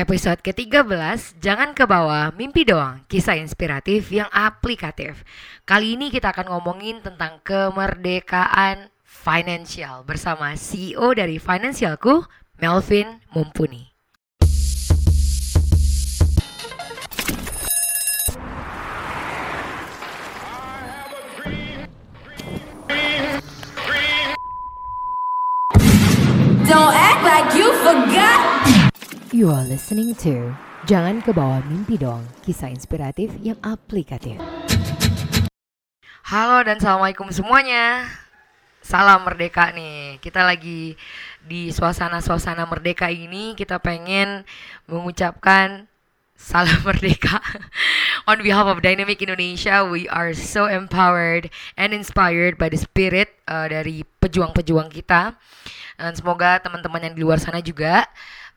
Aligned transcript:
episode 0.00 0.40
ke-13 0.40 1.36
Jangan 1.44 1.76
ke 1.76 1.84
bawah, 1.84 2.32
mimpi 2.32 2.64
doang 2.64 3.04
Kisah 3.04 3.36
inspiratif 3.36 4.08
yang 4.08 4.28
aplikatif 4.32 5.20
Kali 5.68 6.00
ini 6.00 6.08
kita 6.08 6.32
akan 6.32 6.48
ngomongin 6.56 7.04
tentang 7.04 7.44
kemerdekaan 7.44 8.88
finansial 9.04 10.02
Bersama 10.08 10.56
CEO 10.56 11.12
dari 11.12 11.36
Finansialku, 11.36 12.24
Melvin 12.56 13.20
Mumpuni 13.36 13.92
Don't 26.70 26.94
act 26.94 27.22
like 27.26 27.50
you 27.58 27.74
forgot. 27.82 28.59
You 29.30 29.54
are 29.54 29.62
listening 29.62 30.18
to 30.26 30.58
Jangan 30.90 31.22
ke 31.22 31.30
bawah 31.30 31.62
mimpi 31.62 31.94
dong, 31.94 32.26
kisah 32.42 32.66
inspiratif 32.66 33.30
yang 33.38 33.54
aplikatif. 33.62 34.34
Halo 36.26 36.66
dan 36.66 36.82
assalamualaikum 36.82 37.30
semuanya. 37.30 38.10
Salam 38.82 39.22
merdeka 39.22 39.70
nih. 39.70 40.18
Kita 40.18 40.42
lagi 40.42 40.98
di 41.46 41.70
suasana-suasana 41.70 42.66
merdeka 42.66 43.06
ini 43.06 43.54
kita 43.54 43.78
pengen 43.78 44.42
mengucapkan 44.90 45.86
salam 46.34 46.82
merdeka. 46.90 47.38
On 48.26 48.42
behalf 48.42 48.66
of 48.66 48.82
Dynamic 48.82 49.22
Indonesia, 49.22 49.86
we 49.86 50.10
are 50.10 50.34
so 50.34 50.66
empowered 50.66 51.54
and 51.78 51.94
inspired 51.94 52.58
by 52.58 52.66
the 52.66 52.82
spirit 52.82 53.30
uh, 53.46 53.70
dari 53.70 54.02
pejuang-pejuang 54.18 54.90
kita. 54.90 55.38
Dan 55.94 56.18
semoga 56.18 56.58
teman-teman 56.58 57.06
yang 57.06 57.14
di 57.14 57.22
luar 57.22 57.38
sana 57.38 57.62
juga 57.62 58.10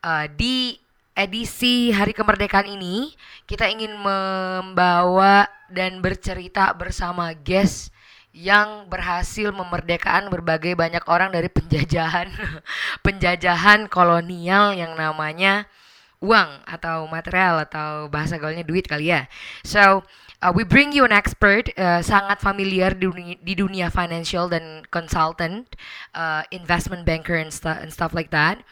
uh, 0.04 0.26
di 0.28 0.76
edisi 1.16 1.88
Hari 1.88 2.12
Kemerdekaan 2.12 2.68
ini 2.68 3.16
kita 3.48 3.66
ingin 3.72 3.96
membawa 3.96 5.48
dan 5.72 6.04
bercerita 6.04 6.76
bersama 6.76 7.32
guest 7.32 7.90
yang 8.34 8.90
berhasil 8.90 9.54
memerdekakan 9.54 10.26
berbagai 10.26 10.74
banyak 10.74 11.06
orang 11.06 11.30
dari 11.30 11.46
penjajahan 11.46 12.28
penjajahan 13.06 13.86
kolonial 13.86 14.74
yang 14.74 14.98
namanya 14.98 15.70
uang 16.18 16.66
atau 16.66 17.06
material 17.06 17.62
atau 17.62 18.10
bahasa 18.10 18.34
gaulnya 18.40 18.66
duit 18.66 18.90
kali 18.90 19.14
ya. 19.14 19.30
So 19.62 20.02
uh, 20.42 20.50
we 20.50 20.66
bring 20.66 20.90
you 20.90 21.06
an 21.06 21.14
expert 21.14 21.70
uh, 21.78 22.02
sangat 22.02 22.42
familiar 22.42 22.96
di 22.96 23.06
dunia, 23.06 23.36
di 23.38 23.54
dunia 23.54 23.86
financial 23.92 24.50
dan 24.50 24.82
consultant, 24.90 25.70
uh, 26.16 26.42
investment 26.50 27.06
banker 27.06 27.38
and, 27.38 27.54
stu 27.54 27.70
and 27.70 27.94
stuff 27.94 28.16
like 28.16 28.34
that. 28.34 28.64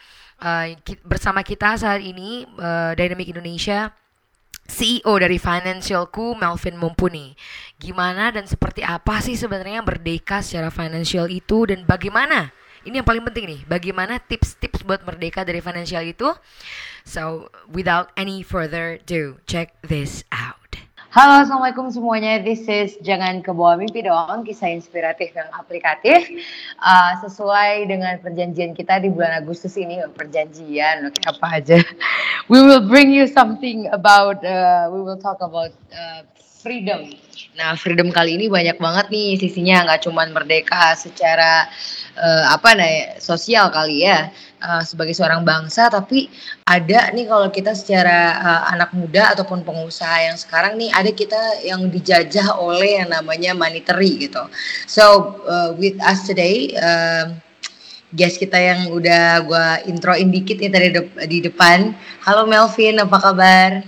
Ki 0.83 0.99
bersama 1.07 1.39
kita 1.39 1.79
saat 1.79 2.03
ini 2.03 2.43
uh, 2.59 2.91
Dynamic 2.99 3.31
Indonesia 3.31 3.95
CEO 4.67 5.15
dari 5.19 5.39
Financialku 5.39 6.35
Melvin 6.35 6.79
Mumpuni. 6.79 7.35
Gimana 7.79 8.31
dan 8.31 8.47
seperti 8.47 8.83
apa 8.83 9.19
sih 9.19 9.35
sebenarnya 9.35 9.83
merdeka 9.83 10.39
secara 10.39 10.71
financial 10.71 11.27
itu 11.27 11.67
dan 11.67 11.83
bagaimana? 11.83 12.51
Ini 12.83 12.99
yang 12.99 13.07
paling 13.07 13.23
penting 13.23 13.47
nih, 13.47 13.61
bagaimana 13.63 14.19
tips-tips 14.19 14.83
buat 14.83 15.07
merdeka 15.07 15.47
dari 15.47 15.63
financial 15.63 16.03
itu? 16.03 16.35
So, 17.07 17.47
without 17.71 18.11
any 18.19 18.43
further 18.43 18.99
ado, 18.99 19.39
check 19.47 19.71
this 19.79 20.27
out. 20.35 20.62
Halo, 21.13 21.45
Assalamualaikum 21.45 21.93
semuanya. 21.93 22.41
This 22.41 22.65
is 22.65 22.97
Jangan 23.05 23.45
ke 23.45 23.53
bawah 23.53 23.77
mimpi 23.77 24.01
doang, 24.01 24.41
kisah 24.41 24.73
inspiratif 24.73 25.29
yang 25.37 25.45
aplikatif. 25.53 26.25
Uh, 26.81 27.13
sesuai 27.21 27.85
dengan 27.85 28.17
perjanjian 28.17 28.73
kita 28.73 28.97
di 28.97 29.13
bulan 29.13 29.37
Agustus 29.37 29.77
ini, 29.77 30.01
perjanjian, 30.09 31.13
apa 31.29 31.61
aja. 31.61 31.77
We 32.49 32.65
will 32.65 32.89
bring 32.89 33.13
you 33.13 33.29
something 33.29 33.93
about, 33.93 34.41
uh, 34.41 34.89
we 34.89 35.05
will 35.05 35.21
talk 35.21 35.37
about 35.45 35.69
uh, 35.93 36.25
freedom. 36.65 37.13
Nah, 37.53 37.77
freedom 37.77 38.09
kali 38.09 38.33
ini 38.33 38.49
banyak 38.49 38.81
banget 38.81 39.13
nih 39.13 39.37
sisinya, 39.37 39.85
nggak 39.85 40.09
cuma 40.09 40.25
merdeka 40.25 40.97
secara 40.97 41.69
uh, 42.17 42.57
apa 42.57 42.73
nih 42.73 43.21
sosial 43.21 43.69
kali 43.69 44.01
ya 44.01 44.33
uh, 44.63 44.83
sebagai 44.87 45.11
seorang 45.11 45.43
bangsa, 45.43 45.91
tapi 45.91 46.31
ada 46.63 47.11
nih 47.11 47.27
kalau 47.27 47.51
kita 47.51 47.75
secara 47.75 48.39
uh, 48.39 48.61
anak 48.71 48.95
muda 48.95 49.35
ataupun 49.35 49.67
pengusaha 49.67 50.31
yang 50.31 50.39
sekarang 50.39 50.79
nih 50.79 50.89
ada 50.95 51.11
kita 51.11 51.41
yang 51.67 51.91
dijajah 51.91 52.55
oleh 52.55 53.03
yang 53.03 53.11
namanya 53.11 53.51
monetary 53.51 54.23
gitu. 54.23 54.47
So 54.87 55.37
uh, 55.43 55.75
with 55.75 55.99
us 55.99 56.23
today. 56.23 56.71
Uh, 56.79 57.35
guest 58.13 58.37
kita 58.37 58.61
yang 58.61 58.93
udah 58.93 59.41
gue 59.41 59.67
introin 59.89 60.29
dikit 60.29 60.61
nih 60.61 60.69
tadi 60.69 60.87
de 60.93 61.01
di 61.25 61.41
depan. 61.41 61.97
Halo 62.21 62.45
Melvin, 62.45 63.01
apa 63.01 63.17
kabar? 63.17 63.81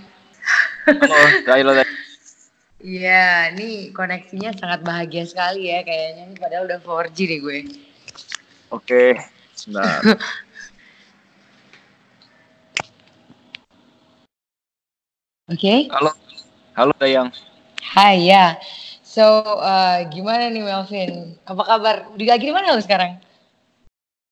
Halo, 1.45 1.61
halo. 1.71 1.85
Iya, 2.85 3.49
ini 3.53 3.89
koneksinya 3.89 4.53
sangat 4.53 4.85
bahagia 4.85 5.25
sekali 5.25 5.73
ya 5.73 5.81
kayaknya. 5.81 6.37
Padahal 6.37 6.69
udah 6.69 6.79
4G 6.85 7.17
deh 7.25 7.39
gue. 7.41 7.59
Oke, 8.69 9.17
sebentar. 9.57 10.05
Oke. 15.45 15.61
Okay. 15.61 15.79
Halo, 15.93 16.09
halo 16.73 16.89
Dayang. 16.97 17.29
Hai 17.77 18.33
ya. 18.33 18.57
So, 19.05 19.21
uh, 19.61 20.01
gimana 20.09 20.49
nih 20.49 20.65
Melvin? 20.65 21.37
Apa 21.45 21.61
kabar? 21.61 22.09
Di 22.17 22.25
lagi 22.25 22.49
di 22.49 22.53
mana 22.53 22.73
lo 22.73 22.81
sekarang? 22.81 23.21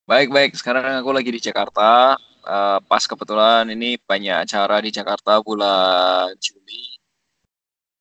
Baik 0.10 0.34
baik. 0.34 0.58
Sekarang 0.58 0.82
aku 0.82 1.14
lagi 1.14 1.30
di 1.30 1.38
Jakarta. 1.38 2.18
Uh, 2.42 2.82
pas 2.90 3.06
kebetulan 3.06 3.62
ini 3.70 4.02
banyak 4.02 4.42
acara 4.42 4.82
di 4.82 4.90
Jakarta 4.90 5.38
bulan 5.46 6.34
Juli. 6.42 6.98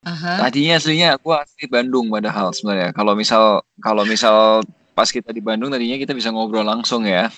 Uh-huh. 0.08 0.48
Tadinya 0.48 0.80
aslinya 0.80 1.20
aku 1.20 1.36
asli 1.36 1.68
Bandung 1.68 2.08
padahal 2.08 2.56
sebenarnya. 2.56 2.96
Kalau 2.96 3.12
misal 3.12 3.60
kalau 3.84 4.08
misal 4.08 4.64
pas 4.96 5.12
kita 5.12 5.36
di 5.36 5.44
Bandung 5.44 5.68
tadinya 5.68 6.00
kita 6.00 6.16
bisa 6.16 6.32
ngobrol 6.32 6.64
langsung 6.64 7.04
ya. 7.04 7.28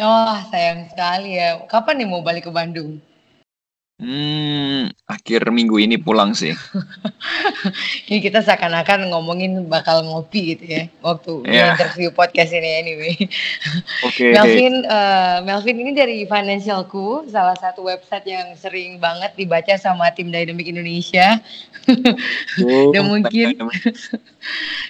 Oh 0.00 0.40
sayang 0.48 0.88
sekali 0.88 1.36
ya. 1.36 1.60
Kapan 1.68 2.00
nih 2.00 2.08
mau 2.08 2.24
balik 2.24 2.48
ke 2.48 2.50
Bandung? 2.50 2.96
Hmm, 3.98 4.94
akhir 5.10 5.50
minggu 5.50 5.74
ini 5.82 5.98
pulang 5.98 6.30
sih. 6.30 6.54
ini 8.06 8.22
kita 8.22 8.46
seakan-akan 8.46 9.10
ngomongin 9.10 9.66
bakal 9.66 10.06
ngopi 10.06 10.54
gitu 10.54 10.70
ya 10.70 10.86
waktu 11.02 11.42
yeah. 11.50 11.74
interview 11.74 12.14
podcast 12.14 12.54
ini 12.54 12.78
anyway. 12.78 13.18
Oke. 14.06 14.30
Okay. 14.30 14.38
Melvin, 14.38 14.86
uh, 14.86 15.42
Melvin 15.42 15.82
ini 15.82 15.98
dari 15.98 16.22
Financialku, 16.30 17.26
salah 17.26 17.58
satu 17.58 17.90
website 17.90 18.22
yang 18.30 18.54
sering 18.54 19.02
banget 19.02 19.34
dibaca 19.34 19.74
sama 19.74 20.14
tim 20.14 20.30
Dynamic 20.30 20.70
Indonesia. 20.70 21.42
oh, 22.62 22.90
dan 22.94 23.02
mungkin 23.02 23.66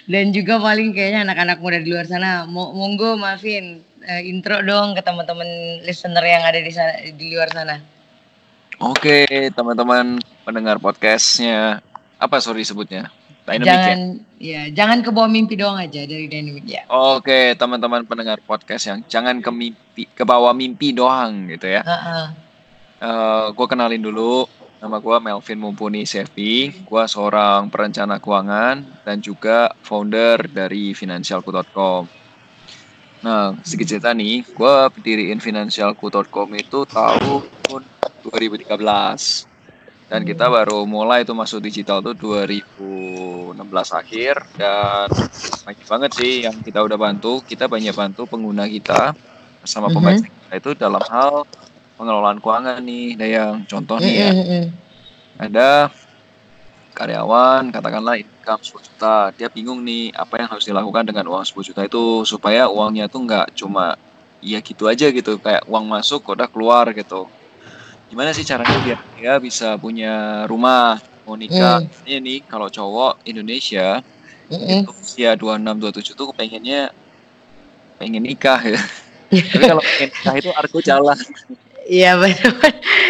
dan 0.05 0.25
juga 0.37 0.61
paling 0.61 0.93
kayaknya 0.93 1.25
anak-anak 1.25 1.57
muda 1.57 1.81
di 1.81 1.89
luar 1.89 2.05
sana. 2.05 2.45
Monggo 2.45 3.17
Melvin, 3.17 3.81
uh, 4.05 4.21
intro 4.21 4.61
dong 4.61 4.93
ke 4.93 5.01
teman-teman 5.01 5.49
listener 5.81 6.21
yang 6.21 6.45
ada 6.45 6.61
di 6.61 6.69
sana 6.69 6.93
di 7.09 7.33
luar 7.33 7.49
sana. 7.49 7.97
Oke, 8.79 9.27
teman-teman 9.51 10.23
pendengar 10.47 10.79
podcastnya 10.79 11.83
apa 12.15 12.39
sorry 12.39 12.63
sebutnya? 12.63 13.11
Dynamic 13.43 13.67
jangan 13.67 13.99
ya? 14.39 14.39
ya, 14.39 14.61
jangan 14.71 14.97
ke 15.03 15.11
bawah 15.11 15.27
mimpi 15.27 15.59
doang 15.59 15.75
aja 15.75 16.07
dari 16.07 16.31
Dynamic 16.31 16.63
ya. 16.63 16.87
Oke, 16.87 17.59
teman-teman 17.59 18.07
pendengar 18.07 18.39
podcast 18.39 18.87
yang 18.87 19.03
jangan 19.11 19.43
ke 19.43 19.51
mimpi 19.51 20.07
ke 20.07 20.23
bawah 20.23 20.55
mimpi 20.55 20.95
doang 20.95 21.51
gitu 21.51 21.67
ya. 21.67 21.83
Uh 21.83 21.91
-uh. 21.91 22.07
uh, 22.07 22.23
eh, 23.03 23.45
gue 23.51 23.67
kenalin 23.67 23.99
dulu, 23.99 24.47
nama 24.79 24.95
gue 25.03 25.15
Melvin 25.27 25.59
Mumpuni 25.59 26.07
Sevi. 26.07 26.71
Gue 26.71 27.03
seorang 27.03 27.67
perencana 27.67 28.15
keuangan 28.15 29.03
dan 29.03 29.19
juga 29.19 29.75
founder 29.83 30.47
dari 30.47 30.95
Finansialku.com. 30.95 32.07
Nah, 33.27 33.59
sedikit 33.67 33.91
cerita 33.91 34.15
nih, 34.15 34.47
gue 34.47 34.73
berdiriin 34.95 35.43
Finansialku.com 35.43 36.47
itu 36.55 36.87
tahun 36.87 37.98
2013 38.23 39.49
dan 40.09 40.25
kita 40.25 40.49
hmm. 40.49 40.55
baru 40.57 40.79
mulai 40.89 41.21
itu 41.21 41.37
masuk 41.37 41.61
digital 41.61 42.01
tuh 42.01 42.17
2016 42.17 43.53
akhir. 43.93 44.41
Dan 44.57 45.07
banyak 45.69 45.85
banget 45.85 46.11
sih 46.17 46.33
yang 46.49 46.57
kita 46.65 46.81
udah 46.81 46.97
bantu. 46.97 47.45
Kita 47.45 47.69
banyak 47.69 47.93
bantu 47.93 48.25
pengguna 48.25 48.65
kita 48.65 49.13
sama 49.61 49.93
pembaca 49.93 50.17
mm 50.17 50.25
-hmm. 50.25 50.57
itu 50.57 50.73
dalam 50.73 51.03
hal 51.13 51.45
pengelolaan 51.93 52.41
keuangan 52.41 52.81
nih. 52.81 53.21
Ada 53.21 53.27
yang 53.29 53.53
contoh 53.69 54.01
nih 54.01 54.15
ya. 54.17 54.31
Mm 54.33 54.45
-hmm. 54.49 54.63
ada 55.39 55.69
karyawan 56.97 57.69
katakanlah 57.69 58.17
income 58.17 58.65
10 58.65 58.89
juta. 58.89 59.17
Dia 59.37 59.47
bingung 59.53 59.85
nih 59.85 60.09
apa 60.17 60.41
yang 60.41 60.49
harus 60.49 60.65
dilakukan 60.65 61.05
dengan 61.05 61.29
uang 61.29 61.45
10 61.45 61.69
juta 61.69 61.85
itu 61.85 62.25
supaya 62.25 62.65
uangnya 62.65 63.05
tuh 63.05 63.29
nggak 63.29 63.53
cuma 63.53 63.93
ya 64.41 64.57
gitu 64.57 64.89
aja 64.89 65.05
gitu. 65.13 65.37
Kayak 65.37 65.69
uang 65.69 65.85
masuk 65.85 66.33
udah 66.33 66.49
keluar 66.49 66.89
gitu 66.97 67.29
gimana 68.09 68.33
sih 68.33 68.41
caranya 68.41 68.77
biar 68.81 68.99
dia 69.15 69.33
bisa 69.37 69.77
punya 69.77 70.43
rumah 70.49 70.97
mau 71.23 71.37
nikah 71.37 71.85
mm. 71.85 72.09
ini 72.09 72.41
kalau 72.41 72.67
cowok 72.67 73.21
Indonesia 73.29 74.01
mm 74.49 74.81
itu 74.81 74.91
usia 74.97 75.37
26 75.37 76.17
27 76.17 76.17
tuh 76.17 76.33
pengennya 76.33 76.89
pengen 78.01 78.25
nikah 78.25 78.57
ya 78.65 78.81
tapi 79.53 79.63
kalau 79.69 79.81
pengen 79.85 80.09
nikah 80.09 80.35
itu 80.41 80.49
argo 80.57 80.79
jalan 80.81 81.17
Iya 81.89 82.21
benar. 82.21 82.53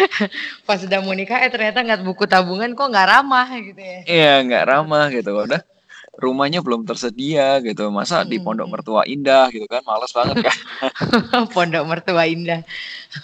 Pas 0.66 0.80
sudah 0.80 1.04
mau 1.04 1.12
nikah 1.12 1.36
eh 1.44 1.52
ternyata 1.52 1.84
nggak 1.84 2.00
buku 2.00 2.24
tabungan 2.24 2.72
kok 2.72 2.88
nggak 2.88 3.08
ramah 3.12 3.44
gitu 3.60 3.76
ya. 3.76 4.00
Iya 4.08 4.34
nggak 4.40 4.64
ramah 4.72 5.12
gitu. 5.12 5.36
Udah 5.36 5.60
rumahnya 6.20 6.60
belum 6.60 6.84
tersedia 6.84 7.58
gitu. 7.64 7.88
Masa 7.88 8.22
di 8.28 8.36
pondok 8.36 8.68
mertua 8.68 9.02
indah 9.08 9.48
gitu 9.48 9.64
kan, 9.64 9.80
males 9.88 10.12
banget 10.12 10.44
kan. 10.44 10.58
pondok 11.56 11.84
mertua 11.88 12.28
indah. 12.28 12.60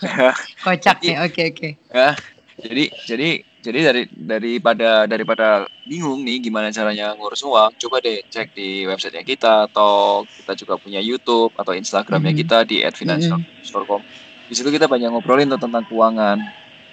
Kocak 0.64 1.04
ya, 1.04 1.28
oke 1.28 1.42
oke. 1.52 1.68
Ya, 1.92 2.16
jadi 2.56 2.84
jadi 3.04 3.28
jadi 3.66 3.78
dari 3.82 4.02
daripada 4.14 5.04
daripada 5.10 5.46
bingung 5.84 6.22
nih 6.22 6.38
gimana 6.38 6.70
caranya 6.70 7.12
ngurus 7.18 7.42
uang, 7.42 7.74
coba 7.82 7.98
deh 7.98 8.22
cek 8.30 8.54
di 8.54 8.86
websitenya 8.86 9.26
kita 9.26 9.66
atau 9.66 10.22
kita 10.22 10.52
juga 10.54 10.74
punya 10.78 11.02
YouTube 11.02 11.50
atau 11.58 11.74
Instagramnya 11.74 12.30
mm 12.30 12.38
-hmm. 12.38 12.42
kita 12.46 12.58
di 12.62 12.76
@financial.com. 12.86 14.00
Mm 14.00 14.06
-hmm. 14.06 14.46
Di 14.46 14.54
situ 14.54 14.70
kita 14.70 14.86
banyak 14.86 15.10
ngobrolin 15.10 15.50
tentang 15.50 15.82
keuangan 15.90 16.38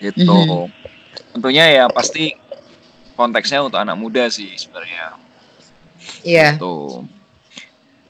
gitu. 0.02 0.26
Mm 0.26 0.50
-hmm. 0.50 0.66
Tentunya 1.38 1.66
ya 1.70 1.86
pasti 1.94 2.34
konteksnya 3.14 3.62
untuk 3.62 3.78
anak 3.78 3.94
muda 3.94 4.26
sih 4.34 4.50
sebenarnya. 4.58 5.23
Iya. 6.24 6.38
Yeah. 6.38 6.52
Gitu. 6.58 6.78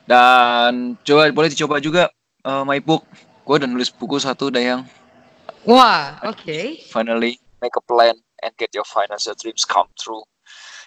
Dan 0.04 1.00
coba 1.01 1.31
boleh 1.31 1.50
dicoba 1.50 1.75
juga 1.80 2.12
uh, 2.44 2.63
my 2.68 2.80
book. 2.84 3.07
Gue 3.44 3.60
udah 3.60 3.68
nulis 3.68 3.92
buku 3.92 4.19
satu 4.19 4.51
dah 4.51 4.63
yang. 4.63 4.81
Wah, 5.63 6.19
oke. 6.28 6.44
Okay. 6.44 6.84
Finally 6.92 7.40
make 7.63 7.75
a 7.80 7.84
plan 7.84 8.16
and 8.44 8.51
get 8.60 8.72
your 8.75 8.84
financial 8.84 9.36
dreams 9.36 9.63
come 9.63 9.88
true. 9.95 10.24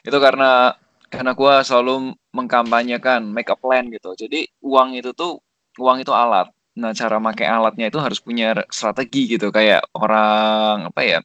Itu 0.04 0.20
karena 0.20 0.76
karena 1.08 1.32
gue 1.32 1.54
selalu 1.64 2.12
mengkampanyekan 2.36 3.24
make 3.24 3.48
a 3.48 3.56
plan 3.56 3.88
gitu. 3.88 4.12
Jadi 4.12 4.44
uang 4.60 5.00
itu 5.00 5.16
tuh 5.16 5.40
uang 5.80 6.04
itu 6.04 6.12
alat. 6.12 6.52
Nah 6.76 6.92
cara 6.92 7.16
pakai 7.16 7.48
alatnya 7.48 7.88
itu 7.88 7.96
harus 7.96 8.20
punya 8.20 8.52
strategi 8.68 9.36
gitu. 9.36 9.48
Kayak 9.48 9.88
orang 9.96 10.92
apa 10.92 11.00
ya? 11.00 11.18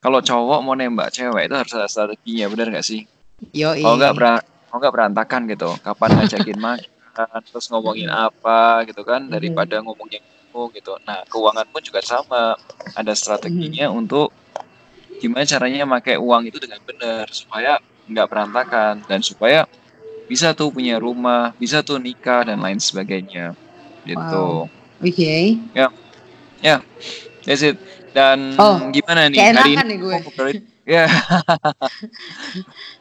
Kalau 0.00 0.20
cowok 0.20 0.60
mau 0.60 0.76
nembak 0.76 1.12
cewek 1.16 1.48
itu 1.48 1.56
harus 1.56 1.72
ada 1.72 1.88
strateginya, 1.88 2.52
benar 2.52 2.68
gak 2.76 2.84
sih? 2.84 3.08
Yo. 3.56 3.72
Kalau 3.72 3.96
nggak 3.96 4.16
mau 4.74 4.82
nggak 4.82 4.90
berantakan 4.90 5.46
gitu. 5.46 5.70
Kapan 5.86 6.10
ngajakin 6.18 6.58
makan 6.66 7.40
terus 7.46 7.70
ngomongin 7.70 8.10
apa 8.10 8.82
gitu 8.90 9.06
kan 9.06 9.22
daripada 9.30 9.78
ngomongin 9.78 10.18
ngomong 10.50 10.74
gitu. 10.74 10.98
Nah 11.06 11.22
keuangan 11.30 11.62
pun 11.70 11.78
juga 11.78 12.02
sama. 12.02 12.58
Ada 12.98 13.14
strateginya 13.14 13.86
untuk 13.94 14.34
gimana 15.22 15.46
caranya 15.46 15.86
pakai 15.86 16.18
uang 16.18 16.50
itu 16.50 16.58
dengan 16.58 16.82
benar 16.82 17.30
supaya 17.30 17.78
nggak 18.10 18.26
berantakan 18.26 19.06
dan 19.06 19.22
supaya 19.22 19.62
bisa 20.26 20.50
tuh 20.58 20.74
punya 20.74 20.98
rumah 20.98 21.54
bisa 21.54 21.86
tuh 21.86 22.02
nikah 22.02 22.42
dan 22.42 22.58
lain 22.58 22.82
sebagainya. 22.82 23.54
Gitu. 24.02 24.18
Wow. 24.18 24.66
oke. 24.66 25.06
Okay. 25.06 25.54
ya. 25.70 25.86
Ya. 26.58 26.82
That's 27.46 27.62
it. 27.62 27.78
Dan 28.10 28.58
oh, 28.58 28.90
gimana 28.90 29.30
nih? 29.30 29.38
hari 29.38 29.78
ini 29.78 29.84
nih 29.86 29.98
gue. 30.02 30.18
ya 30.84 31.08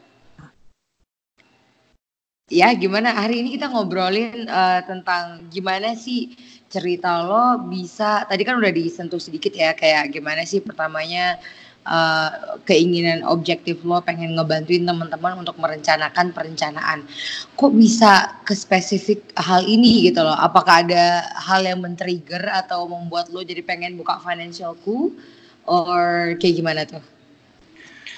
Ya, 2.52 2.76
gimana 2.76 3.16
hari 3.16 3.40
ini 3.40 3.56
kita 3.56 3.72
ngobrolin 3.72 4.52
uh, 4.52 4.84
tentang 4.84 5.48
gimana 5.48 5.96
sih 5.96 6.36
cerita 6.68 7.24
lo 7.24 7.72
bisa 7.72 8.28
tadi 8.28 8.44
kan 8.44 8.60
udah 8.60 8.68
disentuh 8.68 9.16
sedikit 9.16 9.56
ya 9.56 9.72
kayak 9.72 10.12
gimana 10.12 10.44
sih 10.44 10.60
pertamanya 10.60 11.40
uh, 11.88 12.60
keinginan 12.68 13.24
objektif 13.24 13.80
lo 13.88 14.04
pengen 14.04 14.36
ngebantuin 14.36 14.84
teman-teman 14.84 15.40
untuk 15.40 15.56
merencanakan 15.56 16.36
perencanaan. 16.36 17.08
Kok 17.56 17.74
bisa 17.80 18.36
ke 18.44 18.52
spesifik 18.52 19.24
hal 19.40 19.64
ini 19.64 20.12
gitu 20.12 20.20
loh? 20.20 20.36
Apakah 20.36 20.84
ada 20.84 21.24
hal 21.40 21.64
yang 21.64 21.80
men-trigger 21.80 22.44
atau 22.52 22.92
membuat 22.92 23.32
lo 23.32 23.40
jadi 23.40 23.64
pengen 23.64 23.96
buka 23.96 24.20
financialku 24.20 25.16
or 25.64 26.36
kayak 26.44 26.60
gimana 26.60 26.84
tuh? 26.84 27.00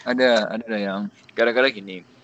Ada, 0.01 0.49
ada 0.49 0.75
yang 0.75 1.13
gara-gara 1.37 1.69
gini 1.69 2.14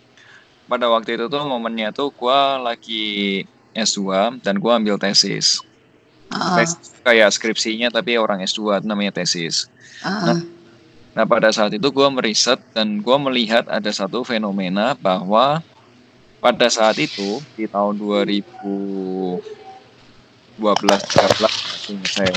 pada 0.71 0.87
waktu 0.87 1.19
itu 1.19 1.27
tuh 1.27 1.43
momennya 1.43 1.91
tuh 1.91 2.15
gue 2.15 2.39
lagi 2.63 3.05
S2 3.75 4.39
dan 4.39 4.55
gue 4.55 4.71
ambil 4.71 4.95
tesis. 4.95 5.59
Uh. 6.31 6.55
Tesis 6.55 6.95
kayak 7.03 7.35
skripsinya 7.35 7.91
tapi 7.91 8.15
orang 8.15 8.39
S2 8.39 8.79
namanya 8.87 9.19
tesis. 9.19 9.67
Uh. 9.99 10.31
Nah, 10.31 10.39
nah 11.11 11.25
pada 11.27 11.51
saat 11.51 11.75
itu 11.75 11.91
gue 11.91 12.07
meriset 12.07 12.63
dan 12.71 13.03
gue 13.03 13.17
melihat 13.19 13.67
ada 13.67 13.91
satu 13.91 14.23
fenomena 14.23 14.95
bahwa 14.95 15.59
pada 16.39 16.71
saat 16.71 16.95
itu 17.03 17.43
di 17.59 17.67
tahun 17.67 17.99
2012 17.99 19.43
13 20.55 21.91
ingat 21.91 22.11
saya 22.15 22.33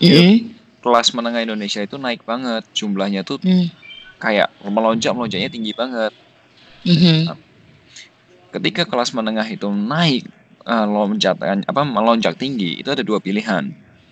ya. 0.00 0.20
Mm. 0.24 0.56
Kelas 0.80 1.12
menengah 1.12 1.44
Indonesia 1.44 1.84
itu 1.84 2.00
naik 2.00 2.24
banget 2.24 2.64
jumlahnya 2.72 3.20
tuh 3.20 3.36
mm. 3.44 3.68
kayak 4.16 4.48
melonjak 4.64 5.12
melonjaknya 5.12 5.52
tinggi 5.52 5.76
banget. 5.76 6.16
Mm 6.88 6.96
-hmm. 6.96 7.49
Ketika 8.50 8.82
kelas 8.86 9.14
menengah 9.14 9.46
itu 9.46 9.70
naik 9.70 10.26
uh, 10.66 10.86
lonjak 10.86 11.38
apa 11.40 11.82
melonjak 11.86 12.36
tinggi 12.36 12.82
itu 12.82 12.88
ada 12.90 13.02
dua 13.06 13.22
pilihan. 13.22 13.70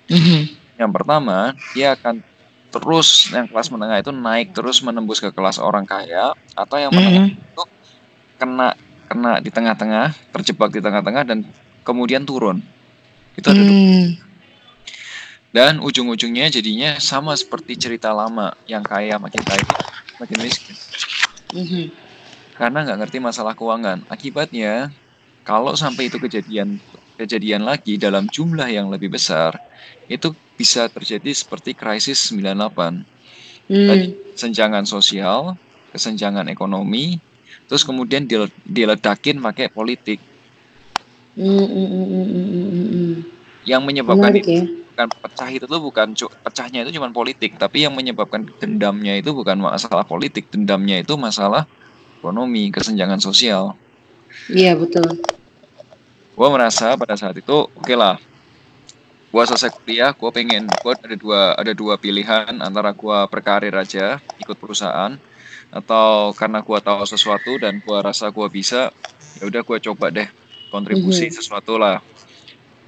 Mm-hmm. 0.08 0.40
Yang 0.78 0.90
pertama 0.94 1.52
dia 1.74 1.98
akan 1.98 2.22
terus 2.68 3.32
yang 3.32 3.48
kelas 3.48 3.68
menengah 3.72 3.98
itu 4.00 4.12
naik 4.14 4.54
terus 4.54 4.80
menembus 4.84 5.18
ke 5.18 5.32
kelas 5.32 5.58
orang 5.58 5.88
kaya 5.88 6.36
atau 6.54 6.76
yang 6.78 6.92
menengah 6.94 7.32
mm-hmm. 7.32 7.52
itu 7.52 7.62
kena 8.38 8.68
kena 9.08 9.32
di 9.40 9.50
tengah-tengah 9.50 10.14
terjebak 10.36 10.70
di 10.70 10.80
tengah-tengah 10.84 11.24
dan 11.26 11.38
kemudian 11.82 12.22
turun 12.22 12.62
itu 13.34 13.46
ada 13.48 13.62
mm. 13.62 13.68
dua. 13.68 13.80
Dan 15.48 15.80
ujung-ujungnya 15.80 16.52
jadinya 16.52 17.00
sama 17.00 17.32
seperti 17.32 17.80
cerita 17.80 18.12
lama 18.12 18.52
yang 18.68 18.84
kaya 18.84 19.16
makin 19.16 19.40
kaya 19.42 19.64
makin 20.20 20.36
miskin. 20.44 20.76
Mm-hmm 21.56 22.07
karena 22.58 22.82
nggak 22.82 22.98
ngerti 23.06 23.18
masalah 23.22 23.54
keuangan. 23.54 24.02
Akibatnya, 24.10 24.90
kalau 25.46 25.78
sampai 25.78 26.10
itu 26.10 26.18
kejadian 26.18 26.82
kejadian 27.14 27.62
lagi 27.62 27.94
dalam 27.94 28.26
jumlah 28.26 28.66
yang 28.66 28.90
lebih 28.90 29.14
besar, 29.14 29.54
itu 30.10 30.34
bisa 30.58 30.90
terjadi 30.90 31.30
seperti 31.30 31.72
krisis 31.78 32.18
98. 32.34 33.06
Hmm. 33.70 33.86
Tadi, 33.86 34.06
senjangan 34.34 34.82
sosial, 34.82 35.54
kesenjangan 35.94 36.50
ekonomi, 36.50 37.22
terus 37.70 37.86
kemudian 37.86 38.26
diledakin 38.66 39.38
pakai 39.38 39.70
politik. 39.70 40.18
Hmm, 41.38 41.62
hmm, 41.62 41.86
hmm. 42.02 43.14
Yang 43.62 43.82
menyebabkan 43.86 44.34
Menarik, 44.34 44.44
itu 44.50 44.54
ya? 44.58 44.64
bukan 44.66 45.08
pecah 45.22 45.50
itu 45.54 45.64
tuh 45.70 45.78
bukan 45.78 46.08
pecahnya 46.42 46.82
itu 46.82 46.90
cuma 46.98 47.14
politik, 47.14 47.54
tapi 47.54 47.86
yang 47.86 47.94
menyebabkan 47.94 48.50
dendamnya 48.58 49.14
itu 49.14 49.30
bukan 49.30 49.62
masalah 49.62 50.02
politik, 50.02 50.50
dendamnya 50.50 51.06
itu 51.06 51.14
masalah 51.14 51.70
ekonomi, 52.18 52.74
kesenjangan 52.74 53.22
sosial. 53.22 53.78
Iya 54.50 54.74
betul. 54.74 55.06
Gue 56.34 56.48
merasa 56.50 56.98
pada 56.98 57.14
saat 57.14 57.38
itu 57.38 57.66
oke 57.70 57.86
okay 57.86 57.94
lah. 57.94 58.18
Gue 59.28 59.42
selesai 59.44 59.76
kuliah, 59.76 60.16
gue 60.16 60.30
pengen, 60.32 60.64
gue 60.64 60.92
ada 60.96 61.16
dua 61.18 61.40
ada 61.52 61.72
dua 61.76 62.00
pilihan 62.00 62.48
antara 62.64 62.96
gue 62.96 63.18
berkarir 63.28 63.76
aja, 63.76 64.16
ikut 64.40 64.56
perusahaan, 64.56 65.20
atau 65.68 66.32
karena 66.32 66.64
gue 66.64 66.78
tahu 66.80 67.04
sesuatu 67.04 67.60
dan 67.60 67.84
gue 67.84 67.98
rasa 68.00 68.32
gue 68.32 68.48
bisa, 68.48 68.88
ya 69.36 69.44
udah 69.44 69.60
gue 69.60 69.78
coba 69.84 70.08
deh 70.08 70.24
kontribusi 70.72 71.28
mm 71.28 71.30
-hmm. 71.32 71.38
sesuatu 71.44 71.76
lah, 71.76 72.00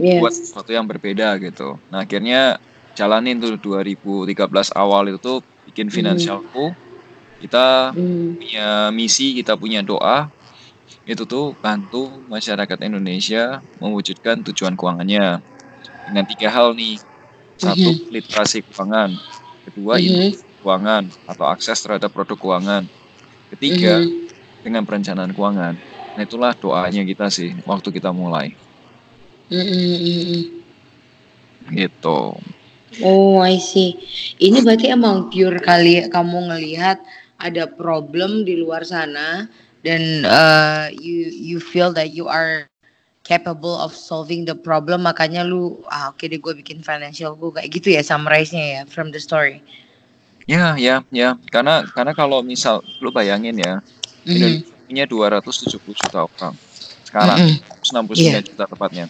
yeah. 0.01 0.17
buat 0.17 0.33
sesuatu 0.33 0.73
yang 0.73 0.89
berbeda 0.89 1.37
gitu. 1.45 1.77
Nah 1.93 2.09
akhirnya 2.09 2.57
jalanin 2.97 3.37
tuh 3.37 3.61
2013 3.61 4.33
awal 4.73 5.13
itu 5.13 5.21
tuh 5.21 5.39
bikin 5.69 5.93
finansialku. 5.93 6.73
Mm 6.73 6.77
-hmm 6.77 6.90
kita 7.41 7.97
hmm. 7.97 8.37
punya 8.37 8.69
misi, 8.93 9.33
kita 9.33 9.57
punya 9.57 9.81
doa, 9.81 10.29
itu 11.09 11.25
tuh 11.25 11.57
bantu 11.59 12.13
masyarakat 12.29 12.79
Indonesia 12.85 13.65
mewujudkan 13.81 14.45
tujuan 14.47 14.77
keuangannya 14.77 15.41
dengan 16.07 16.25
tiga 16.29 16.49
hal 16.53 16.77
nih. 16.77 17.01
Satu, 17.61 17.93
hmm. 17.93 18.09
literasi 18.13 18.65
keuangan. 18.65 19.17
Kedua, 19.69 20.01
hmm. 20.01 20.63
keuangan 20.65 21.05
atau 21.29 21.45
akses 21.49 21.81
terhadap 21.81 22.13
produk 22.13 22.37
keuangan. 22.37 22.85
Ketiga, 23.53 24.01
hmm. 24.01 24.31
dengan 24.65 24.85
perencanaan 24.85 25.33
keuangan. 25.33 25.75
Nah 26.17 26.23
itulah 26.23 26.53
doanya 26.57 27.03
kita 27.05 27.33
sih 27.33 27.57
waktu 27.65 27.89
kita 27.93 28.13
mulai. 28.13 28.53
Hmm. 29.49 29.65
hmm, 29.65 29.97
hmm, 29.99 30.23
hmm. 30.25 30.45
Gitu. 31.75 32.21
Oh, 33.07 33.39
I 33.39 33.63
see. 33.63 33.95
Ini 34.43 34.67
berarti 34.67 34.91
emang 34.91 35.31
pure 35.31 35.63
kali 35.63 36.11
kamu 36.11 36.51
ngelihat 36.51 36.99
ada 37.41 37.65
problem 37.67 38.45
di 38.45 38.61
luar 38.61 38.85
sana 38.85 39.49
dan 39.81 40.29
uh, 40.29 40.93
you 40.93 41.33
you 41.33 41.57
feel 41.57 41.89
that 41.93 42.13
you 42.13 42.29
are 42.29 42.69
capable 43.25 43.77
of 43.77 43.95
solving 43.95 44.45
the 44.45 44.57
problem 44.57 45.07
makanya 45.07 45.45
lu 45.45 45.81
ah 45.89 46.11
oke 46.11 46.19
okay 46.19 46.27
deh 46.29 46.41
gue 46.41 46.53
bikin 46.57 46.83
financial 46.85 47.37
gue 47.37 47.53
kayak 47.53 47.71
gitu 47.71 47.95
ya 47.95 48.03
summarize-nya 48.05 48.65
ya 48.81 48.83
from 48.89 49.13
the 49.13 49.21
story. 49.21 49.63
Ya 50.49 50.75
ya 50.75 51.07
ya 51.15 51.39
karena 51.53 51.87
karena 51.95 52.13
kalau 52.17 52.43
misal 52.43 52.83
lu 52.99 53.15
bayangin 53.15 53.55
ya 53.61 53.81
mm-hmm. 54.27 54.27
Indonesia 54.27 54.75
punya 54.91 55.05
270 55.07 56.01
juta 56.01 56.19
orang 56.27 56.55
sekarang 57.07 57.39
mm-hmm. 57.39 58.11
169 58.11 58.19
yeah. 58.19 58.43
juta 58.43 58.65
tepatnya. 58.67 59.07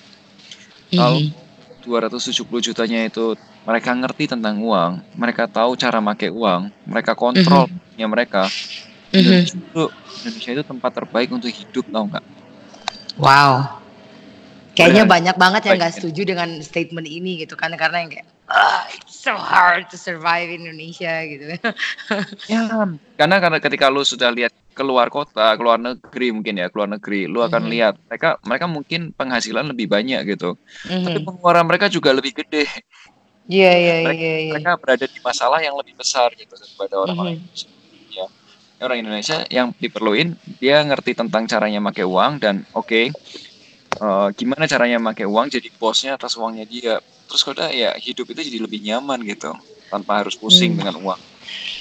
Kalau 0.92 1.18
mm-hmm. 1.22 1.88
270 1.88 2.66
jutanya 2.66 3.08
itu 3.08 3.34
mereka 3.64 3.90
ngerti 3.92 4.24
tentang 4.32 4.56
uang, 4.60 5.04
mereka 5.14 5.44
tahu 5.44 5.76
cara 5.76 6.00
make 6.00 6.32
uang, 6.32 6.72
mereka 6.88 7.12
kontrol 7.12 7.68
mm 7.68 8.00
-hmm. 8.00 8.08
mereka. 8.08 8.48
Mm-hmm. 9.10 9.18
Indonesia 9.20 9.56
itu 9.58 9.84
Indonesia 10.22 10.50
itu 10.54 10.64
tempat 10.64 10.90
terbaik 10.94 11.28
untuk 11.34 11.50
hidup 11.50 11.84
tau 11.90 12.04
nggak? 12.06 12.24
Wow. 13.18 13.80
Kayaknya 14.78 15.04
banyak 15.04 15.36
banget 15.36 15.62
yang 15.66 15.76
nggak 15.82 15.94
setuju 15.98 16.22
dengan 16.24 16.48
statement 16.62 17.04
ini 17.04 17.42
gitu 17.42 17.58
kan 17.58 17.74
karena 17.74 18.06
yang 18.06 18.10
kayak 18.16 18.28
ah, 18.50 18.86
it's 18.94 19.18
so 19.18 19.34
hard 19.34 19.86
to 19.90 19.96
survive 19.98 20.50
in 20.50 20.66
Indonesia 20.66 21.26
gitu. 21.26 21.44
ya, 22.50 22.66
karena 23.18 23.36
karena 23.38 23.58
ketika 23.58 23.86
lu 23.90 24.02
sudah 24.02 24.30
lihat 24.34 24.54
keluar 24.74 25.10
kota, 25.10 25.52
keluar 25.58 25.76
negeri 25.76 26.32
mungkin 26.32 26.58
ya, 26.58 26.66
keluar 26.70 26.88
negeri, 26.90 27.28
lu 27.28 27.42
akan 27.42 27.66
mm-hmm. 27.66 27.74
lihat 27.74 27.94
mereka 28.08 28.30
mereka 28.46 28.66
mungkin 28.70 29.00
penghasilan 29.14 29.66
lebih 29.74 29.86
banyak 29.90 30.22
gitu. 30.24 30.56
Mm-hmm. 30.86 31.04
Tapi 31.06 31.18
pengeluaran 31.26 31.66
mereka 31.66 31.86
juga 31.90 32.10
lebih 32.14 32.32
gede. 32.32 32.66
Iya, 33.50 33.73
iya, 33.75 33.97
iya, 34.07 34.35
iya. 34.47 34.52
Mereka 34.54 34.78
berada 34.78 35.07
di 35.11 35.19
masalah 35.19 35.59
yang 35.59 35.75
lebih 35.75 35.99
besar 35.99 36.30
gitu 36.38 36.54
daripada 36.54 37.02
orang-orang 37.02 37.42
mm-hmm 37.42 37.80
orang 38.80 38.99
Indonesia 39.04 39.45
yang 39.52 39.76
diperluin 39.76 40.35
dia 40.57 40.80
ngerti 40.80 41.12
tentang 41.12 41.45
caranya 41.45 41.85
pakai 41.92 42.04
uang 42.09 42.33
dan 42.40 42.64
oke 42.73 42.88
okay, 42.88 43.04
uh, 44.00 44.28
eh, 44.28 44.28
gimana 44.35 44.64
caranya 44.64 44.97
pakai 45.12 45.28
uang 45.28 45.52
jadi 45.52 45.69
bosnya 45.76 46.16
atas 46.16 46.35
uangnya 46.40 46.64
dia 46.64 46.97
terus 47.28 47.45
kalau 47.45 47.61
ya 47.71 47.95
hidup 48.00 48.26
itu 48.33 48.40
jadi 48.40 48.59
lebih 48.64 48.80
nyaman 48.83 49.21
gitu 49.28 49.52
tanpa 49.92 50.25
harus 50.25 50.35
pusing 50.35 50.75
hmm. 50.75 50.78
dengan 50.80 50.97
uang 50.97 51.21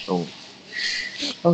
tuh 0.05 0.19
oke 0.19 0.27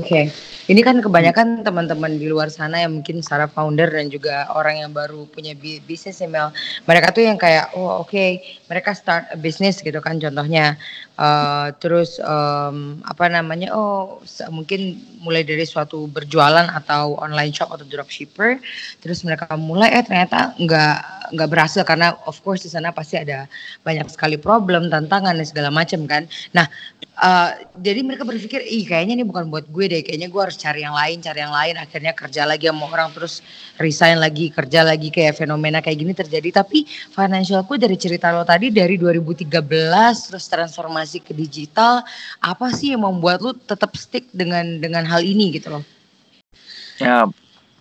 okay. 0.01 0.33
Ini 0.65 0.81
kan 0.81 0.97
kebanyakan 0.97 1.61
teman-teman 1.61 2.17
di 2.17 2.25
luar 2.25 2.49
sana 2.49 2.81
yang 2.81 2.97
mungkin 2.97 3.21
secara 3.21 3.45
founder 3.45 3.85
dan 3.85 4.09
juga 4.09 4.49
orang 4.49 4.81
yang 4.81 4.91
baru 4.91 5.29
punya 5.29 5.53
bisnis 5.57 6.17
email. 6.25 6.49
Mereka 6.89 7.13
tuh 7.13 7.21
yang 7.21 7.37
kayak, 7.37 7.77
oh 7.77 8.01
oke, 8.01 8.09
okay, 8.09 8.41
mereka 8.65 8.97
start 8.97 9.29
a 9.29 9.37
business 9.37 9.77
gitu 9.85 10.01
kan 10.01 10.17
contohnya. 10.17 10.73
Uh, 11.15 11.71
terus 11.79 12.17
um, 12.19 12.99
apa 13.05 13.29
namanya, 13.29 13.71
oh 13.77 14.19
mungkin 14.49 14.99
mulai 15.21 15.45
dari 15.45 15.63
suatu 15.63 16.09
berjualan 16.09 16.65
atau 16.73 17.13
online 17.21 17.53
shop 17.53 17.69
atau 17.69 17.85
dropshipper. 17.85 18.57
Terus 19.05 19.21
mereka 19.21 19.53
mulai, 19.53 19.93
eh 19.93 20.03
ternyata 20.03 20.57
nggak 20.57 20.97
nggak 21.33 21.49
berhasil 21.49 21.81
karena 21.87 22.13
of 22.29 22.37
course 22.45 22.65
di 22.65 22.69
sana 22.69 22.93
pasti 22.93 23.17
ada 23.17 23.49
banyak 23.81 24.05
sekali 24.11 24.37
problem, 24.37 24.91
tantangan 24.91 25.37
dan 25.37 25.45
segala 25.47 25.69
macam 25.73 26.05
kan. 26.05 26.27
Nah, 26.53 26.69
uh, 27.21 27.55
jadi 27.79 28.03
mereka 28.03 28.27
berpikir, 28.27 28.61
ih 28.65 28.83
kayaknya 28.85 29.21
ini 29.21 29.25
bukan 29.25 29.47
buat 29.49 29.65
gue 29.71 29.85
deh, 29.87 30.01
kayaknya 30.03 30.27
gue 30.29 30.41
harus 30.41 30.57
cari 30.59 30.83
yang 30.83 30.93
lain, 30.93 31.23
cari 31.23 31.39
yang 31.41 31.53
lain, 31.55 31.75
akhirnya 31.79 32.11
kerja 32.11 32.43
lagi 32.43 32.67
sama 32.67 32.85
orang 32.91 33.09
terus 33.15 33.39
resign 33.79 34.19
lagi, 34.19 34.51
kerja 34.51 34.83
lagi 34.83 35.09
kayak 35.09 35.39
fenomena 35.39 35.79
kayak 35.79 35.97
gini 36.01 36.13
terjadi. 36.13 36.61
Tapi 36.61 36.85
financialku 37.15 37.79
dari 37.79 37.95
cerita 37.95 38.29
lo 38.35 38.43
tadi 38.43 38.69
dari 38.69 38.99
2013 38.99 39.49
terus 40.29 40.45
transformasi 40.51 41.23
ke 41.23 41.31
digital, 41.31 42.03
apa 42.43 42.67
sih 42.75 42.93
yang 42.93 43.07
membuat 43.07 43.39
lo 43.41 43.55
tetap 43.55 43.95
stick 43.95 44.27
dengan 44.35 44.83
dengan 44.83 45.07
hal 45.07 45.23
ini 45.23 45.55
gitu 45.55 45.71
loh? 45.79 45.83
Ya, 46.95 47.27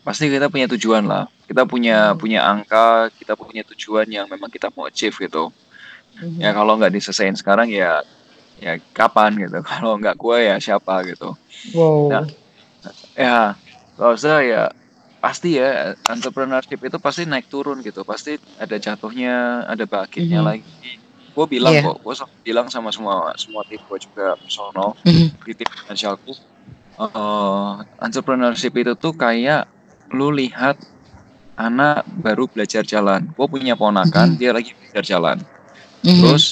pasti 0.05 0.29
kita 0.29 0.53
punya 0.53 0.69
tujuan 0.77 1.09
lah. 1.09 1.25
Kita 1.49 1.65
punya 1.65 2.13
hmm. 2.13 2.21
punya 2.21 2.41
angka, 2.45 3.11
kita 3.17 3.35
punya 3.35 3.65
tujuan 3.75 4.07
yang 4.07 4.29
memang 4.29 4.53
kita 4.53 4.69
mau 4.77 4.87
achieve 4.87 5.17
gitu. 5.17 5.51
Hmm. 6.21 6.39
Ya 6.39 6.53
kalau 6.53 6.77
nggak 6.79 6.93
diselesain 6.95 7.35
sekarang 7.35 7.73
ya 7.73 8.05
ya 8.61 8.79
kapan 8.95 9.35
gitu. 9.41 9.59
Kalau 9.71 9.99
nggak 9.99 10.15
gue 10.15 10.39
ya 10.47 10.57
siapa 10.63 11.03
gitu. 11.09 11.35
Wow. 11.75 12.07
Nah, 12.13 12.25
ya 13.19 13.59
kalau 13.97 14.15
saya 14.19 14.41
ya 14.45 14.63
pasti 15.25 15.57
ya 15.57 15.97
entrepreneurship 16.05 16.77
itu 16.85 17.01
pasti 17.01 17.25
naik 17.25 17.49
turun 17.49 17.81
gitu 17.81 18.05
pasti 18.05 18.37
ada 18.61 18.77
jatuhnya 18.77 19.65
ada 19.65 19.89
bangkitnya 19.89 20.37
mm 20.37 20.45
-hmm. 20.45 20.51
lagi 20.61 21.01
gue 21.33 21.47
bilang 21.49 21.73
yeah. 21.73 21.85
kok 21.89 21.97
gue 22.05 22.15
bilang 22.45 22.69
sama 22.69 22.93
semua 22.93 23.33
semua 23.41 23.65
tim 23.65 23.81
gue 23.81 23.99
juga 24.05 24.37
personal 24.37 24.93
mm 25.01 25.09
-hmm. 25.09 25.27
di 25.49 25.53
tim 25.57 25.69
finansialku 25.73 26.37
uh, 27.01 27.81
entrepreneurship 28.05 28.77
itu 28.77 28.93
tuh 29.01 29.17
kayak 29.17 29.65
lu 30.15 30.31
lihat 30.31 30.79
anak 31.59 32.07
baru 32.23 32.47
belajar 32.51 32.87
jalan 32.87 33.31
gue 33.31 33.47
punya 33.47 33.75
ponakan 33.75 34.31
mm 34.31 34.35
-hmm. 34.35 34.41
dia 34.41 34.51
lagi 34.55 34.71
belajar 34.75 35.05
jalan 35.05 35.39
mm 35.43 36.07
-hmm. 36.07 36.21
terus 36.23 36.45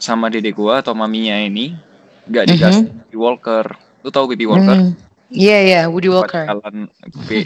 sama 0.00 0.32
dedek 0.32 0.56
gue 0.56 0.74
atau 0.74 0.96
maminya 0.96 1.36
ini 1.38 1.76
nggak 2.28 2.44
dikasih 2.52 2.84
mm 2.88 3.12
-hmm. 3.12 3.20
walker 3.20 3.66
lu 4.02 4.08
tahu 4.10 4.32
baby 4.32 4.48
walker 4.48 4.76
mm 4.76 4.88
-hmm 4.92 5.10
Iya 5.32 5.48
yeah, 5.48 5.60
iya 5.64 5.72
yeah, 5.72 5.84
Woody 5.88 6.12
Walker. 6.12 6.44
Jalan 6.44 6.92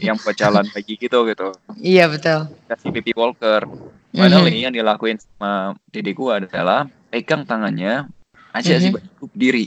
yang 0.03 0.19
buat 0.19 0.35
jalan 0.35 0.67
pagi 0.75 0.99
gitu 0.99 1.23
gitu. 1.31 1.55
Iya 1.79 1.95
yeah, 1.95 2.07
betul. 2.11 2.41
Kasih 2.67 2.91
Baby 2.91 3.15
Walker. 3.15 3.63
Padahal 4.11 4.43
mm 4.43 4.51
-hmm. 4.51 4.65
yang 4.67 4.75
dilakuin 4.75 5.19
sama 5.23 5.79
dede 5.95 6.11
gua 6.11 6.43
adalah 6.43 6.91
pegang 7.15 7.47
tangannya 7.47 8.11
aja 8.51 8.75
mm 8.75 8.79
-hmm. 8.83 8.83
si 8.83 8.89
bayi 8.91 9.09
berdiri. 9.23 9.67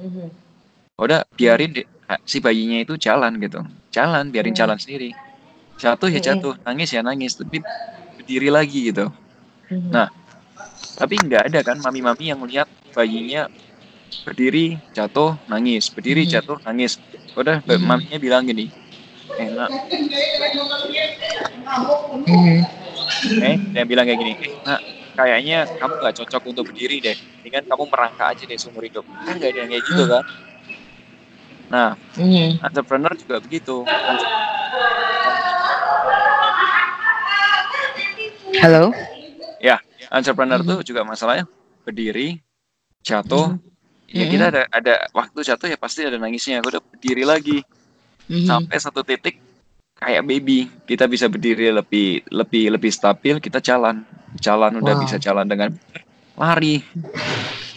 Mm 0.00 0.08
-hmm. 0.08 0.28
Udah 0.96 1.20
biarin 1.36 1.84
si 2.24 2.40
bayinya 2.40 2.80
itu 2.80 2.96
jalan 2.96 3.36
gitu. 3.36 3.60
Jalan, 3.94 4.34
biarin 4.34 4.50
mm 4.50 4.58
-hmm. 4.58 4.58
jalan 4.58 4.78
sendiri. 4.82 5.10
Jatuh 5.78 6.10
ya 6.10 6.18
jatuh, 6.18 6.58
nangis 6.66 6.90
ya 6.90 7.06
nangis, 7.06 7.38
tapi 7.38 7.62
berdiri 8.18 8.50
lagi 8.50 8.90
gitu. 8.90 9.06
Mm 9.70 9.78
-hmm. 9.78 9.90
Nah, 9.94 10.08
tapi 10.94 11.14
nggak 11.18 11.50
ada 11.50 11.60
kan 11.62 11.78
mami-mami 11.82 12.30
yang 12.30 12.42
melihat 12.42 12.66
bayinya 12.94 13.50
berdiri 14.22 14.78
jatuh 14.94 15.34
nangis 15.50 15.90
berdiri 15.90 16.22
hmm. 16.22 16.30
jatuh 16.30 16.58
nangis 16.62 17.02
udah 17.34 17.58
hmm. 17.66 17.82
maminya 17.82 18.18
bilang 18.22 18.46
gini 18.46 18.70
enak 19.34 19.70
hmm. 22.22 22.60
eh 23.42 23.56
dia 23.74 23.82
bilang 23.82 24.06
kayak 24.06 24.20
gini 24.22 24.32
eh, 24.38 24.54
nah 24.62 24.78
kayaknya 25.18 25.66
kamu 25.78 25.94
gak 25.98 26.14
cocok 26.22 26.42
untuk 26.46 26.64
berdiri 26.70 27.02
deh 27.02 27.16
dengan 27.42 27.62
kamu 27.66 27.84
merangkak 27.90 28.28
aja 28.38 28.42
deh 28.46 28.58
seumur 28.58 28.86
hidup 28.86 29.02
kan 29.26 29.34
gak 29.42 29.50
ada 29.50 29.58
yang 29.66 29.70
kayak 29.74 29.84
gitu 29.90 30.02
hmm. 30.06 30.12
kan 30.14 30.22
nah 31.72 31.96
hmm. 32.16 32.60
entrepreneur 32.60 33.12
juga 33.16 33.36
begitu. 33.40 33.84
Halo? 38.60 38.94
Ya 39.60 39.80
entrepreneur 40.08 40.60
hmm. 40.62 40.70
tuh 40.70 40.78
juga 40.86 41.04
masalahnya 41.04 41.44
berdiri 41.84 42.40
jatuh. 43.04 43.56
Hmm. 43.56 43.72
Ya 44.14 44.30
kita 44.30 44.44
ada 44.52 44.62
ada 44.70 44.94
waktu 45.10 45.42
jatuh 45.42 45.68
ya 45.68 45.78
pasti 45.80 46.06
ada 46.06 46.16
nangisnya. 46.20 46.62
Aku 46.62 46.70
udah 46.70 46.82
berdiri 46.82 47.24
lagi. 47.26 47.60
Mm-hmm. 48.24 48.48
sampai 48.48 48.76
satu 48.80 49.04
titik 49.04 49.36
kayak 50.00 50.24
baby 50.24 50.64
kita 50.88 51.04
bisa 51.04 51.28
berdiri 51.28 51.68
lebih 51.68 52.24
lebih 52.32 52.72
lebih 52.72 52.88
stabil 52.88 53.36
kita 53.36 53.60
jalan. 53.60 54.00
Jalan 54.40 54.80
udah 54.80 54.96
bisa 54.98 55.20
jalan 55.20 55.44
dengan 55.44 55.76
lari. 56.34 56.80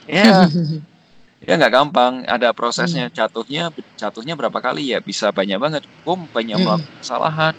Ya 0.07 0.47
ya 1.43 1.53
nggak 1.57 1.73
gampang. 1.73 2.13
Ada 2.25 2.53
prosesnya. 2.53 3.09
Jatuhnya 3.13 3.69
jatuhnya 3.99 4.33
berapa 4.33 4.57
kali? 4.57 4.93
Ya 4.93 4.99
bisa 5.03 5.29
banyak 5.29 5.57
banget. 5.57 5.81
Gue 6.05 6.15
banyak 6.15 6.57
melakukan 6.61 6.89
kesalahan. 7.01 7.53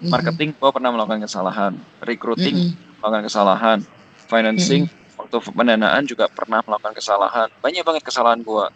Marketing 0.00 0.50
gue 0.56 0.70
pernah 0.72 0.90
melakukan 0.92 1.20
kesalahan. 1.24 1.72
Recruiting 2.00 2.76
melakukan 3.00 3.24
kesalahan. 3.28 3.78
Financing 4.30 4.86
waktu 5.20 5.36
pendanaan 5.52 6.02
juga 6.08 6.26
pernah 6.26 6.64
melakukan 6.64 6.96
kesalahan. 6.96 7.48
Banyak 7.60 7.84
banget 7.84 8.02
kesalahan 8.02 8.40
gua. 8.40 8.72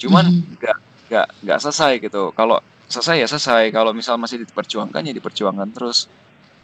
Cuman 0.00 0.24
mhm. 0.26 0.58
nggak 0.58 0.76
mm. 0.76 1.06
nggak 1.12 1.26
nggak 1.44 1.58
selesai 1.60 1.92
gitu. 2.00 2.32
Kalau 2.32 2.58
selesai 2.88 3.22
ya 3.22 3.26
selesai. 3.28 3.70
Kalau 3.70 3.94
misal 3.94 4.16
masih 4.16 4.42
diperjuangkan 4.42 5.04
ya 5.04 5.12
diperjuangkan 5.14 5.68
terus. 5.76 6.10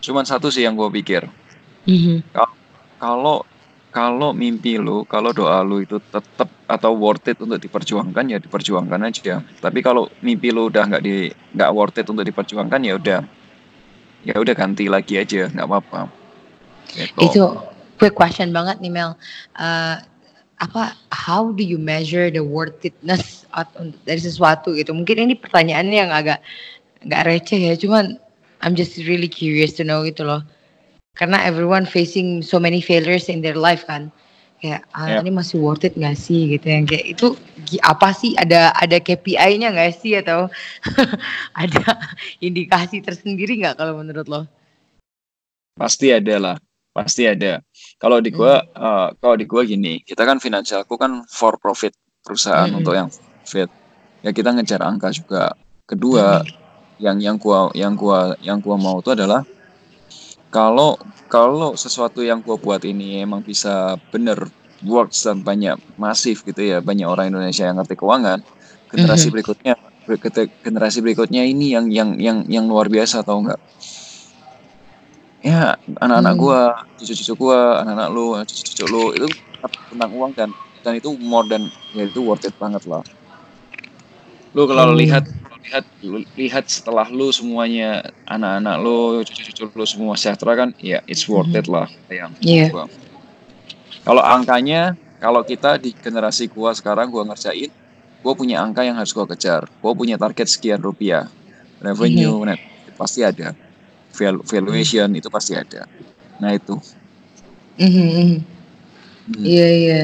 Cuman 0.01 0.25
satu 0.25 0.49
sih 0.49 0.65
yang 0.65 0.75
gua 0.75 0.89
pikir. 0.91 1.29
Mm-hmm. 1.81 2.37
kalau 3.01 3.41
kalau 3.91 4.31
mimpi 4.31 4.79
lu, 4.79 5.03
kalau 5.07 5.35
doa 5.35 5.67
lu 5.67 5.83
itu 5.83 5.99
tetap 6.15 6.47
atau 6.71 6.95
worth 6.95 7.27
it 7.27 7.39
untuk 7.43 7.59
diperjuangkan 7.59 8.25
ya 8.31 8.39
diperjuangkan 8.39 9.01
aja. 9.03 9.43
Tapi 9.43 9.83
kalau 9.83 10.07
mimpi 10.23 10.55
lu 10.55 10.71
udah 10.71 10.87
nggak 10.87 11.03
di 11.03 11.35
nggak 11.59 11.71
worth 11.75 11.99
it 11.99 12.07
untuk 12.07 12.23
diperjuangkan 12.23 12.81
ya 12.87 12.95
udah 12.95 13.21
ya 14.23 14.35
udah 14.39 14.55
ganti 14.55 14.87
lagi 14.87 15.19
aja 15.19 15.51
nggak 15.51 15.67
apa-apa. 15.67 16.07
Gitu. 16.95 17.19
Itu 17.19 17.43
quick 17.99 18.15
question 18.15 18.55
banget 18.55 18.79
nih 18.79 18.95
Mel. 18.95 19.19
Uh, 19.59 19.99
apa 20.61 20.95
how 21.11 21.51
do 21.51 21.65
you 21.65 21.81
measure 21.81 22.31
the 22.31 22.45
worth 22.45 22.79
itness 22.87 23.43
dari 24.07 24.23
sesuatu 24.23 24.71
gitu? 24.79 24.95
Mungkin 24.95 25.27
ini 25.27 25.35
pertanyaan 25.35 25.91
yang 25.91 26.15
agak 26.15 26.39
nggak 27.03 27.27
receh 27.27 27.59
ya, 27.59 27.75
cuman 27.75 28.21
I'm 28.63 28.77
just 28.77 29.01
really 29.09 29.27
curious 29.27 29.75
to 29.81 29.85
know 29.89 30.07
gitu 30.07 30.23
loh. 30.23 30.45
Karena 31.19 31.43
everyone 31.43 31.85
facing 31.85 32.41
so 32.41 32.59
many 32.63 32.81
failures 32.81 33.29
in 33.29 33.43
their 33.43 33.59
life 33.59 33.85
kan. 33.87 34.13
Kayak 34.61 34.85
ah, 34.93 35.09
yeah. 35.09 35.21
ini 35.25 35.33
masih 35.33 35.57
worth 35.57 35.89
it 35.89 35.97
gak 35.97 36.21
sih 36.21 36.53
gitu 36.53 36.69
yang 36.69 36.85
kayak 36.85 37.17
itu 37.17 37.33
apa 37.81 38.13
sih 38.13 38.37
ada 38.37 38.77
ada 38.77 39.01
KPI-nya 39.01 39.73
nggak 39.73 39.97
sih 39.97 40.21
atau 40.21 40.53
ada 41.65 41.97
indikasi 42.45 43.01
tersendiri 43.01 43.57
nggak 43.57 43.81
kalau 43.81 43.97
menurut 43.97 44.29
lo? 44.29 44.45
Pasti 45.81 46.13
ada 46.13 46.37
lah 46.37 46.57
pasti 46.91 47.27
ada. 47.27 47.63
Kalau 47.97 48.19
di 48.19 48.31
gua, 48.35 48.61
hmm. 48.61 48.77
uh, 48.77 49.09
kalau 49.19 49.35
di 49.39 49.47
gua 49.47 49.63
gini, 49.63 50.03
kita 50.03 50.27
kan 50.27 50.43
finansialku 50.43 50.99
kan 50.99 51.23
for 51.31 51.57
profit 51.57 51.95
perusahaan 52.27 52.69
hmm. 52.69 52.79
untuk 52.83 52.95
yang 52.99 53.09
fit. 53.47 53.71
Ya 54.21 54.31
kita 54.35 54.53
ngejar 54.53 54.83
angka 54.83 55.15
juga. 55.15 55.55
Kedua, 55.87 56.43
hmm. 56.43 57.01
yang 57.03 57.17
yang 57.23 57.37
gua 57.39 57.71
yang 57.73 57.95
gua 57.95 58.35
yang 58.43 58.59
gua 58.61 58.77
mau 58.77 58.99
itu 59.01 59.15
adalah 59.15 59.47
kalau 60.51 60.99
kalau 61.31 61.79
sesuatu 61.79 62.21
yang 62.21 62.43
gua 62.43 62.59
buat 62.59 62.83
ini 62.83 63.23
emang 63.23 63.47
bisa 63.47 63.97
bener 64.11 64.51
works 64.85 65.25
dan 65.25 65.47
banyak 65.47 65.79
masif 65.95 66.43
gitu 66.43 66.61
ya 66.61 66.79
banyak 66.83 67.07
orang 67.07 67.31
Indonesia 67.31 67.65
yang 67.67 67.79
ngerti 67.79 67.95
keuangan 67.97 68.43
generasi 68.91 69.31
mm-hmm. 69.31 69.35
berikutnya 69.35 69.75
generasi 70.67 70.99
berikutnya 70.99 71.43
ini 71.47 71.73
yang 71.79 71.87
yang 71.89 72.19
yang 72.19 72.39
yang 72.51 72.65
luar 72.67 72.91
biasa 72.91 73.23
tau 73.23 73.47
nggak 73.47 73.61
ya 75.41 75.79
anak-anak 76.05 76.35
hmm. 76.37 76.43
gua 76.43 76.61
cucu-cucu 77.01 77.33
gua 77.39 77.81
anak-anak 77.81 78.09
lu 78.13 78.37
cucu-cucu 78.45 78.85
lu 78.91 79.05
itu 79.17 79.27
tentang 79.89 80.11
uang 80.13 80.33
dan 80.37 80.51
dan 80.85 81.01
itu 81.01 81.17
more 81.17 81.49
than 81.49 81.69
ya 81.97 82.05
itu 82.05 82.21
worth 82.21 82.45
it 82.45 82.53
banget 82.61 82.85
lah 82.85 83.01
lu 84.53 84.69
kalau 84.69 84.93
hmm. 84.93 85.01
lihat 85.01 85.25
lihat 85.61 85.85
lihat 86.37 86.65
setelah 86.67 87.07
lu 87.13 87.29
semuanya 87.31 88.09
anak-anak 88.25 88.77
lu 88.81 89.21
cucu-cucu 89.23 89.69
lu 89.69 89.87
semua 89.87 90.15
sejahtera 90.17 90.67
kan 90.67 90.69
ya 90.81 91.05
it's 91.05 91.29
worth 91.29 91.53
it 91.53 91.69
lah. 91.69 91.87
Yang 92.09 92.33
yeah. 92.41 92.89
kalau 94.03 94.25
angkanya 94.25 94.97
kalau 95.21 95.45
kita 95.45 95.77
di 95.77 95.93
generasi 95.93 96.49
gua 96.49 96.73
sekarang 96.73 97.13
gua 97.13 97.29
ngerjain 97.29 97.69
gua 98.25 98.33
punya 98.33 98.65
angka 98.65 98.83
yang 98.83 98.97
harus 98.97 99.13
gua 99.13 99.29
kejar. 99.29 99.69
Gua 99.85 99.93
punya 99.93 100.17
target 100.17 100.49
sekian 100.49 100.81
rupiah. 100.81 101.29
Revenue 101.81 102.41
-hmm. 102.41 102.49
net 102.49 102.61
pasti 102.97 103.25
ada. 103.25 103.57
Valuation 104.45 105.09
itu 105.17 105.29
pasti 105.33 105.57
ada. 105.57 105.89
Nah 106.41 106.53
itu. 106.57 106.77
Mm 107.81 107.91
-hmm. 107.93 108.31
Iya 109.39 109.69
iya. 109.71 110.01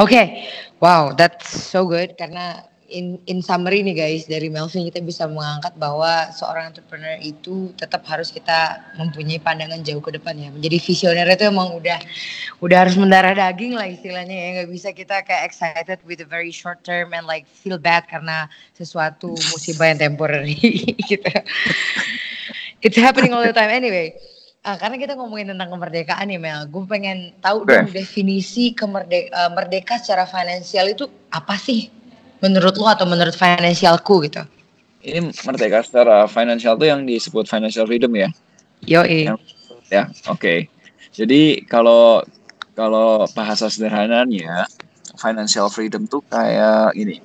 Oke, 0.00 0.48
wow, 0.80 1.12
that's 1.12 1.52
so 1.52 1.84
good 1.84 2.16
karena 2.16 2.64
in 2.88 3.16
in 3.24 3.40
summary 3.40 3.80
nih 3.80 3.96
guys 3.96 4.28
dari 4.28 4.52
Melvin 4.52 4.84
kita 4.88 5.00
bisa 5.00 5.24
mengangkat 5.24 5.72
bahwa 5.80 6.28
seorang 6.32 6.72
entrepreneur 6.72 7.16
itu 7.20 7.72
tetap 7.80 8.04
harus 8.04 8.28
kita 8.28 8.82
mempunyai 9.00 9.40
pandangan 9.40 9.80
jauh 9.80 10.02
ke 10.04 10.12
depan 10.14 10.36
ya. 10.36 10.48
Menjadi 10.52 10.78
visioner 10.80 11.26
itu 11.28 11.44
emang 11.48 11.72
udah 11.76 11.98
udah 12.60 12.76
harus 12.86 12.96
mendarah 13.00 13.32
daging 13.32 13.74
lah 13.76 13.88
istilahnya 13.88 14.34
ya. 14.34 14.48
Nggak 14.60 14.70
bisa 14.70 14.88
kita 14.92 15.24
kayak 15.24 15.48
excited 15.48 15.98
with 16.04 16.20
a 16.20 16.28
very 16.28 16.52
short 16.52 16.84
term 16.84 17.16
and 17.16 17.24
like 17.24 17.48
feel 17.48 17.80
bad 17.80 18.04
karena 18.06 18.46
sesuatu 18.76 19.32
musibah 19.52 19.88
yang 19.90 20.00
temporary 20.00 20.58
gitu. 21.10 21.30
It's 22.84 23.00
happening 23.00 23.32
all 23.32 23.44
the 23.44 23.56
time 23.56 23.72
anyway. 23.72 24.12
Uh, 24.64 24.80
karena 24.80 24.96
kita 24.96 25.12
ngomongin 25.12 25.52
tentang 25.52 25.76
kemerdekaan 25.76 26.24
nih 26.24 26.40
Mel, 26.40 26.64
gue 26.72 26.88
pengen 26.88 27.36
tahu 27.44 27.68
okay. 27.68 27.84
dong 27.84 27.92
definisi 27.92 28.72
kemerdeka 28.72 29.28
uh, 29.36 29.50
merdeka 29.52 30.00
secara 30.00 30.24
finansial 30.24 30.88
itu 30.88 31.04
apa 31.28 31.52
sih? 31.60 31.92
Menurut 32.40 32.74
lo 32.78 32.88
atau 32.90 33.06
menurut 33.06 33.34
financialku 33.36 34.24
gitu? 34.26 34.42
Ini 35.04 35.30
merdeka 35.44 35.84
secara 35.84 36.24
financial 36.24 36.80
tuh 36.80 36.88
yang 36.88 37.04
disebut 37.04 37.44
financial 37.44 37.84
freedom 37.84 38.12
ya? 38.16 38.28
Yo 38.88 39.04
Ya, 39.04 40.08
oke. 40.26 40.40
Okay. 40.40 40.58
Jadi 41.14 41.62
kalau 41.68 42.24
kalau 42.74 43.28
bahasa 43.36 43.70
sederhananya 43.70 44.66
financial 45.14 45.70
freedom 45.70 46.08
tuh 46.10 46.24
kayak 46.26 46.96
ini, 46.98 47.20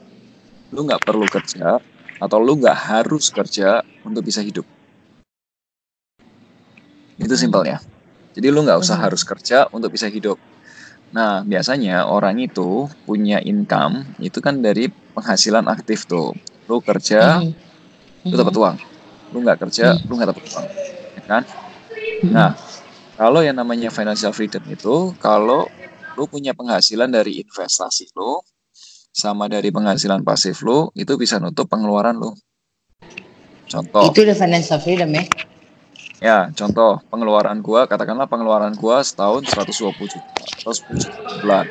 lu 0.69 0.85
nggak 0.85 1.01
perlu 1.01 1.25
kerja 1.25 1.81
atau 2.19 2.37
lu 2.37 2.59
nggak 2.59 2.77
harus 2.77 3.31
kerja 3.31 3.81
untuk 4.03 4.27
bisa 4.27 4.43
hidup. 4.43 4.67
Itu 7.17 7.33
simpel 7.33 7.65
ya. 7.65 7.79
Jadi 8.35 8.47
lu 8.53 8.61
nggak 8.61 8.79
usah 8.79 8.95
hmm. 8.99 9.05
harus 9.09 9.21
kerja 9.25 9.65
untuk 9.73 9.89
bisa 9.91 10.05
hidup. 10.07 10.37
Nah, 11.09 11.41
biasanya 11.41 12.05
orang 12.05 12.37
itu 12.37 12.85
punya 13.09 13.41
income 13.41 14.05
itu 14.21 14.37
kan 14.39 14.61
dari 14.61 14.93
penghasilan 15.17 15.65
aktif 15.65 16.05
tuh. 16.05 16.37
Lu 16.69 16.81
kerja, 16.85 17.41
mm-hmm. 17.41 18.29
lu 18.29 18.35
dapat 18.37 18.55
uang. 18.55 18.75
Lu 19.33 19.37
nggak 19.41 19.59
kerja, 19.65 19.97
mm-hmm. 19.97 20.05
lu 20.05 20.13
nggak 20.13 20.29
dapat 20.29 20.45
uang. 20.53 20.67
Ya 21.17 21.23
kan? 21.25 21.43
Mm-hmm. 21.49 22.29
Nah, 22.29 22.51
kalau 23.17 23.41
yang 23.41 23.57
namanya 23.57 23.89
financial 23.89 24.31
freedom 24.31 24.61
itu 24.69 25.11
kalau 25.17 25.65
lu 26.13 26.23
punya 26.29 26.51
penghasilan 26.53 27.09
dari 27.09 27.39
investasi 27.39 28.11
lu 28.13 28.43
sama 29.09 29.47
dari 29.47 29.71
penghasilan 29.71 30.21
pasif 30.21 30.61
lu 30.61 30.91
itu 30.93 31.15
bisa 31.17 31.41
nutup 31.41 31.65
pengeluaran 31.67 32.15
lu. 32.15 32.31
Contoh. 33.69 34.09
Itu 34.09 34.25
udah 34.25 34.37
financial 34.37 34.79
freedom 34.81 35.09
ya? 35.13 35.25
Ya, 36.19 36.51
contoh 36.51 36.99
pengeluaran 37.07 37.63
gua, 37.63 37.87
katakanlah 37.87 38.27
pengeluaran 38.27 38.75
gua 38.75 38.99
setahun 38.99 39.47
120 39.55 39.95
juta 40.03 40.31
atau 40.59 40.75
10 40.75 40.99
juta 40.99 41.19
bulan. 41.39 41.65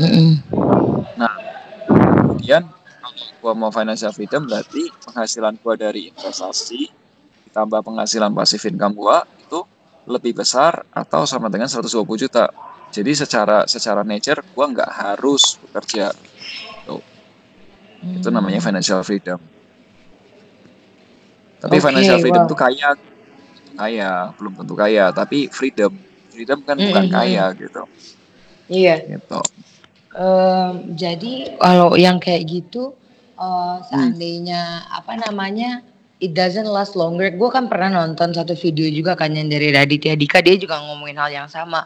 Mm 0.00 0.08
-hmm. 0.08 0.30
Nah, 1.20 1.32
kemudian 1.84 2.64
gua 3.44 3.52
mau 3.52 3.68
financial 3.68 4.08
freedom 4.16 4.48
berarti 4.48 4.88
penghasilan 5.04 5.60
gua 5.60 5.76
dari 5.76 6.08
investasi 6.08 6.88
ditambah 7.52 7.84
penghasilan 7.84 8.32
pasif 8.32 8.64
income 8.64 8.96
gua 8.96 9.28
itu 9.28 9.60
lebih 10.08 10.40
besar 10.40 10.88
atau 10.88 11.28
sama 11.28 11.52
dengan 11.52 11.68
120 11.68 11.92
juta. 12.16 12.48
Jadi 12.88 13.12
secara 13.12 13.68
secara 13.68 14.00
nature 14.00 14.40
gua 14.56 14.72
nggak 14.72 14.88
harus 14.88 15.60
bekerja. 15.68 16.16
Tuh. 16.88 17.04
Mm. 18.00 18.24
Itu 18.24 18.32
namanya 18.32 18.64
financial 18.64 19.04
freedom. 19.04 19.36
Tapi 21.60 21.76
okay, 21.76 21.84
financial 21.92 22.18
freedom 22.24 22.48
itu 22.48 22.56
wow. 22.56 22.64
kaya 22.64 22.90
kaya, 23.76 24.10
belum 24.36 24.52
tentu 24.58 24.74
kaya, 24.74 25.10
tapi 25.12 25.48
freedom. 25.52 25.92
Freedom 26.32 26.58
kan 26.64 26.76
mm 26.76 26.80
-hmm. 26.80 26.88
bukan 26.92 27.06
kaya 27.12 27.44
gitu. 27.56 27.82
Iya. 28.72 28.96
Gitu. 29.04 29.40
Um, 30.12 30.92
jadi 30.92 31.56
kalau 31.56 31.96
yang 31.96 32.20
kayak 32.20 32.44
gitu 32.44 32.92
uh, 33.40 33.80
seandainya 33.88 34.84
hmm. 34.84 34.98
apa 35.00 35.12
namanya 35.16 35.80
it 36.22 36.38
doesn't 36.38 36.70
last 36.70 36.94
longer. 36.94 37.26
Gue 37.34 37.50
kan 37.50 37.66
pernah 37.66 37.90
nonton 37.90 38.30
satu 38.30 38.54
video 38.54 38.86
juga 38.86 39.18
kan 39.18 39.34
yang 39.34 39.50
dari 39.50 39.74
Raditya 39.74 40.14
Dika 40.14 40.38
dia 40.38 40.54
juga 40.54 40.78
ngomongin 40.78 41.18
hal 41.18 41.34
yang 41.34 41.48
sama. 41.50 41.82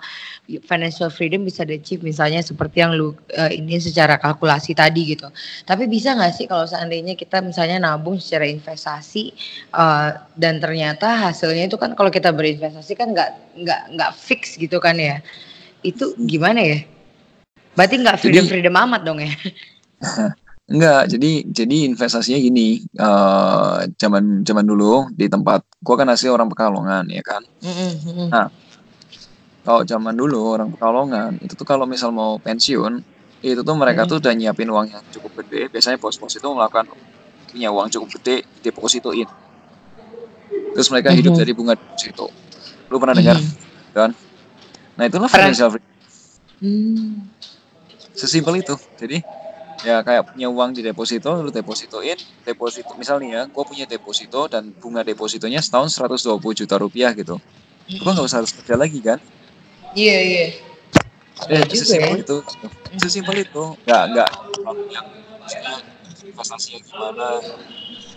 Financial 0.68 1.08
freedom 1.08 1.48
bisa 1.48 1.64
achieve 1.64 2.04
misalnya 2.04 2.44
seperti 2.44 2.84
yang 2.84 2.92
lu 2.92 3.16
uh, 3.34 3.50
ini 3.50 3.80
secara 3.80 4.20
kalkulasi 4.20 4.76
tadi 4.76 5.16
gitu. 5.16 5.32
Tapi 5.64 5.88
bisa 5.88 6.12
nggak 6.12 6.32
sih 6.36 6.44
kalau 6.44 6.68
seandainya 6.68 7.16
kita 7.16 7.40
misalnya 7.40 7.80
nabung 7.80 8.20
secara 8.20 8.44
investasi 8.44 9.32
uh, 9.72 10.12
dan 10.36 10.60
ternyata 10.60 11.16
hasilnya 11.32 11.72
itu 11.72 11.80
kan 11.80 11.96
kalau 11.96 12.12
kita 12.12 12.28
berinvestasi 12.30 12.92
kan 12.92 13.16
nggak 13.16 13.32
nggak 13.56 13.82
nggak 13.96 14.12
fix 14.12 14.60
gitu 14.60 14.76
kan 14.76 15.00
ya. 15.00 15.24
Itu 15.80 16.12
gimana 16.20 16.60
ya? 16.60 16.78
Berarti 17.72 17.94
nggak 18.04 18.20
freedom 18.20 18.44
freedom 18.44 18.76
amat 18.76 19.00
dong 19.02 19.24
ya? 19.24 19.32
Enggak, 20.66 21.14
jadi 21.14 21.46
jadi 21.46 21.76
investasinya 21.86 22.42
gini, 22.42 22.82
uh, 22.98 23.86
zaman 23.94 24.42
zaman 24.42 24.66
dulu 24.66 25.06
di 25.14 25.30
tempat 25.30 25.62
gua 25.78 25.94
kan 25.94 26.10
asli 26.10 26.26
orang 26.26 26.50
Pekalongan 26.50 27.06
ya 27.06 27.22
kan. 27.22 27.38
Mm-hmm. 27.62 28.26
Nah, 28.34 28.50
kalau 29.62 29.86
zaman 29.86 30.18
dulu 30.18 30.58
orang 30.58 30.74
Pekalongan 30.74 31.38
itu 31.38 31.54
tuh 31.54 31.62
kalau 31.62 31.86
misal 31.86 32.10
mau 32.10 32.42
pensiun 32.42 32.98
itu 33.46 33.62
tuh 33.62 33.76
mereka 33.78 34.10
mm-hmm. 34.10 34.10
tuh 34.10 34.18
udah 34.18 34.32
nyiapin 34.34 34.66
uang 34.66 34.86
yang 34.90 35.02
cukup 35.14 35.46
gede. 35.46 35.70
Biasanya 35.70 36.02
bos-bos 36.02 36.34
itu 36.34 36.48
melakukan 36.50 36.90
punya 37.46 37.70
uang 37.70 37.86
cukup 37.86 38.18
gede 38.18 38.42
depositoin. 38.66 39.30
Terus 40.74 40.90
mereka 40.90 41.14
mm-hmm. 41.14 41.20
hidup 41.22 41.32
dari 41.38 41.52
bunga 41.54 41.78
deposito. 41.78 42.26
Lu 42.90 42.98
pernah 42.98 43.14
dengar? 43.14 43.38
Mm-hmm. 43.38 43.94
Kan? 43.94 44.10
Nah, 44.98 45.04
itulah 45.06 45.30
financial 45.30 45.78
freedom. 45.78 45.94
Mm. 46.58 47.30
Sesimpel 48.18 48.66
itu. 48.66 48.74
Jadi 48.98 49.22
ya 49.84 50.00
kayak 50.00 50.32
punya 50.32 50.48
uang 50.48 50.70
di 50.72 50.80
deposito 50.80 51.28
lu 51.36 51.52
depositoin 51.52 52.16
deposito 52.46 52.96
misalnya 52.96 53.28
ya 53.28 53.42
gue 53.44 53.64
punya 53.66 53.84
deposito 53.84 54.48
dan 54.48 54.72
bunga 54.72 55.04
depositonya 55.04 55.60
setahun 55.60 55.92
120 55.92 56.40
juta 56.40 56.74
rupiah 56.80 57.12
gitu. 57.12 57.36
Gue 57.86 58.10
nggak 58.10 58.26
usah 58.26 58.40
harus 58.42 58.52
kerja 58.56 58.74
lagi 58.78 58.98
kan? 59.02 59.18
Iya 59.92 60.18
iya. 60.22 60.46
Ya 61.46 61.60
sesimpel 61.68 62.16
ya. 62.16 62.24
itu. 62.24 62.36
Sesimpel 62.96 63.36
itu. 63.44 63.64
Nggak 63.84 64.02
nggak. 64.14 64.30
Yang 64.88 65.06
investasinya 66.32 66.80
gimana? 66.80 67.28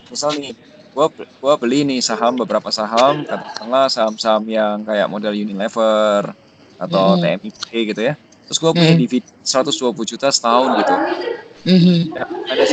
Misal 0.08 0.30
nih 0.40 0.52
gue 0.90 1.06
gua 1.38 1.54
beli 1.54 1.86
nih 1.86 2.02
saham 2.02 2.34
beberapa 2.34 2.66
saham 2.74 3.22
katakanlah 3.22 3.86
saham-saham 3.86 4.42
yang 4.50 4.82
kayak 4.82 5.06
model 5.06 5.30
Unilever 5.30 6.34
atau 6.80 7.14
hmm. 7.14 7.20
TMIP 7.22 7.94
gitu 7.94 8.02
ya. 8.02 8.18
Terus 8.50 8.58
gue 8.58 8.70
punya 8.74 8.94
hmm. 8.98 9.02
dividen 9.06 9.30
120 9.46 9.94
juta 10.10 10.26
setahun 10.34 10.70
gitu 10.82 10.96
Mm-hmm. 11.66 11.98
ada 12.48 12.64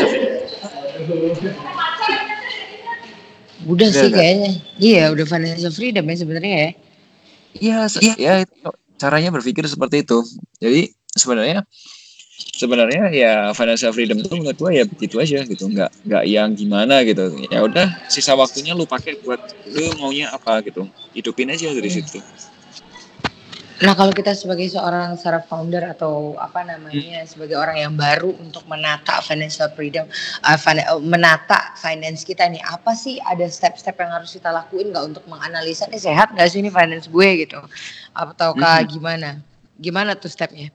Udah 3.67 3.89
sih 3.91 4.09
kayaknya. 4.13 4.51
Iya, 4.79 5.03
udah 5.11 5.25
financial 5.27 5.73
freedom 5.75 6.05
ya 6.07 6.15
sebenarnya 6.15 6.55
ya. 6.55 6.71
Iya, 7.57 7.77
ya, 7.99 8.13
ya 8.15 8.33
itu 8.45 8.69
caranya 8.95 9.29
berpikir 9.33 9.65
seperti 9.67 10.07
itu. 10.07 10.23
Jadi 10.61 10.93
sebenarnya 11.17 11.65
sebenarnya 12.37 13.09
ya 13.13 13.33
financial 13.57 13.93
freedom 13.93 14.21
itu 14.21 14.29
menurut 14.33 14.57
gue 14.57 14.71
ya 14.77 14.85
begitu 14.85 15.17
aja 15.17 15.41
gitu 15.45 15.65
nggak 15.73 15.89
nggak 16.05 16.23
yang 16.29 16.53
gimana 16.53 17.01
gitu 17.01 17.33
ya 17.49 17.65
udah 17.65 17.89
sisa 18.09 18.37
waktunya 18.37 18.77
lu 18.77 18.85
pakai 18.85 19.17
buat 19.25 19.41
lu 19.73 19.93
maunya 19.97 20.29
apa 20.29 20.61
gitu 20.61 20.85
hidupin 21.17 21.49
aja 21.49 21.73
dari 21.73 21.89
situ 21.89 22.21
Nah, 23.77 23.93
kalau 23.93 24.09
kita 24.09 24.33
sebagai 24.33 24.65
seorang 24.73 25.13
startup 25.21 25.45
founder 25.45 25.85
atau 25.85 26.33
apa 26.41 26.65
namanya 26.65 27.21
hmm. 27.21 27.29
sebagai 27.29 27.53
orang 27.61 27.77
yang 27.77 27.93
baru 27.93 28.33
untuk 28.41 28.65
menata 28.65 29.21
financial 29.21 29.69
freedom, 29.77 30.09
uh, 30.41 30.57
fin 30.57 30.81
menata 31.05 31.77
finance 31.77 32.25
kita 32.25 32.49
nih, 32.49 32.57
apa 32.65 32.97
sih 32.97 33.21
ada 33.21 33.45
step-step 33.45 33.93
yang 34.01 34.09
harus 34.17 34.33
kita 34.33 34.49
lakuin 34.49 34.89
nggak 34.89 35.05
untuk 35.13 35.23
menganalisa 35.29 35.85
nih 35.93 36.01
sehat 36.01 36.33
nggak 36.33 36.49
sih 36.49 36.65
ini 36.65 36.73
finance 36.73 37.05
gue 37.05 37.29
gitu, 37.45 37.61
ataukah 38.17 38.81
hmm. 38.81 38.89
gimana? 38.89 39.29
Gimana 39.77 40.17
tuh 40.17 40.33
stepnya? 40.33 40.73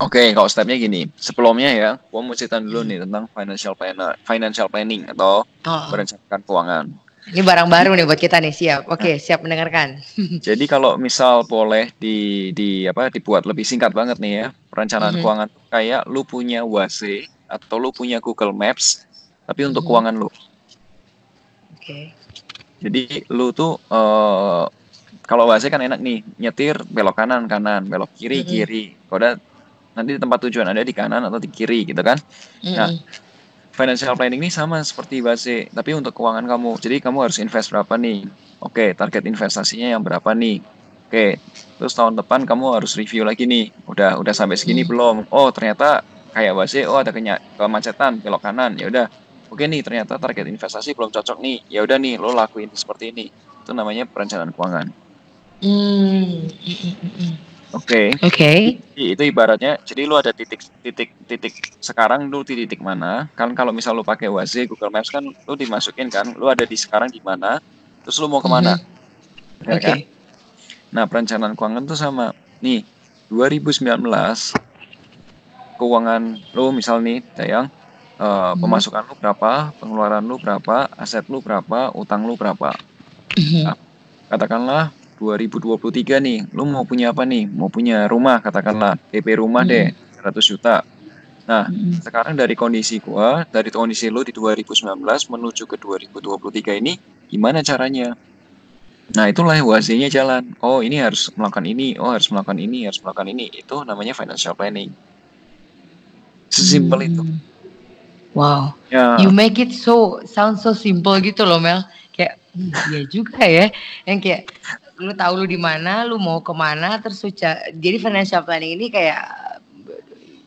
Oke, 0.00 0.16
okay, 0.16 0.26
kalau 0.32 0.48
stepnya 0.48 0.80
gini, 0.80 1.12
sebelumnya 1.20 1.68
ya, 1.68 1.90
gua 2.08 2.24
mau 2.24 2.32
cerita 2.32 2.56
dulu 2.56 2.80
nih 2.80 3.04
tentang 3.04 3.28
financial 3.28 3.76
planner, 3.76 4.16
financial 4.24 4.66
planning 4.72 5.04
atau 5.04 5.44
oh. 5.44 5.84
merencanakan 5.92 6.40
keuangan. 6.48 6.86
Ini 7.22 7.38
barang 7.46 7.70
baru 7.70 7.94
nih 7.94 8.02
buat 8.02 8.18
kita 8.18 8.42
nih, 8.42 8.50
siap. 8.50 8.90
Oke, 8.90 9.06
okay, 9.06 9.14
nah. 9.14 9.22
siap 9.22 9.40
mendengarkan. 9.46 10.02
Jadi 10.46 10.64
kalau 10.66 10.98
misal 10.98 11.46
boleh 11.46 11.94
di 12.02 12.50
di 12.50 12.90
apa 12.90 13.14
dibuat 13.14 13.46
lebih 13.46 13.62
singkat 13.62 13.94
banget 13.94 14.18
nih 14.18 14.32
ya, 14.42 14.46
perencanaan 14.74 15.14
mm 15.14 15.22
-hmm. 15.22 15.22
keuangan 15.22 15.48
kayak 15.70 16.02
lu 16.10 16.26
punya 16.26 16.66
WASE 16.66 17.30
atau 17.46 17.78
lu 17.78 17.94
punya 17.94 18.18
Google 18.18 18.50
Maps 18.50 19.06
tapi 19.46 19.62
untuk 19.62 19.86
mm 19.86 19.86
-hmm. 19.86 19.86
keuangan 19.86 20.14
lu. 20.18 20.26
Oke. 20.26 20.34
Okay. 21.78 22.04
Jadi 22.82 23.02
lu 23.30 23.54
tuh 23.54 23.78
uh, 23.86 24.66
kalau 25.22 25.46
WASE 25.46 25.70
kan 25.70 25.78
enak 25.78 26.02
nih, 26.02 26.26
nyetir 26.42 26.74
belok 26.90 27.22
kanan 27.22 27.46
kanan, 27.46 27.86
belok 27.86 28.10
kiri 28.18 28.42
mm 28.42 28.44
-hmm. 28.44 28.50
kiri. 28.50 28.84
Kalau 29.06 29.38
nanti 29.94 30.10
di 30.16 30.18
tempat 30.18 30.38
tujuan 30.42 30.66
ada 30.66 30.82
di 30.82 30.90
kanan 30.90 31.22
atau 31.22 31.38
di 31.38 31.46
kiri 31.46 31.86
gitu 31.86 32.02
kan. 32.02 32.18
Mm 32.18 32.66
-hmm. 32.66 32.74
Nah, 32.74 32.90
financial 33.72 34.14
planning 34.14 34.38
ini 34.44 34.52
sama 34.52 34.84
seperti 34.84 35.24
base, 35.24 35.72
tapi 35.72 35.96
untuk 35.96 36.12
keuangan 36.12 36.44
kamu. 36.44 36.76
Jadi 36.78 36.96
kamu 37.00 37.18
harus 37.24 37.40
invest 37.40 37.72
berapa 37.72 37.96
nih? 37.96 38.28
Oke, 38.60 38.92
target 38.92 39.24
investasinya 39.24 39.96
yang 39.96 40.04
berapa 40.04 40.36
nih? 40.36 40.60
Oke, 41.08 41.36
terus 41.80 41.92
tahun 41.96 42.16
depan 42.20 42.44
kamu 42.44 42.80
harus 42.80 42.96
review 42.96 43.24
lagi 43.24 43.48
nih. 43.48 43.72
Udah 43.88 44.20
udah 44.20 44.32
sampai 44.36 44.60
segini 44.60 44.84
hmm. 44.84 44.90
belum? 44.92 45.16
Oh, 45.32 45.48
ternyata 45.50 46.04
kayak 46.32 46.52
base, 46.56 46.84
oh 46.88 47.00
ada 47.00 47.12
kenya 47.12 47.40
kemacetan 47.56 48.20
belok 48.20 48.44
kanan. 48.44 48.76
Ya 48.76 48.88
udah. 48.92 49.08
Oke 49.52 49.68
nih, 49.68 49.84
ternyata 49.84 50.16
target 50.16 50.48
investasi 50.48 50.96
belum 50.96 51.12
cocok 51.12 51.36
nih. 51.44 51.60
Ya 51.68 51.84
udah 51.84 52.00
nih, 52.00 52.16
lo 52.16 52.32
lakuin 52.32 52.72
seperti 52.72 53.12
ini. 53.12 53.28
Itu 53.60 53.76
namanya 53.76 54.08
perencanaan 54.08 54.56
keuangan. 54.56 54.88
Hmm. 55.60 56.48
Oke. 57.72 58.12
Okay. 58.12 58.24
Oke. 58.24 58.50
Okay. 58.92 59.12
Itu 59.16 59.22
ibaratnya 59.24 59.80
jadi 59.80 60.04
lu 60.04 60.16
ada 60.20 60.30
titik 60.32 60.60
titik 60.84 61.16
titik 61.24 61.54
sekarang 61.80 62.28
lu 62.28 62.44
di 62.44 62.64
titik 62.64 62.84
mana? 62.84 63.32
Kan 63.32 63.56
kalau 63.56 63.72
misal 63.72 63.96
lu 63.96 64.04
pakai 64.04 64.28
Waze, 64.28 64.68
Google 64.68 64.92
Maps 64.92 65.08
kan 65.08 65.24
lu 65.24 65.54
dimasukin 65.56 66.12
kan, 66.12 66.36
lu 66.36 66.52
ada 66.52 66.68
di 66.68 66.76
sekarang 66.76 67.08
di 67.08 67.20
mana? 67.24 67.58
Terus 68.04 68.20
lu 68.20 68.28
mau 68.28 68.44
ke 68.44 68.50
mana? 68.50 68.76
Mm-hmm. 68.76 69.68
Ya 69.68 69.72
Oke. 69.72 69.80
Okay. 69.80 69.98
Kan? 70.04 70.12
Nah, 70.92 71.04
perencanaan 71.08 71.56
keuangan 71.56 71.88
tuh 71.88 71.96
sama. 71.96 72.36
Nih, 72.60 72.84
2019 73.32 73.88
keuangan 75.80 76.22
lu 76.52 76.64
misal 76.76 77.00
nih, 77.00 77.24
sayang, 77.32 77.72
uh, 78.20 78.52
hmm. 78.52 78.60
pemasukan 78.60 79.02
lu 79.08 79.14
berapa, 79.16 79.72
pengeluaran 79.80 80.22
lu 80.22 80.36
berapa, 80.36 80.92
aset 81.00 81.24
lu 81.32 81.40
berapa, 81.40 81.96
utang 81.96 82.28
lu 82.28 82.36
berapa. 82.36 82.76
Hmm. 83.34 83.72
Nah, 83.72 83.76
katakanlah 84.28 84.92
2023 85.22 86.18
nih, 86.18 86.38
lu 86.50 86.66
mau 86.66 86.82
punya 86.82 87.14
apa 87.14 87.22
nih? 87.22 87.46
Mau 87.46 87.70
punya 87.70 88.10
rumah 88.10 88.42
katakanlah, 88.42 88.98
DP 89.14 89.38
rumah 89.38 89.62
deh 89.62 89.94
100 90.18 90.26
hmm. 90.26 90.42
juta. 90.42 90.82
Nah, 91.46 91.70
hmm. 91.70 92.02
sekarang 92.02 92.34
dari 92.34 92.58
kondisi 92.58 92.98
gua, 92.98 93.46
dari 93.46 93.70
kondisi 93.70 94.10
lu 94.10 94.26
di 94.26 94.34
2019 94.34 94.98
menuju 95.06 95.62
ke 95.70 95.78
2023 95.78 96.82
ini 96.82 96.98
gimana 97.30 97.62
caranya? 97.62 98.18
Nah, 99.14 99.24
itulah 99.30 99.58
wasinya 99.62 100.10
jalan. 100.10 100.58
Oh, 100.58 100.82
ini 100.82 100.98
harus 100.98 101.30
melakukan 101.38 101.66
ini, 101.66 101.94
oh 101.98 102.10
harus 102.10 102.30
melakukan 102.34 102.58
ini, 102.58 102.86
harus 102.90 102.98
melakukan 103.02 103.28
ini. 103.30 103.46
Itu 103.50 103.86
namanya 103.86 104.14
financial 104.14 104.58
planning. 104.58 104.90
Sesimpel 106.50 106.98
hmm. 106.98 107.08
itu. 107.14 107.24
Wow. 108.32 108.72
Ya. 108.88 109.20
You 109.20 109.28
make 109.28 109.60
it 109.60 109.76
so 109.76 110.24
sound 110.24 110.56
so 110.56 110.72
simple 110.72 111.16
gitu 111.20 111.44
loh 111.44 111.60
Mel. 111.60 111.84
Kayak 112.16 112.40
hmm, 112.56 112.72
iya 112.88 113.00
juga 113.08 113.42
ya. 113.44 113.66
Yang 114.08 114.18
kayak 114.24 114.42
lu 115.02 115.12
tahu 115.12 115.42
lu 115.42 115.46
di 115.50 115.58
mana, 115.58 116.06
lu 116.06 116.16
mau 116.16 116.38
ke 116.38 116.54
mana, 116.54 117.02
terus 117.02 117.20
jadi 117.74 117.96
financial 117.98 118.46
planning 118.46 118.78
ini 118.78 118.86
kayak 118.88 119.22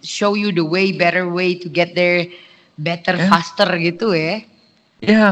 show 0.05 0.37
you 0.37 0.53
the 0.53 0.63
way, 0.63 0.93
better 0.93 1.27
way 1.27 1.57
to 1.57 1.67
get 1.67 1.97
there, 1.97 2.29
better, 2.79 3.17
yeah. 3.17 3.27
faster 3.27 3.67
gitu 3.81 4.13
ya. 4.13 4.45
Ya, 5.03 5.25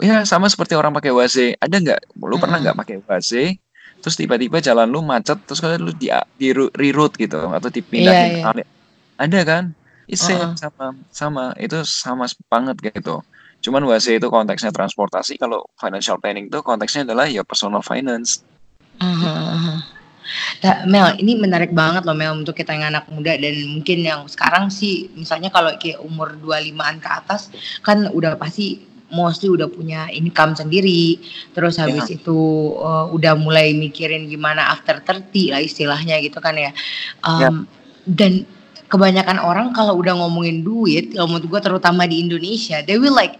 ya 0.00 0.24
sama 0.24 0.48
seperti 0.48 0.74
orang 0.74 0.96
pakai 0.96 1.12
WC. 1.12 1.60
Ada 1.60 1.76
nggak? 1.76 2.00
Lu 2.18 2.40
pernah 2.40 2.58
nggak 2.58 2.78
pakai 2.78 2.96
WC? 3.04 3.58
Terus 4.00 4.16
tiba-tiba 4.16 4.64
jalan 4.64 4.88
lu 4.88 5.04
macet, 5.04 5.36
terus 5.44 5.60
kalau 5.60 5.76
lu 5.76 5.92
di, 5.92 6.08
di 6.40 6.48
reroute 6.56 7.20
gitu 7.20 7.36
atau 7.36 7.68
dipindahin 7.68 8.40
yeah, 8.40 8.52
yeah. 8.56 8.68
Ada 9.20 9.40
kan? 9.44 9.64
It's 10.08 10.26
uh 10.26 10.34
-uh. 10.34 10.52
sama 10.58 10.86
sama 11.14 11.44
itu 11.60 11.84
sama 11.86 12.26
banget 12.50 12.80
gitu. 12.90 13.22
Cuman 13.60 13.84
WC 13.84 14.16
itu 14.16 14.26
konteksnya 14.32 14.72
transportasi, 14.72 15.36
kalau 15.36 15.68
financial 15.76 16.16
planning 16.16 16.48
itu 16.48 16.64
konteksnya 16.64 17.04
adalah 17.06 17.28
ya 17.28 17.44
personal 17.44 17.84
finance. 17.84 18.40
Uh-huh. 19.00 19.80
Nah, 20.60 20.74
Mel, 20.86 21.18
ini 21.18 21.34
menarik 21.34 21.72
banget 21.74 22.06
loh 22.06 22.14
Mel 22.14 22.36
untuk 22.36 22.54
kita 22.54 22.76
yang 22.76 22.94
anak 22.94 23.08
muda 23.10 23.34
dan 23.34 23.54
mungkin 23.66 24.04
yang 24.04 24.20
sekarang 24.30 24.70
sih 24.70 25.10
misalnya 25.16 25.50
kalau 25.50 25.74
kayak 25.80 25.98
umur 26.04 26.36
25-an 26.38 27.02
ke 27.02 27.08
atas 27.10 27.50
kan 27.82 28.06
udah 28.12 28.38
pasti 28.38 28.90
mostly 29.10 29.50
udah 29.50 29.66
punya 29.66 30.06
income 30.14 30.54
sendiri. 30.54 31.18
Terus 31.52 31.76
habis 31.82 32.06
yeah. 32.06 32.16
itu 32.16 32.38
uh, 32.78 33.10
udah 33.10 33.34
mulai 33.34 33.74
mikirin 33.74 34.30
gimana 34.30 34.70
after 34.70 35.02
30 35.02 35.52
lah 35.52 35.60
istilahnya 35.60 36.22
gitu 36.22 36.38
kan 36.38 36.54
ya. 36.54 36.70
Um, 37.26 37.40
yeah. 37.40 37.52
Dan 38.06 38.32
kebanyakan 38.90 39.38
orang 39.38 39.70
kalau 39.74 39.98
udah 39.98 40.18
ngomongin 40.18 40.62
duit, 40.66 41.14
kalau 41.14 41.30
menurut 41.30 41.46
gue 41.46 41.60
terutama 41.62 42.06
di 42.06 42.22
Indonesia, 42.22 42.82
they 42.82 42.98
will 42.98 43.14
like 43.14 43.38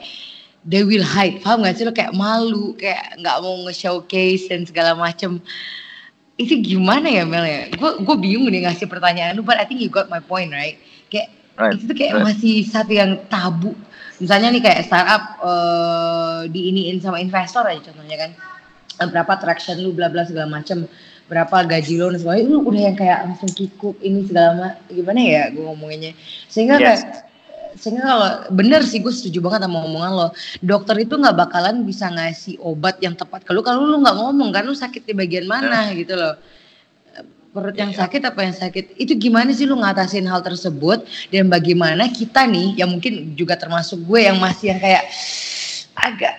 they 0.66 0.84
will 0.84 1.04
hide. 1.04 1.40
Paham 1.40 1.64
gak 1.64 1.80
sih? 1.80 1.84
Lo 1.88 1.92
kayak 1.94 2.12
malu 2.12 2.76
kayak 2.76 3.16
nggak 3.20 3.36
mau 3.40 3.56
nge-showcase 3.68 4.52
dan 4.52 4.68
segala 4.68 4.92
macem. 4.96 5.40
Itu 6.40 6.56
gimana 6.60 7.08
ya 7.08 7.24
Mel 7.28 7.44
ya? 7.44 7.68
Gue 7.76 8.00
gue 8.00 8.16
bingung 8.16 8.48
nih 8.48 8.64
ngasih 8.64 8.88
pertanyaan 8.88 9.36
lu 9.36 9.44
but 9.44 9.60
I 9.60 9.68
think 9.68 9.80
you 9.80 9.92
got 9.92 10.08
my 10.08 10.20
point 10.20 10.52
right? 10.52 10.80
Kayak 11.12 11.32
right. 11.60 11.76
itu 11.76 11.84
tuh 11.84 11.96
kayak 11.96 12.14
right. 12.16 12.26
masih 12.32 12.64
satu 12.64 12.92
yang 12.92 13.20
tabu. 13.28 13.76
Misalnya 14.20 14.52
nih 14.52 14.62
kayak 14.64 14.80
startup 14.88 15.40
uh, 15.40 16.44
diiniin 16.48 17.00
sama 17.00 17.20
investor 17.20 17.64
aja 17.64 17.80
contohnya 17.92 18.16
kan. 18.16 18.30
Berapa 19.00 19.40
traction 19.40 19.80
lu 19.80 19.96
bla 19.96 20.12
bla 20.12 20.28
segala 20.28 20.48
macem. 20.48 20.84
Berapa 21.30 21.62
gaji 21.62 21.94
lo 21.94 22.10
dan 22.10 22.18
sebagainya 22.20 22.50
lu 22.50 22.58
udah 22.66 22.82
yang 22.90 22.96
kayak 22.98 23.22
langsung 23.22 23.52
kikuk 23.54 23.96
ini 24.02 24.26
segala 24.26 24.50
macam 24.58 24.82
gimana 24.90 25.20
ya 25.20 25.42
gue 25.52 25.62
ngomonginnya? 25.62 26.12
Sehingga 26.50 26.76
yes. 26.80 26.84
kayak 26.84 27.29
sehingga 27.80 28.04
kalau 28.04 28.30
bener 28.52 28.84
sih 28.84 29.00
gue 29.00 29.08
setuju 29.08 29.40
banget 29.40 29.64
sama 29.64 29.80
omongan 29.88 30.12
lo 30.12 30.28
dokter 30.60 31.00
itu 31.00 31.16
nggak 31.16 31.32
bakalan 31.32 31.80
bisa 31.88 32.12
ngasih 32.12 32.60
obat 32.60 33.00
yang 33.00 33.16
tepat 33.16 33.40
ke 33.40 33.56
lu 33.56 33.64
kalau 33.64 33.88
lu 33.88 34.04
nggak 34.04 34.16
ngomong 34.20 34.52
kan 34.52 34.68
lu 34.68 34.76
sakit 34.76 35.08
di 35.08 35.16
bagian 35.16 35.48
mana 35.48 35.88
ya. 35.88 35.96
gitu 35.96 36.12
loh 36.12 36.36
perut 37.50 37.74
yang 37.74 37.90
ya. 37.90 38.06
sakit 38.06 38.22
apa 38.22 38.40
yang 38.46 38.54
sakit 38.54 38.84
itu 38.94 39.12
gimana 39.18 39.50
sih 39.50 39.66
lu 39.66 39.74
ngatasin 39.80 40.28
hal 40.28 40.44
tersebut 40.44 41.02
dan 41.34 41.50
bagaimana 41.50 42.06
kita 42.12 42.46
nih 42.46 42.78
yang 42.78 42.92
mungkin 42.94 43.34
juga 43.34 43.58
termasuk 43.58 43.98
gue 44.06 44.28
yang 44.30 44.38
masih 44.38 44.76
yang 44.76 44.80
kayak 44.80 45.04
agak 45.98 46.34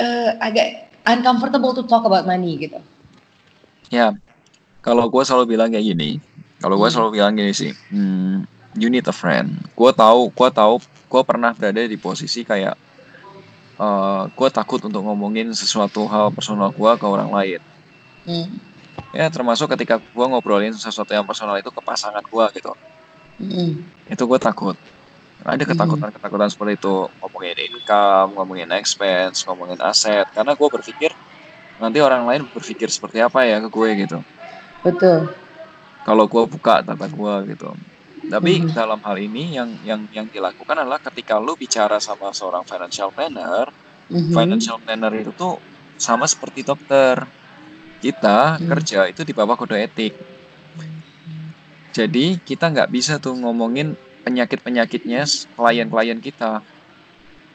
uh, 0.00 0.30
agak 0.40 0.88
uncomfortable 1.04 1.76
to 1.76 1.84
talk 1.84 2.06
about 2.08 2.24
money 2.24 2.56
gitu 2.56 2.80
ya 3.92 4.16
kalau 4.80 5.10
gue 5.10 5.22
selalu 5.26 5.58
bilang 5.58 5.68
kayak 5.68 5.84
gini 5.84 6.16
kalau 6.64 6.80
gue 6.80 6.88
hmm. 6.88 6.94
selalu 6.96 7.10
bilang 7.20 7.36
gini 7.36 7.52
sih 7.52 7.72
hmm, 7.92 8.48
you 8.76 8.88
need 8.88 9.04
a 9.08 9.14
friend. 9.14 9.52
Gue 9.76 9.92
tahu, 9.92 10.32
gue 10.32 10.48
tahu, 10.52 10.80
gue 10.82 11.22
pernah 11.24 11.52
berada 11.52 11.84
di 11.84 11.98
posisi 12.00 12.44
kayak 12.44 12.74
uh, 13.76 13.84
eh, 13.84 14.22
gue 14.32 14.48
takut 14.48 14.80
untuk 14.84 15.04
ngomongin 15.04 15.52
sesuatu 15.52 16.08
hal 16.08 16.32
personal 16.32 16.72
gue 16.72 16.92
ke 16.96 17.06
orang 17.06 17.30
lain. 17.32 17.60
Hmm. 18.24 18.48
Ya 19.12 19.28
termasuk 19.28 19.68
ketika 19.76 20.00
gue 20.00 20.26
ngobrolin 20.28 20.72
sesuatu 20.72 21.12
yang 21.12 21.24
personal 21.28 21.56
itu 21.60 21.68
ke 21.68 21.80
pasangan 21.84 22.24
gue 22.24 22.44
gitu. 22.56 22.72
Hmm. 23.40 23.84
Itu 24.08 24.24
gue 24.24 24.40
takut. 24.40 24.76
Ada 25.42 25.66
ketakutan-ketakutan 25.66 26.48
seperti 26.54 26.78
itu 26.78 27.10
ngomongin 27.18 27.58
income, 27.58 28.38
ngomongin 28.38 28.70
expense, 28.78 29.42
ngomongin 29.42 29.80
aset. 29.82 30.30
Karena 30.30 30.54
gue 30.54 30.68
berpikir 30.70 31.10
nanti 31.82 31.98
orang 31.98 32.30
lain 32.30 32.46
berpikir 32.46 32.86
seperti 32.86 33.18
apa 33.18 33.42
ya 33.42 33.58
ke 33.58 33.68
gue 33.68 33.88
gitu. 34.06 34.18
Betul. 34.86 35.34
Kalau 36.06 36.24
gue 36.30 36.42
buka 36.46 36.86
data 36.86 37.06
gue 37.10 37.34
gitu 37.52 37.74
tapi 38.32 38.64
hmm. 38.64 38.72
dalam 38.72 38.96
hal 39.04 39.20
ini 39.20 39.60
yang 39.60 39.76
yang 39.84 40.08
yang 40.08 40.24
dilakukan 40.24 40.72
adalah 40.72 40.96
ketika 41.04 41.36
lu 41.36 41.52
bicara 41.52 42.00
sama 42.00 42.32
seorang 42.32 42.64
financial 42.64 43.12
planner, 43.12 43.68
hmm. 44.08 44.32
financial 44.32 44.80
planner 44.80 45.12
itu 45.20 45.36
tuh 45.36 45.60
sama 46.00 46.24
seperti 46.24 46.64
dokter. 46.64 47.28
Kita 48.00 48.56
hmm. 48.56 48.64
kerja 48.72 49.00
itu 49.12 49.20
di 49.20 49.36
bawah 49.36 49.52
kode 49.52 49.76
etik. 49.76 50.16
Jadi 51.92 52.40
kita 52.40 52.72
nggak 52.72 52.88
bisa 52.88 53.20
tuh 53.20 53.36
ngomongin 53.36 53.92
penyakit-penyakitnya 54.24 55.28
klien-klien 55.52 56.16
kita. 56.24 56.64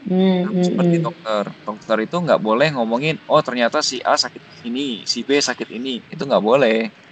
Hmm, 0.06 0.62
seperti 0.62 1.02
dokter. 1.02 1.50
Dokter 1.66 1.98
itu 2.06 2.22
nggak 2.22 2.38
boleh 2.38 2.70
ngomongin, 2.78 3.18
oh 3.26 3.42
ternyata 3.42 3.82
si 3.82 3.98
A 4.06 4.13
sakit 4.13 4.62
ini, 4.62 5.10
si 5.10 5.26
B 5.26 5.42
sakit 5.42 5.74
ini. 5.74 6.06
Itu 6.13 6.30
nggak 6.30 6.46
boleh. 6.46 7.07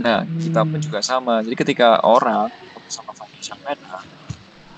Nah, 0.00 0.26
hmm. 0.26 0.40
kita 0.42 0.60
pun 0.66 0.78
juga 0.82 0.98
sama. 1.04 1.42
Jadi 1.44 1.54
ketika 1.54 2.02
orang 2.02 2.50
sama 2.90 3.14
financial 3.14 3.58
planner, 3.62 4.02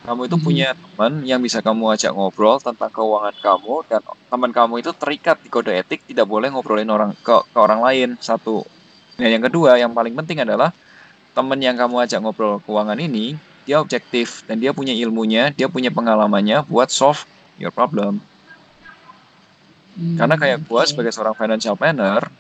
kamu 0.07 0.21
itu 0.31 0.37
hmm. 0.39 0.47
punya 0.47 0.69
teman 0.77 1.13
yang 1.27 1.41
bisa 1.43 1.59
kamu 1.59 1.97
ajak 1.97 2.13
ngobrol 2.15 2.63
tentang 2.63 2.91
keuangan 2.93 3.35
kamu 3.43 3.75
dan 3.91 4.01
teman 4.31 4.51
kamu 4.55 4.75
itu 4.85 4.91
terikat 4.95 5.37
di 5.43 5.49
kode 5.51 5.73
etik 5.75 6.05
tidak 6.07 6.31
boleh 6.31 6.47
ngobrolin 6.53 6.87
orang 6.93 7.11
ke, 7.25 7.35
ke 7.43 7.59
orang 7.59 7.81
lain 7.83 8.09
satu. 8.23 8.63
Nah, 9.17 9.29
yang 9.29 9.43
kedua 9.43 9.81
yang 9.81 9.91
paling 9.97 10.13
penting 10.15 10.45
adalah 10.45 10.71
temen 11.33 11.59
yang 11.59 11.75
kamu 11.75 12.07
ajak 12.07 12.21
ngobrol 12.23 12.61
keuangan 12.65 12.97
ini 13.01 13.37
dia 13.67 13.83
objektif 13.83 14.47
dan 14.47 14.63
dia 14.63 14.71
punya 14.71 14.95
ilmunya, 14.95 15.51
dia 15.51 15.67
punya 15.67 15.91
pengalamannya 15.91 16.63
buat 16.71 16.87
solve 16.87 17.27
your 17.59 17.75
problem. 17.75 18.23
Hmm, 19.99 20.15
Karena 20.15 20.39
kayak 20.39 20.63
okay. 20.63 20.69
gue 20.71 20.83
sebagai 20.87 21.13
seorang 21.13 21.35
financial 21.35 21.75
planner, 21.75 22.31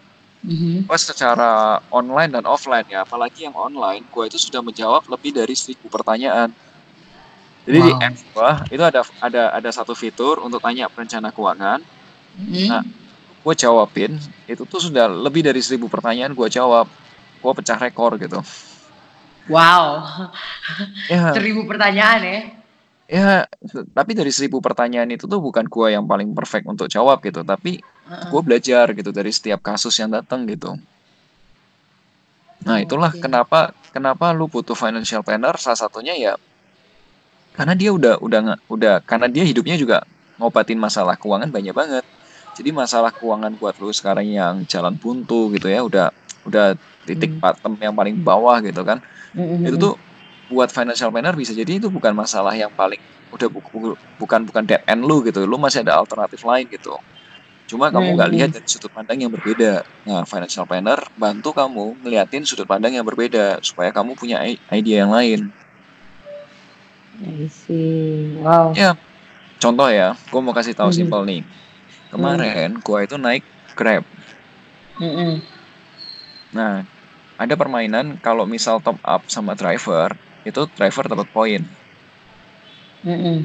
mm-hmm. 0.47 0.77
gue 0.87 0.99
secara 0.99 1.83
online 1.91 2.39
dan 2.39 2.45
offline 2.47 2.87
ya, 2.87 3.03
apalagi 3.03 3.51
yang 3.51 3.57
online, 3.59 4.07
gue 4.07 4.25
itu 4.31 4.39
sudah 4.39 4.63
menjawab 4.63 5.05
lebih 5.11 5.35
dari 5.35 5.53
seribu 5.59 5.91
pertanyaan. 5.91 6.55
Jadi 7.67 7.79
wow. 7.83 7.87
di 7.87 7.93
app 7.99 8.15
gue 8.15 8.51
itu 8.79 8.83
ada 8.87 9.01
ada 9.19 9.43
ada 9.59 9.71
satu 9.75 9.93
fitur 9.99 10.39
untuk 10.39 10.63
tanya 10.63 10.87
perencana 10.87 11.35
keuangan. 11.35 11.83
Mm-hmm. 12.39 12.67
Nah, 12.71 12.83
gue 13.43 13.55
jawabin 13.59 14.19
itu 14.47 14.63
tuh 14.65 14.79
sudah 14.79 15.11
lebih 15.11 15.43
dari 15.43 15.59
seribu 15.59 15.91
pertanyaan 15.91 16.33
gue 16.33 16.49
jawab, 16.49 16.87
gue 17.43 17.53
pecah 17.59 17.79
rekor 17.79 18.15
gitu. 18.23 18.39
Wow, 19.47 20.03
ya. 21.07 21.31
seribu 21.37 21.67
pertanyaan 21.67 22.23
ya? 22.23 22.39
Ya, 23.07 23.31
tapi 23.95 24.19
dari 24.19 24.35
seribu 24.35 24.59
pertanyaan 24.59 25.07
itu 25.15 25.31
tuh 25.31 25.39
bukan 25.39 25.71
gue 25.71 25.95
yang 25.95 26.11
paling 26.11 26.35
perfect 26.35 26.67
untuk 26.67 26.91
jawab 26.91 27.23
gitu, 27.23 27.47
tapi 27.47 27.79
uh-uh. 28.07 28.31
gue 28.31 28.40
belajar 28.42 28.95
gitu 28.95 29.11
dari 29.11 29.31
setiap 29.35 29.61
kasus 29.62 29.95
yang 29.99 30.14
datang 30.14 30.47
gitu. 30.47 30.79
Nah, 32.66 32.83
itulah 32.83 33.14
okay. 33.14 33.23
kenapa 33.23 33.71
kenapa 33.95 34.35
lu 34.35 34.51
butuh 34.51 34.75
financial 34.75 35.23
planner 35.23 35.55
salah 35.59 35.79
satunya 35.79 36.14
ya 36.19 36.35
karena 37.55 37.73
dia 37.73 37.90
udah 37.95 38.21
udah 38.21 38.40
udah 38.69 38.95
karena 39.07 39.31
dia 39.31 39.45
hidupnya 39.47 39.79
juga 39.81 40.05
ngobatin 40.37 40.77
masalah 40.77 41.16
keuangan 41.16 41.49
banyak 41.49 41.73
banget. 41.73 42.05
Jadi 42.57 42.73
masalah 42.73 43.12
keuangan 43.12 43.53
buat 43.61 43.77
lu 43.77 43.92
sekarang 43.92 44.33
yang 44.33 44.64
jalan 44.64 44.97
buntu 44.97 45.53
gitu 45.53 45.69
ya, 45.69 45.85
udah 45.85 46.09
udah 46.49 46.79
titik 47.05 47.37
hmm. 47.37 47.42
bottom 47.42 47.75
yang 47.79 47.95
paling 47.95 48.16
bawah 48.23 48.59
gitu 48.62 48.83
kan 48.87 49.03
hmm 49.37 49.66
Itu 49.69 49.77
tuh 49.77 49.95
buat 50.47 50.71
financial 50.71 51.11
planner 51.11 51.35
bisa 51.35 51.51
jadi 51.51 51.83
itu 51.83 51.90
bukan 51.90 52.14
masalah 52.14 52.55
yang 52.55 52.71
paling 52.71 53.03
udah 53.35 53.51
bu, 53.51 53.59
bu, 53.59 53.99
bukan 54.16 54.47
bukan 54.47 54.62
dead 54.62 54.81
end 54.87 55.03
lu 55.03 55.21
gitu. 55.27 55.42
Lu 55.42 55.59
masih 55.59 55.83
ada 55.83 55.99
alternatif 55.99 56.47
lain 56.47 56.71
gitu. 56.71 56.95
Cuma 57.67 57.91
kamu 57.91 58.15
nggak 58.15 58.31
lihat 58.31 58.51
dari 58.55 58.67
sudut 58.71 58.95
pandang 58.95 59.19
yang 59.19 59.31
berbeda. 59.35 59.83
Nah, 60.07 60.23
financial 60.23 60.63
planner 60.71 61.03
bantu 61.19 61.51
kamu 61.51 61.99
ngeliatin 62.07 62.47
sudut 62.47 62.63
pandang 62.63 62.95
yang 62.95 63.03
berbeda 63.03 63.59
supaya 63.59 63.91
kamu 63.91 64.15
punya 64.15 64.39
ide 64.47 64.95
yang 64.95 65.11
lain. 65.11 65.51
I 67.27 67.51
see. 67.51 68.39
Wow. 68.39 68.71
Ya, 68.77 68.95
contoh 69.59 69.89
ya, 69.91 70.15
gue 70.15 70.41
mau 70.41 70.55
kasih 70.55 70.79
tahu 70.79 70.95
mm-hmm. 70.95 71.01
simpel 71.11 71.21
nih. 71.27 71.43
Kemarin 72.15 72.79
mm. 72.79 72.83
gue 72.87 72.99
itu 73.03 73.17
naik 73.19 73.43
Grab. 73.75 74.07
Mm-hmm. 75.03 75.33
Nah, 76.55 76.87
ada 77.37 77.55
permainan 77.59 78.17
kalau 78.23 78.47
misal 78.47 78.79
top 78.79 79.03
up 79.03 79.27
sama 79.27 79.59
driver 79.59 80.15
itu 80.47 80.71
driver 80.79 81.05
dapat 81.11 81.29
poin. 81.35 81.63
Mm 83.03 83.19
-hmm. 83.19 83.39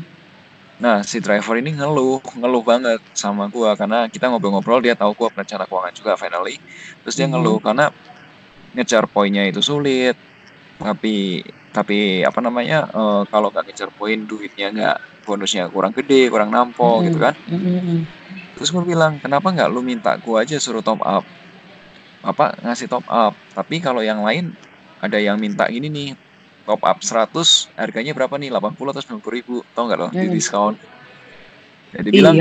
Nah 0.82 1.06
si 1.06 1.22
driver 1.22 1.62
ini 1.62 1.78
ngeluh 1.78 2.18
ngeluh 2.42 2.66
banget 2.66 2.98
sama 3.14 3.46
gua 3.54 3.78
karena 3.78 4.10
kita 4.10 4.34
ngobrol-ngobrol 4.34 4.82
dia 4.82 4.98
tahu 4.98 5.14
gua 5.14 5.30
perencana 5.30 5.70
keuangan 5.70 5.94
juga 5.94 6.18
finally 6.18 6.58
terus 7.06 7.14
dia 7.14 7.30
mm 7.30 7.38
-hmm. 7.38 7.38
ngeluh 7.38 7.58
karena 7.62 7.86
ngejar 8.74 9.06
poinnya 9.06 9.46
itu 9.46 9.62
sulit 9.62 10.18
tapi 10.82 11.46
tapi 11.70 12.26
apa 12.26 12.40
namanya 12.42 12.90
uh, 12.90 13.22
kalau 13.30 13.54
nggak 13.54 13.70
ngejar 13.70 13.94
poin 13.94 14.26
duitnya 14.26 14.74
nggak 14.74 14.98
bonusnya 15.30 15.70
kurang 15.70 15.94
gede 15.94 16.34
kurang 16.34 16.50
nampo 16.50 16.82
mm 16.82 16.94
-hmm. 16.98 17.06
gitu 17.06 17.20
kan 17.22 17.34
mm 17.46 17.60
-hmm. 17.62 18.00
terus 18.58 18.74
gue 18.74 18.82
bilang 18.82 19.22
kenapa 19.22 19.54
nggak 19.54 19.70
lu 19.70 19.86
minta 19.86 20.18
gua 20.18 20.42
aja 20.42 20.58
suruh 20.58 20.82
top 20.82 21.06
up 21.06 21.22
apa 22.26 22.58
ngasih 22.66 22.90
top 22.90 23.06
up 23.06 23.38
tapi 23.54 23.78
kalau 23.78 24.02
yang 24.02 24.26
lain 24.26 24.58
ada 24.98 25.22
yang 25.22 25.38
minta 25.38 25.70
ini 25.70 25.94
nih 25.94 26.10
top 26.72 26.82
up 26.88 27.04
100 27.04 27.76
harganya 27.76 28.16
berapa 28.16 28.40
nih? 28.40 28.48
80 28.48 28.80
atau 28.96 29.20
90 29.20 29.36
ribu 29.36 29.56
tau 29.76 29.92
nggak 29.92 30.00
loh 30.00 30.10
hmm. 30.16 30.22
di 30.24 30.28
diskon 30.32 30.80
jadi 31.92 32.08
iya. 32.10 32.16
bilang 32.16 32.36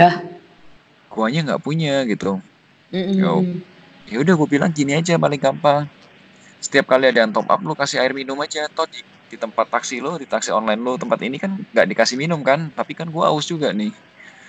guanya 1.11 1.41
nggak 1.53 1.63
punya 1.63 2.07
gitu. 2.07 2.39
Mm 2.95 3.67
ya 4.11 4.19
udah 4.19 4.35
gue 4.35 4.49
bilang 4.51 4.75
gini 4.75 4.99
aja 4.99 5.15
paling 5.15 5.39
gampang. 5.39 5.87
Setiap 6.59 6.91
kali 6.91 7.07
ada 7.15 7.23
yang 7.23 7.31
top 7.31 7.47
up 7.47 7.63
lu 7.63 7.79
kasih 7.79 8.03
air 8.03 8.11
minum 8.11 8.35
aja. 8.43 8.67
Toh 8.67 8.83
di, 8.91 9.07
di 9.31 9.39
tempat 9.39 9.71
taksi 9.71 10.03
lo 10.03 10.19
di 10.19 10.27
taksi 10.27 10.51
online 10.51 10.83
lo 10.83 10.99
tempat 10.99 11.23
ini 11.23 11.39
kan 11.39 11.55
nggak 11.55 11.87
dikasih 11.95 12.19
minum 12.19 12.43
kan? 12.43 12.75
Tapi 12.75 12.99
kan 12.99 13.07
gua 13.07 13.31
aus 13.31 13.47
juga 13.47 13.71
nih. 13.71 13.95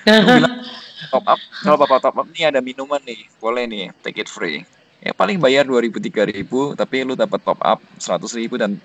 Gue 0.01 0.33
bilang 0.41 0.65
top 1.13 1.25
up 1.29 1.37
kalau 1.61 1.77
bapak 1.77 1.99
top 2.01 2.25
up 2.25 2.27
nih 2.33 2.49
ada 2.49 2.57
minuman 2.57 2.97
nih 3.05 3.21
boleh 3.37 3.69
nih 3.69 3.93
take 4.01 4.25
it 4.25 4.29
free. 4.29 4.65
Ya 4.97 5.13
paling 5.13 5.37
bayar 5.37 5.65
2000 5.65 6.09
3000 6.09 6.41
tapi 6.73 6.95
lu 7.05 7.13
dapat 7.13 7.41
top 7.45 7.61
up 7.61 7.77
100 8.01 8.37
ribu 8.41 8.57
dan 8.57 8.81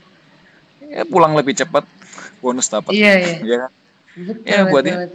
ya 0.90 1.02
pulang 1.06 1.32
lebih 1.34 1.54
cepat 1.56 1.84
bonus 2.40 2.70
dapat 2.70 2.92
iya 2.94 3.12
iya 3.18 3.36
ya 3.44 3.62
ya 4.44 4.58
buat 4.70 4.82
dia 4.86 5.08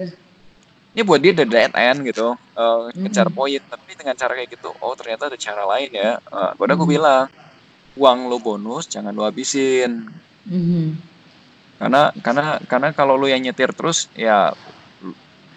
ini 0.92 1.02
buat 1.08 1.20
dia 1.24 1.32
the 1.32 1.48
dead 1.48 1.72
end 1.72 2.04
gitu 2.04 2.36
uh, 2.36 2.92
mm 2.92 3.08
-hmm. 3.08 3.32
poin 3.32 3.62
tapi 3.64 3.92
dengan 3.96 4.16
cara 4.16 4.36
kayak 4.36 4.50
gitu 4.56 4.70
oh 4.84 4.94
ternyata 4.94 5.32
ada 5.32 5.38
cara 5.40 5.64
lain 5.64 5.90
ya 5.92 6.20
uh, 6.30 6.52
udah 6.60 6.76
mm 6.76 6.84
-hmm. 6.84 6.92
bilang 6.92 7.26
uang 7.96 8.20
lo 8.28 8.38
bonus 8.40 8.88
jangan 8.92 9.16
lo 9.16 9.24
habisin 9.24 10.12
mm 10.48 10.62
-hmm. 10.62 10.86
karena 11.80 12.02
karena 12.20 12.46
karena 12.68 12.88
kalau 12.92 13.16
lo 13.16 13.26
yang 13.26 13.42
nyetir 13.42 13.72
terus 13.72 14.12
ya 14.14 14.52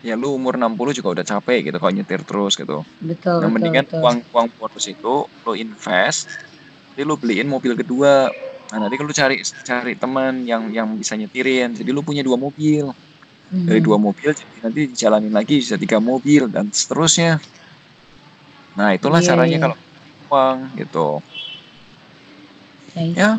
ya 0.04 0.20
lu 0.20 0.36
umur 0.36 0.60
60 0.60 1.00
juga 1.00 1.08
udah 1.16 1.24
capek 1.24 1.72
gitu 1.72 1.80
kalau 1.80 1.92
nyetir 1.96 2.20
terus 2.28 2.60
gitu. 2.60 2.84
Betul. 3.00 3.40
Yang 3.40 3.52
mendingan 3.56 3.84
betul. 3.88 4.04
uang 4.04 4.16
uang 4.36 4.46
bonus 4.60 4.84
itu 4.84 5.24
lu 5.24 5.52
invest, 5.56 6.28
jadi 6.92 7.08
lu 7.08 7.16
beliin 7.16 7.48
mobil 7.48 7.72
kedua. 7.72 8.28
Nah 8.72 8.78
nanti 8.80 8.96
kalau 8.96 9.12
cari 9.12 9.36
cari 9.44 9.92
teman 9.98 10.48
yang 10.48 10.72
yang 10.72 10.88
bisa 10.96 11.18
nyetirin, 11.18 11.76
jadi 11.76 11.90
lu 11.92 12.00
punya 12.00 12.24
dua 12.24 12.40
mobil. 12.40 12.88
Mm-hmm. 13.52 13.66
Dari 13.68 13.80
dua 13.84 14.00
mobil 14.00 14.32
jadi 14.32 14.56
nanti 14.64 14.80
dijalanin 14.88 15.34
lagi 15.34 15.60
bisa 15.60 15.76
tiga 15.76 16.00
mobil 16.00 16.48
dan 16.48 16.72
seterusnya. 16.72 17.42
Nah 18.74 18.96
itulah 18.96 19.20
yeah, 19.20 19.28
caranya 19.28 19.56
yeah. 19.56 19.62
kalau 19.62 19.76
uang 20.32 20.58
gitu. 20.80 21.08
ya. 22.94 23.30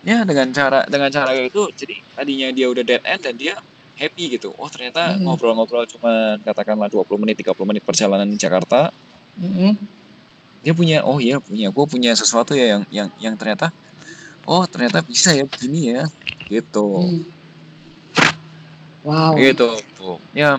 Ya 0.00 0.24
dengan 0.24 0.48
cara 0.52 0.88
dengan 0.88 1.12
cara 1.12 1.32
itu 1.36 1.68
jadi 1.76 2.00
tadinya 2.16 2.48
dia 2.56 2.66
udah 2.72 2.84
dead 2.84 3.04
end 3.04 3.22
dan 3.24 3.34
dia 3.36 3.54
happy 4.00 4.36
gitu. 4.36 4.52
Oh 4.56 4.68
ternyata 4.68 5.12
mm-hmm. 5.12 5.24
ngobrol-ngobrol 5.28 5.84
cuma 5.88 6.40
katakanlah 6.40 6.88
20 6.88 7.08
menit 7.20 7.36
30 7.40 7.56
menit 7.68 7.82
perjalanan 7.84 8.28
di 8.28 8.36
Jakarta. 8.40 8.92
Mm-hmm. 9.36 9.72
Dia 10.60 10.72
punya 10.76 10.98
oh 11.04 11.16
iya 11.20 11.40
punya 11.40 11.72
gue 11.72 11.84
punya 11.88 12.12
sesuatu 12.12 12.52
ya 12.52 12.76
yang 12.76 12.82
yang 12.92 13.08
yang 13.20 13.34
ternyata 13.36 13.72
oh 14.50 14.66
ternyata 14.66 14.98
bisa 15.06 15.30
ya 15.30 15.46
begini 15.46 15.94
ya 15.94 16.02
gitu. 16.50 17.06
Mm. 17.06 17.22
Wow. 19.06 19.38
Gitu 19.38 19.68
tuh. 19.94 20.18
Ya. 20.34 20.58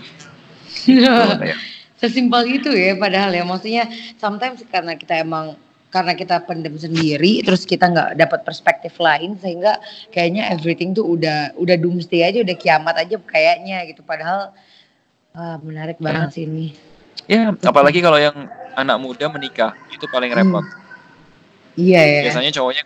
Ya. 0.88 1.19
Sesimpel 2.01 2.58
itu 2.58 2.71
ya 2.73 2.97
padahal 2.97 3.30
ya 3.36 3.43
maksudnya 3.45 3.86
sometimes 4.17 4.65
karena 4.71 4.97
kita 4.97 5.21
emang 5.21 5.54
karena 5.91 6.15
kita 6.15 6.41
pendem 6.47 6.73
sendiri 6.80 7.43
terus 7.43 7.67
kita 7.67 7.91
nggak 7.91 8.15
dapat 8.15 8.47
perspektif 8.47 8.95
lain 8.97 9.36
sehingga 9.38 9.77
kayaknya 10.10 10.47
everything 10.49 10.95
tuh 10.95 11.04
udah 11.04 11.51
udah 11.60 11.75
doomsday 11.75 12.23
aja 12.23 12.41
udah 12.41 12.56
kiamat 12.56 12.95
aja 12.95 13.19
kayaknya 13.27 13.84
gitu 13.91 13.99
padahal 14.01 14.56
wah, 15.36 15.60
menarik 15.60 15.99
ya. 15.99 16.04
banget 16.08 16.30
sih 16.32 16.43
ini 16.47 16.71
ya 17.27 17.51
apalagi 17.67 17.99
kalau 17.99 18.15
yang 18.17 18.47
anak 18.80 18.97
muda 19.04 19.27
menikah 19.27 19.75
itu 19.91 20.08
paling 20.08 20.32
repot 20.32 20.63
hmm. 20.63 21.75
iya 21.75 22.01
ya 22.08 22.19
biasanya 22.32 22.56
cowoknya 22.56 22.84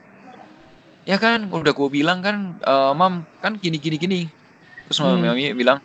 ya 1.06 1.22
kan 1.22 1.48
udah 1.54 1.72
gue 1.72 1.90
bilang 1.90 2.20
kan 2.26 2.58
uh, 2.66 2.92
mam 2.98 3.24
kan 3.40 3.56
gini 3.62 3.78
gini 3.78 3.98
gini 4.02 4.22
terus 4.90 5.02
hmm. 5.02 5.22
mami 5.22 5.54
bilang 5.54 5.78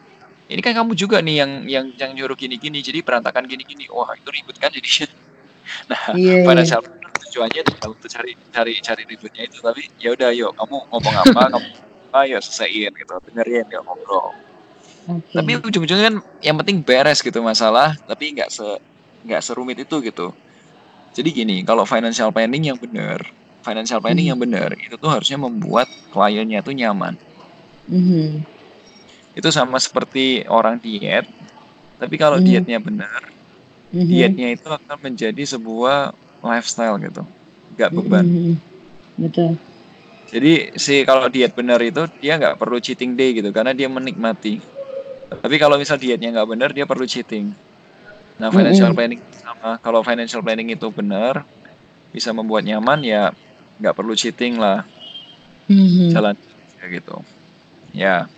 ini 0.51 0.61
kan 0.65 0.75
kamu 0.75 0.97
juga 0.97 1.21
nih 1.21 1.37
yang 1.45 1.51
yang 1.69 1.87
yang 1.95 2.11
nyuruh 2.17 2.35
gini 2.35 2.57
gini 2.57 2.81
jadi 2.81 3.05
berantakan 3.05 3.47
gini 3.47 3.63
gini 3.63 3.87
wah 3.93 4.11
itu 4.17 4.29
ribut 4.33 4.57
kan 4.57 4.73
jadi 4.73 5.07
nah 5.91 6.17
yeah, 6.17 6.43
pada 6.43 6.65
yeah. 6.65 6.69
saat 6.73 6.85
tujuannya 7.31 7.61
tuh 7.63 7.95
untuk 7.95 8.11
cari 8.11 8.35
cari 8.51 8.75
cari 8.83 9.03
ributnya 9.07 9.47
itu 9.47 9.63
tapi 9.63 9.87
ya 10.03 10.17
udah 10.17 10.35
yuk 10.35 10.51
kamu 10.59 10.77
ngomong 10.91 11.15
apa 11.23 11.41
kamu 11.55 11.69
apa 12.11 12.21
ya 12.27 12.39
selesaiin 12.43 12.91
gitu 12.91 13.15
dengerin 13.31 13.67
ya 13.71 13.79
ngobrol 13.87 14.35
okay. 15.07 15.37
tapi 15.39 15.51
ujung-ujungnya 15.63 16.05
kan 16.11 16.17
yang 16.43 16.57
penting 16.59 16.83
beres 16.83 17.23
gitu 17.23 17.39
masalah 17.39 17.95
tapi 18.11 18.35
nggak 18.35 18.51
se 18.51 18.67
nggak 19.23 19.41
serumit 19.47 19.79
itu 19.79 20.03
gitu 20.03 20.35
jadi 21.15 21.29
gini 21.31 21.57
kalau 21.63 21.87
financial 21.87 22.35
planning 22.35 22.75
yang 22.75 22.79
benar 22.83 23.23
financial 23.61 24.01
planning 24.01 24.29
hmm. 24.29 24.33
yang 24.35 24.41
benar 24.41 24.71
itu 24.77 24.95
tuh 24.97 25.11
harusnya 25.11 25.39
membuat 25.41 25.87
kliennya 26.13 26.61
tuh 26.65 26.75
nyaman 26.77 27.15
hmm. 27.89 28.45
itu 29.37 29.49
sama 29.53 29.77
seperti 29.81 30.45
orang 30.49 30.81
diet 30.81 31.29
tapi 32.01 32.17
kalau 32.17 32.41
hmm. 32.41 32.47
dietnya 32.47 32.79
benar 32.81 33.21
hmm. 33.93 34.07
dietnya 34.09 34.49
itu 34.57 34.69
akan 34.69 34.99
menjadi 35.01 35.43
sebuah 35.45 36.17
lifestyle 36.41 36.97
gitu 37.01 37.23
nggak 37.77 37.91
beban 37.95 38.25
mm-hmm. 38.27 38.55
betul 39.29 39.51
jadi 40.31 40.75
si 40.79 41.03
kalau 41.09 41.27
diet 41.33 41.55
benar 41.55 41.81
itu 41.83 42.07
dia 42.21 42.39
nggak 42.39 42.61
perlu 42.61 42.79
cheating 42.83 43.15
day 43.15 43.37
gitu 43.37 43.51
karena 43.55 43.73
dia 43.77 43.89
menikmati 43.91 44.59
tapi 45.31 45.57
kalau 45.57 45.79
misal 45.79 45.97
dietnya 45.97 46.35
nggak 46.35 46.49
benar 46.49 46.71
dia 46.75 46.85
perlu 46.89 47.07
cheating 47.07 47.55
nah 48.41 48.49
financial 48.49 48.91
mm-hmm. 48.91 48.97
planning 48.97 49.21
sama 49.37 49.71
kalau 49.81 50.01
financial 50.01 50.41
planning 50.41 50.73
itu 50.73 50.89
benar 50.93 51.45
bisa 52.11 52.35
membuat 52.35 52.67
nyaman 52.67 53.01
ya 53.05 53.31
nggak 53.81 53.97
perlu 53.97 54.13
cheating 54.13 54.61
lah 54.61 54.85
mm-hmm. 55.67 56.13
jalan 56.13 56.37
kayak 56.79 57.01
gitu 57.01 57.17
ya 57.97 58.29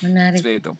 menarik 0.00 0.40
seperti 0.40 0.58
itu 0.62 0.72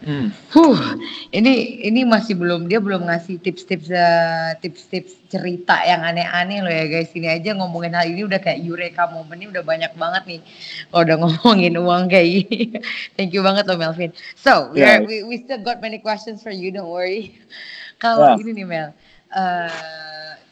Hmm. 0.00 0.32
Huh, 0.56 0.96
ini 1.28 1.84
ini 1.84 2.08
masih 2.08 2.32
belum 2.32 2.72
dia 2.72 2.80
belum 2.80 3.04
ngasih 3.04 3.36
tips-tips 3.36 3.92
uh, 3.92 4.56
tips-tips 4.56 5.28
cerita 5.28 5.76
yang 5.84 6.00
aneh-aneh 6.00 6.64
loh 6.64 6.72
ya 6.72 6.88
guys. 6.88 7.12
Ini 7.12 7.36
aja 7.36 7.52
ngomongin 7.52 7.92
hal 7.92 8.08
ini 8.08 8.24
udah 8.24 8.40
kayak 8.40 8.64
eureka 8.64 9.12
moment 9.12 9.36
ini 9.36 9.52
udah 9.52 9.60
banyak 9.60 9.92
banget 10.00 10.22
nih. 10.24 10.40
Kalau 10.88 11.04
udah 11.04 11.16
ngomongin 11.20 11.76
uang 11.76 12.08
kayak 12.08 12.28
gini. 12.32 12.80
Thank 13.12 13.36
you 13.36 13.44
banget 13.44 13.68
loh 13.68 13.76
Melvin. 13.76 14.16
So, 14.40 14.72
we, 14.72 14.80
yeah. 14.80 14.96
are, 14.96 15.04
we 15.04 15.20
we 15.20 15.36
still 15.44 15.60
got 15.60 15.84
many 15.84 16.00
questions 16.00 16.40
for 16.40 16.48
you, 16.48 16.72
don't 16.72 16.88
worry. 16.88 17.36
Kalau 18.02 18.24
yeah. 18.24 18.40
ini 18.40 18.56
nih 18.56 18.66
Mel, 18.72 18.96
uh, 19.36 19.68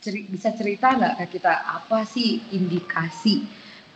ceri 0.09 0.25
bisa 0.25 0.57
cerita 0.57 0.97
nggak 0.97 1.21
ke 1.21 1.37
kita 1.37 1.53
apa 1.68 2.09
sih 2.09 2.40
indikasi 2.49 3.44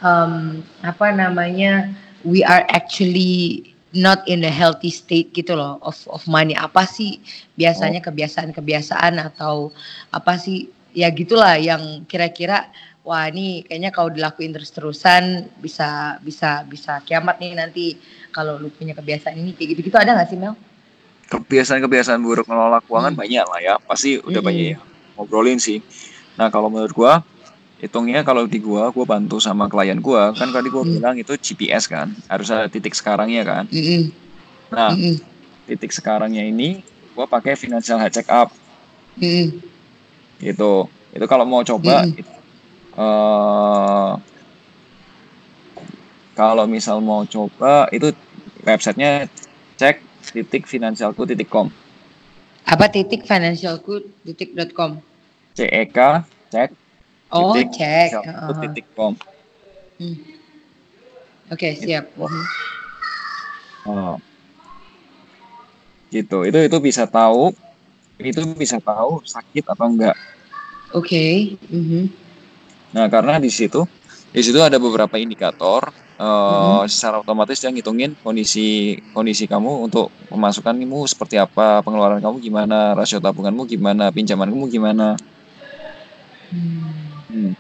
um, 0.05 0.61
apa 0.85 1.09
namanya 1.09 1.89
we 2.29 2.45
are 2.45 2.69
actually 2.69 3.65
not 3.97 4.21
in 4.29 4.45
a 4.45 4.53
healthy 4.53 4.93
state 4.93 5.33
gitu 5.33 5.57
loh 5.57 5.81
of 5.81 5.97
of 6.13 6.21
money 6.29 6.53
apa 6.53 6.85
sih 6.85 7.17
biasanya 7.57 8.05
oh. 8.05 8.13
kebiasaan-kebiasaan 8.13 9.17
atau 9.17 9.73
apa 10.13 10.37
sih 10.37 10.69
ya 10.93 11.09
gitulah 11.09 11.57
yang 11.57 12.05
kira-kira 12.05 12.69
wah 13.09 13.25
ini 13.33 13.65
kayaknya 13.65 13.89
kalau 13.89 14.13
dilakuin 14.13 14.53
terus-terusan 14.53 15.49
bisa 15.65 16.21
bisa 16.21 16.61
bisa 16.69 17.01
kiamat 17.09 17.41
nih 17.41 17.57
nanti 17.57 17.97
kalau 18.37 18.61
lu 18.61 18.69
punya 18.69 18.93
kebiasaan 18.93 19.41
ini 19.41 19.57
kayak 19.57 19.77
gitu-gitu 19.77 19.97
ada 19.97 20.13
nggak 20.13 20.29
sih 20.29 20.37
Mel? 20.37 20.53
Kebiasaan-kebiasaan 21.33 22.21
buruk 22.21 22.45
mengelola 22.45 22.85
keuangan 22.85 23.17
hmm. 23.17 23.23
banyak 23.25 23.47
lah 23.49 23.61
ya 23.65 23.75
pasti 23.81 24.21
udah 24.21 24.41
hmm. 24.45 24.49
banyak 24.53 24.67
ya 24.77 24.92
ngobrolin 25.17 25.61
sih. 25.61 25.85
Nah 26.37 26.49
kalau 26.49 26.73
menurut 26.73 26.93
gua 26.97 27.23
hitungnya 27.83 28.23
kalau 28.23 28.47
di 28.47 28.63
gua 28.63 28.95
gua 28.95 29.03
bantu 29.03 29.43
sama 29.43 29.67
klien 29.67 29.99
gua 29.99 30.31
kan 30.39 30.55
tadi 30.55 30.71
gua 30.71 30.87
mm. 30.87 30.91
bilang 30.95 31.19
itu 31.19 31.35
GPS 31.35 31.91
kan 31.91 32.15
harus 32.31 32.47
ada 32.55 32.71
titik 32.71 32.95
sekarangnya 32.95 33.43
kan 33.43 33.67
mm 33.67 33.83
-hmm. 33.83 34.03
nah 34.71 34.95
mm 34.95 35.03
-hmm. 35.03 35.15
titik 35.67 35.91
sekarangnya 35.91 36.47
ini 36.47 36.79
gua 37.19 37.27
pakai 37.27 37.59
financial 37.59 37.99
health 37.99 38.15
check 38.15 38.31
up 38.31 38.55
mm 39.19 39.27
-hmm. 39.27 39.47
gitu 40.47 40.87
itu 41.11 41.27
kalau 41.27 41.43
mau 41.43 41.67
coba 41.67 42.07
mm 42.07 42.15
-hmm. 42.15 42.21
itu, 42.23 42.33
uh, 42.95 44.15
kalau 46.39 46.65
misal 46.71 47.03
mau 47.03 47.27
coba 47.27 47.91
itu 47.91 48.15
websitenya 48.63 49.27
cek 49.75 49.99
titik 50.31 50.71
financialku 50.71 51.27
titik 51.27 51.51
com 51.51 51.67
apa 52.67 52.87
titik 52.91 53.27
financialku 53.27 54.07
titik 54.27 54.55
dot 54.55 54.71
com 54.77 55.03
cek 55.55 55.93
cek 56.53 56.71
Oh, 57.33 57.57
titik, 57.57 57.81
cek. 57.81 58.11
Uh-huh. 58.13 58.61
titik 58.61 58.87
com. 58.93 59.17
Hmm. 59.97 60.17
Oke, 61.49 61.73
okay, 61.73 61.73
siap. 61.81 62.05
Gitu. 62.13 62.29
Oh. 63.89 64.21
Gitu. 66.13 66.39
Itu 66.45 66.59
itu 66.61 66.77
bisa 66.85 67.09
tahu 67.09 67.57
itu 68.21 68.45
bisa 68.53 68.77
tahu 68.85 69.25
sakit 69.25 69.65
atau 69.65 69.87
enggak. 69.89 70.17
Oke. 70.93 71.09
Okay. 71.09 71.33
Mm-hmm. 71.73 72.05
Nah, 72.93 73.09
karena 73.09 73.41
di 73.41 73.49
situ 73.49 73.89
di 74.29 74.41
situ 74.45 74.61
ada 74.61 74.77
beberapa 74.77 75.17
indikator 75.17 75.89
uh, 76.19 76.25
mm-hmm. 76.25 76.91
secara 76.91 77.23
otomatis 77.23 77.61
yang 77.63 77.73
ngitungin 77.77 78.17
kondisi 78.21 78.99
kondisi 79.13 79.49
kamu 79.49 79.89
untuk 79.89 80.13
pemasukanmu 80.29 81.07
seperti 81.09 81.39
apa, 81.39 81.81
pengeluaran 81.81 82.21
kamu 82.21 82.43
gimana, 82.43 82.93
rasio 82.97 83.23
tabunganmu 83.23 83.65
gimana, 83.69 84.11
pinjamanmu 84.13 84.65
gimana. 84.69 85.17
Hmm. 86.53 87.23
Hmm. 87.33 87.53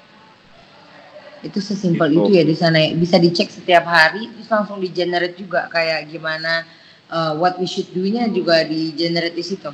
Itu 1.42 1.58
sesimpel 1.58 2.12
gitu. 2.12 2.28
itu 2.28 2.30
ya 2.38 2.44
di 2.44 2.56
sana 2.56 2.76
ya. 2.78 2.92
Bisa 2.94 3.16
dicek 3.16 3.48
setiap 3.48 3.88
hari 3.88 4.28
terus 4.30 4.48
langsung 4.52 4.78
di 4.78 4.92
generate 4.92 5.34
juga 5.34 5.66
kayak 5.72 6.12
gimana 6.12 6.62
uh, 7.10 7.32
what 7.36 7.56
we 7.58 7.66
should 7.66 7.88
do-nya 7.90 8.28
juga 8.30 8.62
di 8.62 8.92
generate 8.94 9.34
di 9.34 9.44
situ. 9.44 9.72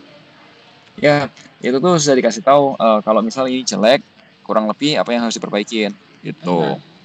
Ya, 0.99 1.31
itu 1.62 1.79
tuh 1.79 1.95
sudah 2.03 2.17
dikasih 2.19 2.43
tahu 2.43 2.75
uh, 2.75 2.99
kalau 3.07 3.23
misalnya 3.23 3.55
ini 3.55 3.62
jelek, 3.62 4.03
kurang 4.43 4.67
lebih 4.67 4.99
apa 4.99 5.14
yang 5.14 5.23
harus 5.29 5.38
diperbaikin 5.38 5.95
gitu. 6.27 6.59
Uh 6.59 6.75
-huh. 6.75 6.98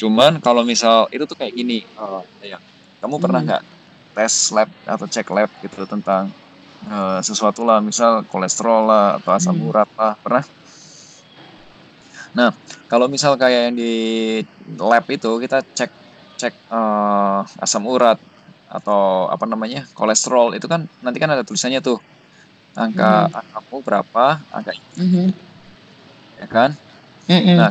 Cuman 0.00 0.40
kalau 0.40 0.64
misal 0.64 1.04
itu 1.12 1.28
tuh 1.28 1.36
kayak 1.36 1.52
gini, 1.52 1.84
uh, 2.00 2.24
ya, 2.40 2.56
kamu 3.04 3.20
hmm. 3.20 3.24
pernah 3.28 3.40
nggak 3.44 3.62
tes 4.16 4.32
lab 4.56 4.72
atau 4.88 5.04
cek 5.04 5.28
lab 5.28 5.52
gitu 5.60 5.84
tentang 5.84 6.32
uh, 6.88 7.20
sesuatu 7.20 7.60
lah, 7.68 7.84
misal 7.84 8.24
kolesterol 8.24 8.88
lah 8.88 9.06
atau 9.20 9.36
asam 9.36 9.60
hmm. 9.60 9.68
urat 9.68 9.88
lah, 10.00 10.16
pernah? 10.24 10.44
Nah, 12.32 12.56
kalau 12.88 13.12
misal 13.12 13.36
kayak 13.36 13.68
yang 13.68 13.76
di 13.76 13.92
lab 14.80 15.04
itu 15.12 15.36
kita 15.36 15.60
cek 15.76 15.92
cek 16.40 16.54
uh, 16.72 17.44
asam 17.60 17.84
urat 17.84 18.16
atau 18.70 19.28
apa 19.28 19.44
namanya 19.44 19.84
kolesterol 19.92 20.56
itu 20.56 20.64
kan 20.70 20.88
nanti 21.04 21.18
kan 21.20 21.28
ada 21.28 21.42
tulisannya 21.42 21.82
tuh 21.82 21.98
angka 22.78 23.26
mm. 23.26 23.34
angkamu 23.34 23.76
berapa 23.82 24.24
angka 24.54 24.72
mm 24.94 25.08
-hmm. 25.10 25.26
ya 26.38 26.46
kan 26.46 26.70
mm 27.26 27.34
-hmm. 27.34 27.56
nah 27.58 27.70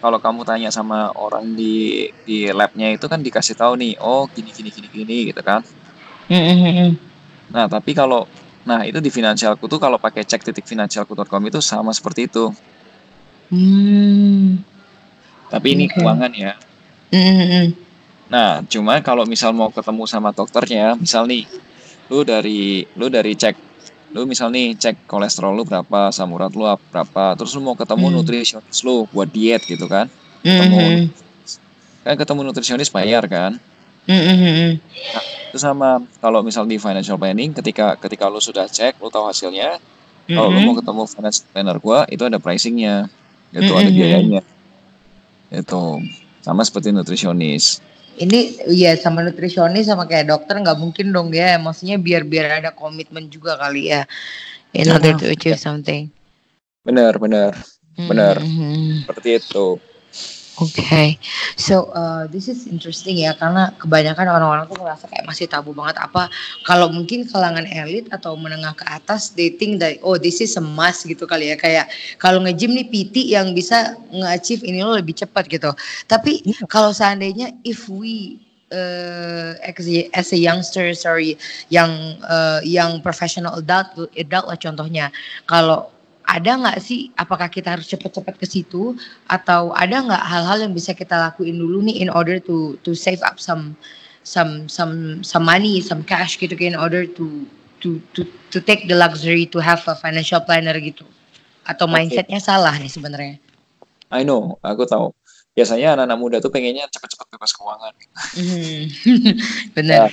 kalau 0.00 0.18
kamu 0.20 0.44
tanya 0.44 0.68
sama 0.68 1.12
orang 1.16 1.56
di 1.56 2.08
di 2.28 2.48
labnya 2.52 2.92
itu 2.92 3.08
kan 3.08 3.24
dikasih 3.24 3.56
tahu 3.56 3.80
nih 3.80 3.96
oh 4.00 4.28
gini 4.28 4.52
gini 4.52 4.68
gini 4.68 4.88
gini 4.92 5.16
gitu 5.32 5.40
kan 5.40 5.64
mm 6.28 6.36
-hmm. 6.36 6.90
nah 7.50 7.64
tapi 7.66 7.96
kalau 7.96 8.28
nah 8.68 8.84
itu 8.84 9.00
di 9.00 9.08
finansialku 9.08 9.64
tuh 9.64 9.80
kalau 9.80 9.96
pakai 9.96 10.22
cek 10.28 10.44
titik 10.44 10.68
finansialku.com 10.68 11.42
itu 11.48 11.58
sama 11.64 11.90
seperti 11.96 12.28
itu 12.28 12.52
Hmm. 13.50 14.62
Tapi 15.50 15.74
ini 15.74 15.90
okay. 15.90 15.98
keuangan 15.98 16.32
ya. 16.32 16.54
Nah, 18.30 18.62
cuma 18.70 19.02
kalau 19.02 19.26
misal 19.26 19.50
mau 19.50 19.74
ketemu 19.74 20.06
sama 20.06 20.30
dokternya, 20.30 20.94
misal 20.94 21.26
nih, 21.26 21.50
lu 22.06 22.22
dari 22.22 22.86
lu 22.94 23.10
dari 23.10 23.34
cek, 23.34 23.58
lu 24.10 24.26
misal 24.26 24.50
nih 24.50 24.74
cek 24.74 25.06
kolesterol 25.06 25.54
lu 25.54 25.62
berapa, 25.62 26.10
asam 26.10 26.30
urat 26.34 26.50
lu 26.54 26.66
berapa, 26.90 27.38
terus 27.38 27.54
lu 27.54 27.62
mau 27.62 27.78
ketemu 27.78 28.06
mm. 28.10 28.14
nutrisionis 28.18 28.78
lu 28.82 29.06
buat 29.14 29.30
diet 29.30 29.62
gitu 29.66 29.86
kan? 29.86 30.10
Ketemu, 30.42 30.78
mm-hmm. 30.78 31.04
kan 32.02 32.14
ketemu 32.18 32.40
nutrisionis 32.42 32.90
bayar 32.90 33.22
kan? 33.30 33.60
Mm-hmm. 34.10 34.70
Nah, 35.14 35.24
itu 35.52 35.58
sama 35.60 36.02
kalau 36.18 36.42
misal 36.42 36.66
di 36.66 36.80
financial 36.80 37.20
planning, 37.20 37.54
ketika 37.54 37.94
ketika 38.00 38.26
lu 38.26 38.42
sudah 38.42 38.66
cek, 38.66 38.98
lu 38.98 39.12
tahu 39.12 39.30
hasilnya, 39.30 39.78
mm-hmm. 39.78 40.34
kalau 40.34 40.48
lu 40.50 40.58
mau 40.66 40.74
ketemu 40.74 41.02
financial 41.06 41.46
planner 41.54 41.76
gua, 41.78 42.02
itu 42.10 42.22
ada 42.26 42.42
pricingnya 42.42 43.06
itu 43.50 43.66
mm 43.66 43.70
-hmm. 43.70 43.82
ada 43.82 43.90
biayanya 43.90 44.42
itu 45.50 45.82
sama 46.40 46.62
seperti 46.62 46.94
nutrisionis 46.94 47.82
ini 48.20 48.60
ya 48.68 48.92
sama 49.00 49.24
nutrisionis 49.24 49.88
sama 49.88 50.04
kayak 50.04 50.28
dokter 50.28 50.60
nggak 50.60 50.76
mungkin 50.76 51.10
dong 51.10 51.32
ya. 51.32 51.56
Maksudnya 51.56 51.96
biar 51.96 52.28
biar 52.28 52.60
ada 52.60 52.70
komitmen 52.76 53.32
juga 53.32 53.56
kali 53.56 53.88
ya. 53.88 54.04
In 54.76 54.92
order 54.92 55.16
to 55.18 55.26
achieve 55.32 55.58
something. 55.58 56.12
Benar 56.84 57.16
benar. 57.16 57.56
Benar. 57.96 58.38
Mm 58.40 58.52
-hmm. 58.54 58.88
seperti 59.04 59.40
itu 59.42 59.80
okay. 60.60 61.16
so 61.56 61.88
uh, 61.96 62.28
this 62.28 62.46
is 62.46 62.68
interesting 62.68 63.20
ya 63.20 63.32
karena 63.34 63.72
kebanyakan 63.80 64.28
orang-orang 64.28 64.64
tuh 64.68 64.78
merasa 64.78 65.08
kayak 65.08 65.24
masih 65.24 65.48
tabu 65.48 65.72
banget 65.72 65.96
apa 65.98 66.28
kalau 66.68 66.92
mungkin 66.92 67.24
kalangan 67.26 67.64
elit 67.68 68.06
atau 68.12 68.36
menengah 68.36 68.76
ke 68.76 68.84
atas 68.86 69.32
they 69.32 69.50
think 69.50 69.80
that 69.80 69.96
oh 70.04 70.20
this 70.20 70.44
is 70.44 70.54
a 70.60 70.64
must 70.64 71.08
gitu 71.08 71.24
kali 71.24 71.50
ya 71.52 71.56
kayak 71.56 71.88
kalau 72.20 72.42
nge-gym 72.44 72.76
nih 72.76 72.86
PT 72.88 73.32
yang 73.32 73.56
bisa 73.56 73.96
nge-achieve 74.10 74.62
ini 74.66 74.82
lo 74.84 74.96
lebih 74.96 75.16
cepat 75.16 75.46
gitu. 75.48 75.70
Tapi 76.06 76.42
yeah. 76.44 76.66
kalau 76.66 76.90
seandainya 76.90 77.54
if 77.64 77.88
we 77.88 78.38
uh, 78.72 79.54
as, 79.62 79.86
a, 79.86 80.08
as 80.14 80.28
a 80.32 80.38
youngster 80.38 80.92
sorry 80.94 81.36
yang 81.68 81.90
uh, 82.26 82.60
yang 82.62 83.02
professional 83.02 83.58
adult 83.58 84.10
adult 84.14 84.46
lah 84.46 84.58
contohnya 84.58 85.06
kalau 85.46 85.90
ada 86.30 86.50
nggak 86.54 86.78
sih 86.78 87.10
apakah 87.18 87.50
kita 87.50 87.74
harus 87.74 87.90
cepet-cepet 87.90 88.34
ke 88.38 88.46
situ? 88.46 88.94
Atau 89.26 89.74
ada 89.74 89.98
nggak 89.98 90.22
hal-hal 90.22 90.62
yang 90.62 90.72
bisa 90.72 90.94
kita 90.94 91.18
lakuin 91.18 91.58
dulu 91.58 91.82
nih 91.82 92.06
in 92.06 92.10
order 92.14 92.38
to 92.38 92.78
to 92.86 92.94
save 92.94 93.18
up 93.26 93.42
some 93.42 93.74
some 94.22 94.70
some 94.70 95.26
some 95.26 95.42
money 95.42 95.82
some 95.82 96.06
cash 96.06 96.38
gitu 96.38 96.54
in 96.62 96.78
order 96.78 97.02
to 97.02 97.42
to 97.82 97.98
to 98.14 98.22
to 98.54 98.62
take 98.62 98.86
the 98.86 98.94
luxury 98.94 99.50
to 99.50 99.58
have 99.58 99.82
a 99.90 99.98
financial 99.98 100.38
planner 100.38 100.78
gitu? 100.78 101.02
Atau 101.66 101.90
mindsetnya 101.90 102.38
salah 102.38 102.78
nih 102.78 102.88
sebenarnya? 102.88 103.36
I 104.14 104.22
know 104.22 104.54
aku 104.62 104.86
tahu. 104.86 105.10
Biasanya 105.50 105.98
anak-anak 105.98 106.18
muda 106.22 106.36
tuh 106.38 106.54
pengennya 106.54 106.86
cepet-cepet 106.86 107.26
bebas 107.34 107.50
keuangan. 107.58 107.94
Mm. 108.30 108.86
benar 109.74 110.06
nah, 110.06 110.10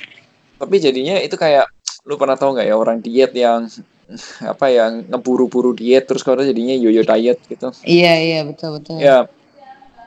tapi 0.58 0.82
jadinya 0.82 1.22
itu 1.22 1.38
kayak 1.38 1.70
lu 2.10 2.18
pernah 2.18 2.34
tahu 2.34 2.58
nggak 2.58 2.66
ya 2.66 2.76
orang 2.76 2.98
diet 2.98 3.32
yang 3.38 3.70
apa 4.52 4.66
yang 4.72 5.04
ngeburu-buru 5.12 5.76
diet 5.76 6.08
terus 6.08 6.24
kalau 6.24 6.44
jadinya 6.44 6.76
yoyo 6.76 7.04
diet 7.04 7.40
gitu. 7.48 7.72
Iya 7.84 8.14
iya 8.20 8.40
betul 8.48 8.80
betul. 8.80 8.98
Ya 9.00 9.28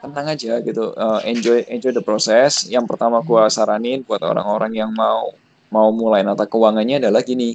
tenang 0.01 0.33
aja 0.33 0.65
gitu 0.65 0.97
uh, 0.97 1.21
enjoy 1.29 1.65
enjoy 1.69 1.93
the 1.93 2.05
process. 2.05 2.65
Yang 2.69 2.89
pertama 2.97 3.21
gua 3.21 3.53
saranin 3.53 4.01
buat 4.05 4.25
orang-orang 4.25 4.73
yang 4.73 4.91
mau 4.97 5.33
mau 5.71 5.93
mulai 5.93 6.25
nata 6.25 6.49
keuangannya 6.49 7.05
adalah 7.05 7.21
gini. 7.23 7.55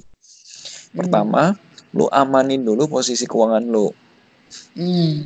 Pertama, 0.96 1.52
hmm. 1.52 1.98
lu 1.98 2.08
amanin 2.08 2.64
dulu 2.64 2.88
posisi 2.88 3.28
keuangan 3.28 3.66
lu. 3.66 3.92
Hmm. 4.76 5.26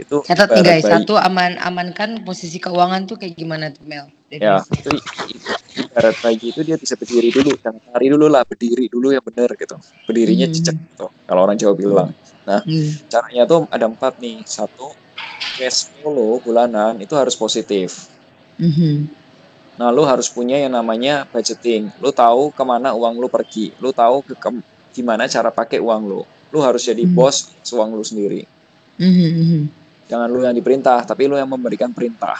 itu 0.00 0.18
catat 0.24 0.48
nih 0.58 0.62
guys 0.64 0.84
satu 0.88 1.14
aman 1.14 1.60
amankan 1.62 2.24
posisi 2.26 2.58
keuangan 2.58 3.06
tuh 3.06 3.20
kayak 3.20 3.38
gimana 3.38 3.70
tuh 3.70 3.84
Mel 3.86 4.08
ya 4.32 4.64
itu 4.74 4.88
ibarat 5.92 6.16
bayi 6.24 6.40
itu 6.40 6.60
dia 6.64 6.80
bisa 6.80 6.96
berdiri 6.96 7.28
dulu 7.28 7.52
dan 7.60 7.76
lari 7.92 8.08
dulu 8.08 8.26
lah 8.32 8.48
berdiri 8.48 8.88
dulu 8.88 9.12
yang 9.12 9.20
benar 9.20 9.52
gitu 9.52 9.76
berdirinya 10.08 10.48
hmm. 10.48 10.54
cicak 10.56 10.76
gitu 10.80 11.06
kalau 11.28 11.40
orang 11.44 11.60
Jawa 11.60 11.76
bilang 11.76 12.10
nah 12.48 12.64
hmm. 12.64 13.12
caranya 13.12 13.42
tuh 13.44 13.68
ada 13.68 13.84
empat 13.86 14.16
nih 14.18 14.40
satu 14.48 14.96
cash 15.60 15.92
flow 16.00 16.40
bulanan 16.40 16.96
itu 17.04 17.12
harus 17.12 17.36
positif 17.36 18.08
hmm. 18.56 19.12
nah 19.76 19.92
lu 19.92 20.08
harus 20.08 20.32
punya 20.32 20.56
yang 20.56 20.72
namanya 20.72 21.28
budgeting 21.28 21.92
lu 22.00 22.08
tahu 22.08 22.48
ke 22.56 22.62
mana 22.64 22.96
uang 22.96 23.20
lu 23.20 23.28
pergi 23.28 23.76
lu 23.76 23.92
tahu 23.92 24.24
ke, 24.24 24.34
ke 24.34 24.48
gimana 24.96 25.28
cara 25.28 25.52
pakai 25.52 25.76
uang 25.76 26.02
lu 26.08 26.24
lu 26.24 26.58
harus 26.64 26.82
jadi 26.88 27.04
hmm. 27.04 27.12
bos 27.12 27.52
uang 27.68 27.92
lu 27.92 28.02
sendiri 28.02 28.48
hmm 28.96 29.82
jangan 30.12 30.28
lu 30.28 30.44
yang 30.44 30.52
diperintah 30.52 31.08
tapi 31.08 31.24
lu 31.24 31.40
yang 31.40 31.48
memberikan 31.48 31.88
perintah 31.96 32.36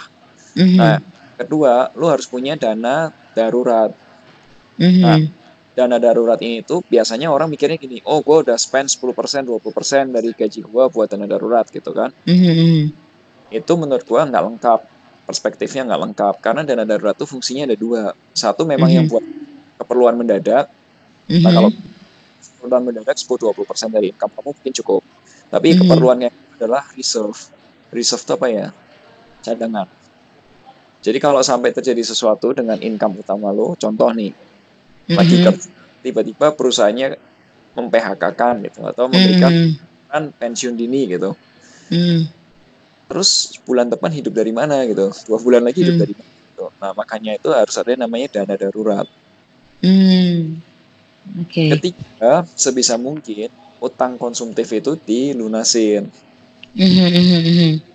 mm-hmm. 0.53 0.77
nah 0.77 1.01
kedua 1.45 1.91
lu 1.99 2.07
harus 2.09 2.27
punya 2.31 2.55
dana 2.55 3.11
darurat 3.35 3.91
mm-hmm. 4.79 5.03
nah 5.03 5.19
dana 5.73 5.97
darurat 5.97 6.37
ini 6.45 6.61
tuh 6.61 6.85
biasanya 6.85 7.33
orang 7.33 7.49
mikirnya 7.49 7.81
gini 7.81 8.05
oh 8.05 8.21
gue 8.21 8.45
udah 8.45 8.57
spend 8.61 8.93
10% 8.93 9.49
20% 9.49 10.13
dari 10.13 10.31
gaji 10.37 10.61
gue 10.61 10.85
buat 10.93 11.09
dana 11.09 11.25
darurat 11.25 11.65
gitu 11.73 11.91
kan 11.97 12.13
mm-hmm. 12.29 12.93
itu 13.53 13.73
menurut 13.81 14.05
gue 14.05 14.21
nggak 14.21 14.45
lengkap 14.53 14.81
perspektifnya 15.25 15.89
nggak 15.89 16.01
lengkap 16.09 16.35
karena 16.45 16.63
dana 16.67 16.85
darurat 16.85 17.17
tuh 17.17 17.25
fungsinya 17.25 17.73
ada 17.73 17.77
dua 17.77 18.13
satu 18.37 18.69
memang 18.69 18.93
mm-hmm. 18.93 18.97
yang 19.01 19.07
buat 19.09 19.25
keperluan 19.81 20.15
mendadak 20.21 20.69
mm-hmm. 21.29 21.41
nah 21.41 21.51
kalau 21.57 21.71
keperluan 22.61 22.83
mendadak 22.85 23.17
10-20% 23.17 23.97
dari 23.97 24.07
income 24.13 24.33
kamu 24.37 24.51
mungkin 24.53 24.73
cukup 24.77 25.03
tapi 25.49 25.67
mm-hmm. 25.73 25.81
keperluannya 25.89 26.31
adalah 26.61 26.85
reserve 26.93 27.41
reserve 27.97 28.23
itu 28.29 28.33
apa 28.37 28.47
ya 28.53 28.67
cadangan 29.41 29.89
jadi 31.03 31.19
kalau 31.19 31.43
sampai 31.43 31.75
terjadi 31.75 32.01
sesuatu 32.07 32.55
dengan 32.55 32.79
income 32.79 33.21
utama 33.21 33.51
lo 33.51 33.75
contoh 33.75 34.09
nih 34.15 34.33
mm-hmm. 35.11 35.59
tiba-tiba 36.01 36.55
perusahaannya 36.55 37.19
memphk 37.75 38.25
kan 38.39 38.63
gitu 38.63 38.81
atau 38.87 39.11
memberikan 39.11 39.53
mm-hmm. 39.53 40.39
pensiun 40.39 40.79
dini 40.79 41.11
gitu 41.11 41.35
mm-hmm. 41.91 42.21
terus 43.11 43.59
bulan 43.67 43.91
depan 43.91 44.15
hidup 44.15 44.33
dari 44.33 44.55
mana 44.55 44.87
gitu 44.87 45.11
dua 45.27 45.39
bulan 45.43 45.67
lagi 45.67 45.83
hidup 45.83 45.99
mm-hmm. 45.99 46.03
dari 46.07 46.15
mana 46.15 46.33
gitu. 46.55 46.65
nah 46.79 46.93
makanya 46.95 47.33
itu 47.35 47.49
harus 47.51 47.75
ada 47.75 47.93
namanya 47.99 48.41
dana 48.41 48.55
darurat 48.55 49.07
mm-hmm. 49.83 50.73
Okay. 51.23 51.71
Ketiga, 51.79 52.43
sebisa 52.59 52.99
mungkin 52.99 53.47
utang 53.79 54.19
konsumtif 54.19 54.67
itu 54.75 54.99
dilunasin. 54.99 56.11
Mm-hmm. 56.75 57.92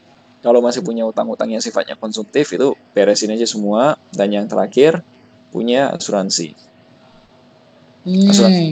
Kalau 0.47 0.63
masih 0.63 0.79
punya 0.79 1.03
utang-utang 1.03 1.51
yang 1.51 1.59
sifatnya 1.59 1.99
konsumtif 1.99 2.55
itu 2.55 2.71
beresin 2.95 3.35
aja 3.35 3.43
semua. 3.43 3.99
Dan 4.15 4.31
yang 4.31 4.47
terakhir 4.47 5.03
punya 5.51 5.91
asuransi. 5.91 6.55
Mm. 8.07 8.31
Asuransi, 8.31 8.65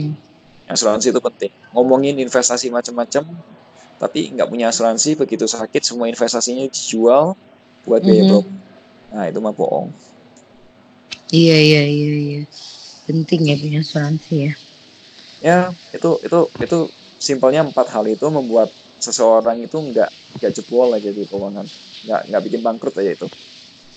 asuransi 0.72 1.06
itu 1.12 1.20
penting. 1.20 1.52
Ngomongin 1.76 2.16
investasi 2.16 2.72
macam-macam, 2.72 3.28
tapi 4.00 4.32
nggak 4.32 4.48
punya 4.48 4.72
asuransi 4.72 5.20
begitu 5.20 5.44
sakit 5.44 5.84
semua 5.84 6.08
investasinya 6.08 6.64
dijual 6.64 7.36
buat 7.84 8.00
biaya 8.00 8.24
mm-hmm. 8.24 9.12
Nah 9.12 9.24
itu 9.28 9.38
mah 9.44 9.52
bohong. 9.52 9.92
Iya 11.28 11.56
iya 11.60 11.82
iya 11.84 12.08
iya. 12.16 12.40
Penting 13.04 13.52
ya 13.52 13.54
punya 13.60 13.78
asuransi 13.84 14.32
ya. 14.32 14.52
Ya 15.44 15.58
itu 15.92 16.10
itu 16.24 16.40
itu 16.64 16.78
simpelnya 17.20 17.60
empat 17.60 17.92
hal 17.92 18.08
itu 18.08 18.24
membuat 18.32 18.72
seseorang 18.96 19.60
itu 19.60 19.76
nggak 19.76 20.08
nggak 20.38 20.52
jebol 20.52 20.92
aja 20.92 21.10
di 21.10 21.24
keuangan 21.24 21.66
nggak 22.06 22.20
nggak 22.30 22.42
bikin 22.48 22.60
bangkrut 22.62 22.96
aja 23.00 23.12
itu. 23.16 23.28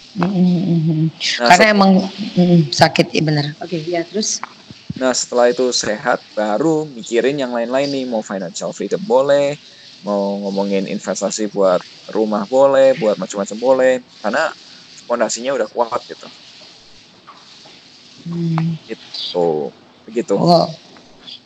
Mm-hmm. 0.09 1.13
nah, 1.37 1.47
karena 1.53 1.65
emang 1.69 1.91
mm, 2.33 2.73
sakit 2.73 3.13
ya 3.13 3.21
benar 3.21 3.53
oke 3.61 3.69
okay, 3.69 3.85
ya 3.85 4.01
terus? 4.01 4.41
Nah 4.97 5.13
setelah 5.13 5.53
itu 5.53 5.69
sehat 5.69 6.19
baru 6.33 6.89
mikirin 6.89 7.37
yang 7.37 7.53
lain-lain 7.53 7.87
nih. 7.93 8.05
Mau 8.09 8.25
financial 8.25 8.73
freedom 8.73 8.99
boleh 9.05 9.55
mau 10.03 10.39
ngomongin 10.47 10.87
investasi 10.87 11.51
buat 11.51 11.83
rumah 12.15 12.47
boleh 12.47 12.95
buat 12.97 13.15
macam-macam 13.21 13.57
boleh. 13.59 13.93
Karena 14.23 14.51
fondasinya 15.05 15.55
udah 15.55 15.67
kuat 15.69 16.01
gitu. 16.09 16.27
Hmm. 18.27 18.75
gitu. 18.85 19.71
Begitu. 20.09 20.33
Oh. 20.35 20.67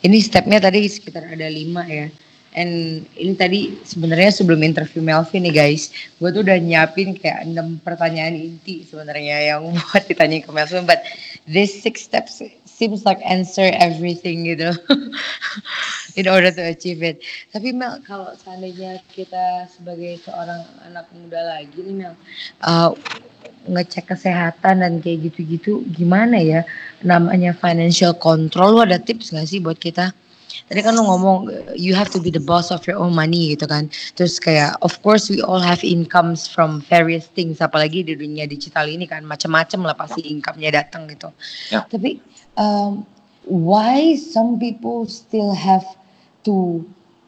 ini 0.04 0.20
stepnya 0.20 0.60
tadi 0.60 0.84
sekitar 0.88 1.32
ada 1.32 1.48
lima 1.48 1.84
ya 1.88 2.08
And 2.54 3.02
ini 3.18 3.34
tadi 3.34 3.60
sebenarnya 3.82 4.30
sebelum 4.30 4.62
interview 4.62 5.02
Melvin 5.02 5.42
nih 5.50 5.54
guys, 5.54 5.90
gue 6.22 6.30
tuh 6.30 6.46
udah 6.46 6.54
nyiapin 6.62 7.18
kayak 7.18 7.50
enam 7.50 7.82
pertanyaan 7.82 8.38
inti 8.38 8.86
sebenarnya 8.86 9.54
yang 9.54 9.74
buat 9.90 10.06
ditanya 10.06 10.38
ke 10.46 10.50
Melvin. 10.54 10.86
But 10.86 11.02
this 11.50 11.74
six 11.74 12.06
steps 12.06 12.38
seems 12.62 13.06
like 13.06 13.18
answer 13.22 13.70
everything 13.78 14.46
gitu 14.50 14.70
in 16.18 16.26
order 16.26 16.50
to 16.50 16.62
achieve 16.62 17.02
it. 17.02 17.22
Tapi 17.54 17.70
Mel, 17.74 18.02
kalau 18.02 18.34
seandainya 18.38 19.02
kita 19.10 19.70
sebagai 19.70 20.18
seorang 20.22 20.62
anak 20.86 21.06
muda 21.14 21.58
lagi 21.58 21.78
nih 21.78 21.94
Mel, 21.94 22.14
uh, 22.66 22.94
ngecek 23.66 24.12
kesehatan 24.12 24.84
dan 24.84 25.00
kayak 25.00 25.30
gitu-gitu, 25.30 25.86
gimana 25.94 26.36
ya 26.38 26.62
namanya 27.02 27.54
financial 27.56 28.12
control? 28.14 28.78
Lo 28.78 28.80
ada 28.84 29.00
tips 29.00 29.32
gak 29.32 29.48
sih 29.48 29.62
buat 29.62 29.78
kita? 29.78 30.12
Tadi 30.70 30.80
kan 30.80 30.94
lu 30.94 31.02
ngomong 31.04 31.50
you 31.74 31.94
have 31.94 32.10
to 32.10 32.18
be 32.22 32.30
the 32.30 32.42
boss 32.42 32.70
of 32.70 32.82
your 32.86 32.98
own 32.98 33.14
money 33.14 33.54
gitu 33.54 33.66
kan 33.68 33.90
terus 34.18 34.38
kayak 34.38 34.74
of 34.80 34.94
course 35.02 35.28
we 35.28 35.42
all 35.42 35.60
have 35.60 35.80
incomes 35.82 36.46
from 36.46 36.82
various 36.86 37.28
things 37.32 37.58
apalagi 37.58 38.06
di 38.06 38.14
dunia 38.14 38.46
digital 38.46 38.86
ini 38.86 39.04
kan 39.04 39.22
macam-macam 39.26 39.80
lah 39.86 39.96
pasti 39.96 40.24
income-nya 40.26 40.74
datang 40.74 41.10
gitu 41.10 41.30
ya. 41.70 41.86
tapi 41.90 42.18
um, 42.58 43.02
why 43.44 44.14
some 44.16 44.56
people 44.56 45.04
still 45.10 45.52
have 45.52 45.84
to 46.44 46.84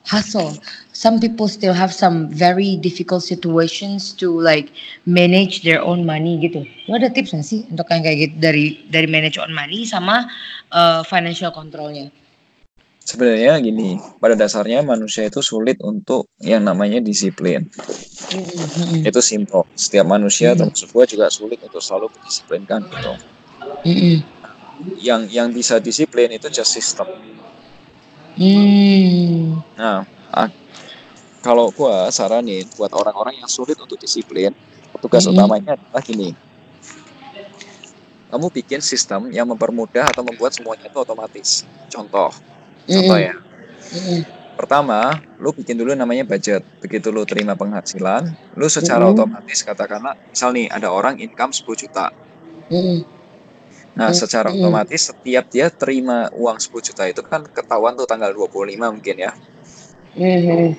hustle. 0.07 0.55
Some 0.93 1.21
people 1.21 1.49
still 1.49 1.75
have 1.75 1.93
some 1.93 2.31
very 2.31 2.77
difficult 2.77 3.23
situations 3.23 4.15
to 4.23 4.31
like 4.31 4.71
manage 5.05 5.63
their 5.63 5.83
own 5.83 6.07
money 6.07 6.39
gitu. 6.41 6.65
Lo 6.89 6.97
ada 6.97 7.11
tips 7.11 7.35
nggak 7.35 7.45
sih 7.45 7.61
untuk 7.69 7.91
yang 7.91 8.07
kayak 8.07 8.19
gitu 8.23 8.35
dari 8.39 8.65
dari 8.89 9.09
manage 9.11 9.37
own 9.37 9.53
money 9.53 9.85
sama 9.85 10.31
uh, 10.73 11.03
financial 11.05 11.51
controlnya? 11.53 12.09
Sebenarnya 13.07 13.63
gini, 13.63 14.03
pada 14.19 14.35
dasarnya 14.35 14.83
manusia 14.83 15.31
itu 15.31 15.39
sulit 15.39 15.79
untuk 15.79 16.27
yang 16.43 16.67
namanya 16.67 16.99
disiplin. 16.99 17.63
Mm-hmm. 18.35 19.07
Itu 19.07 19.23
simple. 19.23 19.63
Setiap 19.79 20.11
manusia 20.11 20.51
mm-hmm. 20.51 20.75
termasuk 20.75 20.91
gue 20.91 21.15
juga 21.15 21.31
sulit 21.31 21.63
untuk 21.63 21.79
selalu 21.79 22.11
mendisiplinkan 22.11 22.83
gitu. 22.91 23.13
Mm-hmm. 23.87 24.17
Yang 24.99 25.21
yang 25.31 25.49
bisa 25.55 25.79
disiplin 25.79 26.35
itu 26.35 26.51
just 26.51 26.75
system. 26.75 27.07
Mm. 28.35 29.63
Nah, 29.79 30.03
kalau 31.47 31.71
gue 31.71 31.95
saranin 32.11 32.67
buat 32.75 32.91
orang-orang 32.91 33.39
yang 33.39 33.47
sulit 33.47 33.79
untuk 33.79 34.03
disiplin, 34.03 34.51
tugas 34.99 35.23
mm-hmm. 35.31 35.39
utamanya 35.39 35.79
adalah 35.79 36.03
gini. 36.03 36.35
Kamu 38.35 38.51
bikin 38.51 38.83
sistem 38.83 39.31
yang 39.31 39.47
mempermudah 39.47 40.11
atau 40.11 40.27
membuat 40.27 40.59
semuanya 40.59 40.91
itu 40.91 40.99
otomatis. 40.99 41.63
Contoh, 41.87 42.35
Contoh 42.87 43.19
ya. 43.19 43.35
Pertama, 44.57 45.21
lu 45.37 45.53
bikin 45.53 45.77
dulu 45.77 45.93
namanya 45.93 46.25
budget. 46.25 46.65
Begitu 46.81 47.13
lu 47.13 47.29
terima 47.29 47.53
penghasilan, 47.53 48.33
lu 48.57 48.67
secara 48.73 49.05
mm 49.05 49.13
otomatis 49.13 49.61
katakanlah, 49.61 50.17
misal 50.33 50.57
nih 50.57 50.73
ada 50.73 50.89
orang 50.89 51.21
income 51.21 51.53
10 51.53 51.77
juta. 51.77 52.09
Nah, 53.97 54.11
secara 54.17 54.49
otomatis 54.49 55.13
setiap 55.13 55.45
dia 55.53 55.69
terima 55.69 56.33
uang 56.33 56.57
10 56.57 56.73
juta 56.89 57.05
itu 57.05 57.21
kan 57.21 57.45
ketahuan 57.45 57.97
tuh 58.01 58.09
tanggal 58.09 58.33
25 58.33 58.81
mungkin 58.81 59.17
ya. 59.21 59.33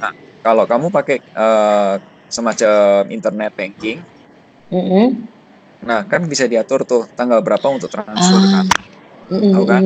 Nah, 0.01 0.13
kalau 0.41 0.65
kamu 0.65 0.89
pakai 0.89 1.21
uh, 1.37 2.01
semacam 2.33 3.05
internet 3.13 3.51
banking, 3.53 4.01
nah 5.85 6.01
kan 6.01 6.25
bisa 6.25 6.49
diatur 6.49 6.81
tuh 6.81 7.05
tanggal 7.13 7.45
berapa 7.45 7.65
untuk 7.69 7.93
transfer 7.93 8.41
ah. 8.41 8.49
kan. 8.57 8.65
Tahu 9.29 9.65
kan? 9.69 9.81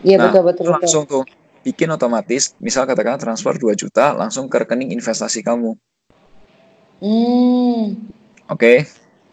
Iya 0.00 0.16
nah, 0.16 0.32
betul 0.32 0.42
betul. 0.48 0.64
Langsung 0.72 1.04
tuh 1.04 1.24
bikin 1.60 1.92
otomatis, 1.92 2.56
misal 2.58 2.88
katakan 2.88 3.20
transfer 3.20 3.52
2 3.52 3.76
juta 3.76 4.16
langsung 4.16 4.48
ke 4.48 4.64
rekening 4.64 4.96
investasi 4.96 5.44
kamu. 5.44 5.76
Hmm. 7.00 8.08
Oke. 8.48 8.56
Okay? 8.56 8.76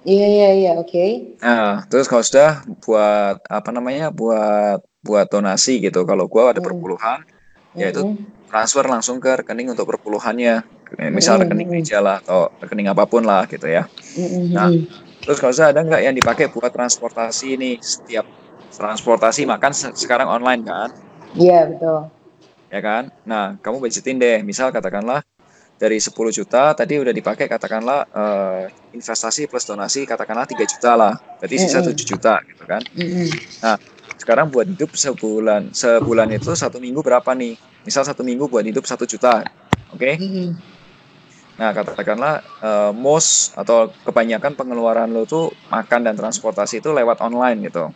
Iya 0.08 0.28
iya 0.28 0.50
iya, 0.56 0.72
oke. 0.80 0.88
Okay. 0.88 1.12
Nah, 1.44 1.84
terus 1.92 2.08
kalau 2.08 2.24
sudah 2.24 2.64
buat 2.80 3.44
apa 3.44 3.70
namanya? 3.76 4.08
buat 4.08 4.80
buat 5.04 5.28
donasi 5.28 5.84
gitu. 5.84 6.08
Kalau 6.08 6.32
gua 6.32 6.56
ada 6.56 6.64
hmm. 6.64 6.68
perpuluhan, 6.68 7.28
mm. 7.76 7.80
yaitu 7.80 8.16
transfer 8.48 8.88
langsung 8.88 9.20
ke 9.20 9.44
rekening 9.44 9.76
untuk 9.76 9.84
perpuluhannya. 9.84 10.64
Misal 11.12 11.40
mm. 11.40 11.42
rekening 11.44 11.68
gereja 11.68 12.00
lah 12.00 12.24
atau 12.24 12.48
rekening 12.64 12.88
apa 12.88 13.04
pun 13.04 13.28
lah 13.28 13.44
gitu 13.52 13.68
ya. 13.68 13.84
Mm. 14.16 14.56
Nah, 14.56 14.72
terus 15.28 15.44
kalau 15.44 15.52
sudah 15.52 15.76
ada 15.76 15.84
nggak 15.84 16.02
yang 16.08 16.16
dipakai 16.16 16.48
buat 16.56 16.72
transportasi 16.72 17.60
ini 17.60 17.76
setiap 17.84 18.24
transportasi 18.80 19.44
makan 19.44 19.76
sekarang 19.76 20.32
online 20.32 20.64
kan? 20.64 20.90
Iya, 21.36 21.68
betul 21.68 22.17
ya 22.68 22.80
kan? 22.84 23.10
Nah, 23.24 23.56
kamu 23.60 23.84
budgetin 23.84 24.20
deh, 24.20 24.44
misal 24.44 24.72
katakanlah 24.72 25.24
dari 25.78 26.02
10 26.02 26.10
juta 26.34 26.74
tadi 26.74 26.98
udah 26.98 27.14
dipakai 27.14 27.46
katakanlah 27.46 28.10
uh, 28.10 28.66
investasi 28.98 29.46
plus 29.46 29.70
donasi 29.70 30.10
katakanlah 30.10 30.50
3 30.50 30.58
juta 30.66 30.92
lah. 30.98 31.14
Berarti 31.38 31.56
sisa 31.62 31.80
mm 31.86 31.94
-hmm. 31.94 32.02
7 32.02 32.12
juta 32.12 32.34
gitu 32.44 32.64
kan. 32.66 32.82
Nah, 33.62 33.78
sekarang 34.18 34.50
buat 34.50 34.66
hidup 34.66 34.98
sebulan 34.98 35.72
sebulan 35.72 36.34
itu 36.34 36.52
satu 36.58 36.82
minggu 36.82 37.06
berapa 37.06 37.32
nih? 37.38 37.56
Misal 37.86 38.04
satu 38.04 38.26
minggu 38.26 38.50
buat 38.50 38.66
hidup 38.66 38.84
satu 38.84 39.08
juta, 39.08 39.46
oke? 39.94 40.02
Okay? 40.02 40.14
Nah, 41.58 41.74
katakanlah 41.74 42.46
uh, 42.62 42.92
most 42.94 43.58
atau 43.58 43.90
kebanyakan 44.06 44.54
pengeluaran 44.54 45.10
lo 45.10 45.26
tuh 45.26 45.50
makan 45.74 46.06
dan 46.06 46.14
transportasi 46.14 46.84
itu 46.84 46.94
lewat 46.94 47.18
online 47.24 47.70
gitu. 47.70 47.90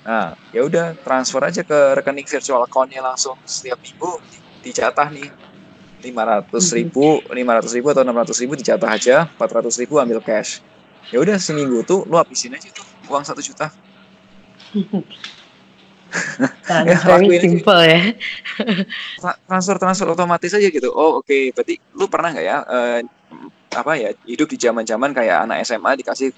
Nah, 0.00 0.32
ya 0.48 0.64
udah 0.64 0.96
transfer 1.04 1.42
aja 1.44 1.60
ke 1.60 1.78
rekening 2.00 2.24
virtual 2.24 2.64
account-nya 2.64 3.04
langsung 3.04 3.36
setiap 3.44 3.76
minggu 3.80 4.20
dijatah 4.64 5.08
nih. 5.12 5.30
lima 6.00 6.24
ratus 6.24 6.72
ribu 6.72 7.20
lima 7.28 7.60
ratus 7.60 7.76
ribu 7.76 7.92
atau 7.92 8.00
enam 8.00 8.16
ratus 8.16 8.40
ribu 8.40 8.56
dijatah 8.56 8.88
aja 8.88 9.28
empat 9.28 9.60
ratus 9.60 9.76
ribu 9.76 10.00
ambil 10.00 10.24
cash. 10.24 10.64
Ya 11.12 11.20
udah 11.20 11.36
seminggu 11.36 11.84
tuh 11.84 12.08
lu 12.08 12.16
habisin 12.16 12.56
aja 12.56 12.72
tuh 12.72 12.86
uang 13.12 13.20
satu 13.20 13.44
juta. 13.44 13.68
Ya, 16.66 16.98
very 17.06 17.38
simple 17.38 17.86
ya. 17.86 18.18
Transfer 19.46 19.78
transfer 19.78 20.10
otomatis 20.10 20.50
aja 20.50 20.66
gitu. 20.66 20.90
Oh 20.90 21.22
oke 21.22 21.28
okay. 21.28 21.54
berarti 21.54 21.78
lu 21.94 22.10
pernah 22.10 22.34
nggak 22.34 22.46
ya 22.50 22.56
uh, 22.66 22.98
apa 23.70 23.92
ya 23.94 24.10
hidup 24.26 24.50
di 24.50 24.58
zaman 24.58 24.82
zaman 24.82 25.14
kayak 25.14 25.46
anak 25.46 25.62
SMA 25.62 26.02
dikasih 26.02 26.34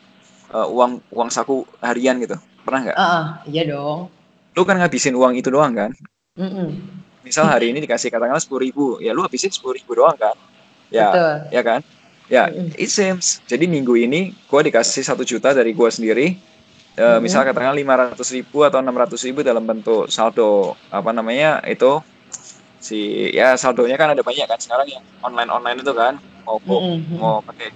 uh, 0.52 0.68
uang 0.68 1.00
uang 1.08 1.32
saku 1.32 1.64
harian 1.80 2.20
gitu 2.20 2.36
pernah 2.62 2.80
nggak? 2.88 2.96
Uh, 2.96 3.24
iya 3.50 3.62
dong. 3.68 4.10
Lu 4.56 4.62
kan 4.64 4.78
ngabisin 4.80 5.14
uang 5.14 5.36
itu 5.38 5.48
doang 5.50 5.74
kan? 5.74 5.90
Mm 6.38 6.50
-mm 6.50 7.02
misal 7.22 7.46
hari 7.46 7.70
ini 7.70 7.78
dikasih 7.86 8.10
katakanlah 8.10 8.42
sepuluh 8.42 8.66
ribu 8.66 8.86
ya 8.98 9.14
lu 9.14 9.22
habisin 9.22 9.48
sepuluh 9.48 9.78
ribu 9.78 9.94
doang 9.94 10.18
kan? 10.18 10.34
Ya 10.92 11.08
Betul. 11.08 11.34
ya 11.54 11.62
kan? 11.62 11.80
Ya 12.28 12.42
it 12.76 12.90
seems. 12.90 13.40
Jadi 13.46 13.70
minggu 13.70 13.94
ini 13.96 14.34
gue 14.34 14.60
dikasih 14.68 15.06
satu 15.06 15.22
juta 15.22 15.54
dari 15.54 15.72
gue 15.72 15.88
sendiri. 15.88 16.36
Uh, 16.92 17.16
mm 17.16 17.24
misal 17.24 17.40
katakanlah 17.48 17.78
lima 17.78 17.94
ratus 17.96 18.28
ribu 18.36 18.68
atau 18.68 18.84
enam 18.84 18.92
ratus 18.92 19.24
ribu 19.24 19.40
dalam 19.40 19.64
bentuk 19.64 20.12
saldo 20.12 20.76
apa 20.92 21.08
namanya 21.08 21.64
itu 21.64 22.04
si 22.84 23.32
ya 23.32 23.56
saldonya 23.56 23.96
kan 23.96 24.12
ada 24.12 24.20
banyak 24.20 24.44
kan? 24.44 24.60
Sekarang 24.60 24.84
yang 24.90 25.04
online 25.24 25.48
online 25.48 25.78
itu 25.80 25.92
kan 25.96 26.20
mau 26.44 26.58
mm-hmm. 26.60 27.16
mau 27.16 27.40
pakai 27.40 27.70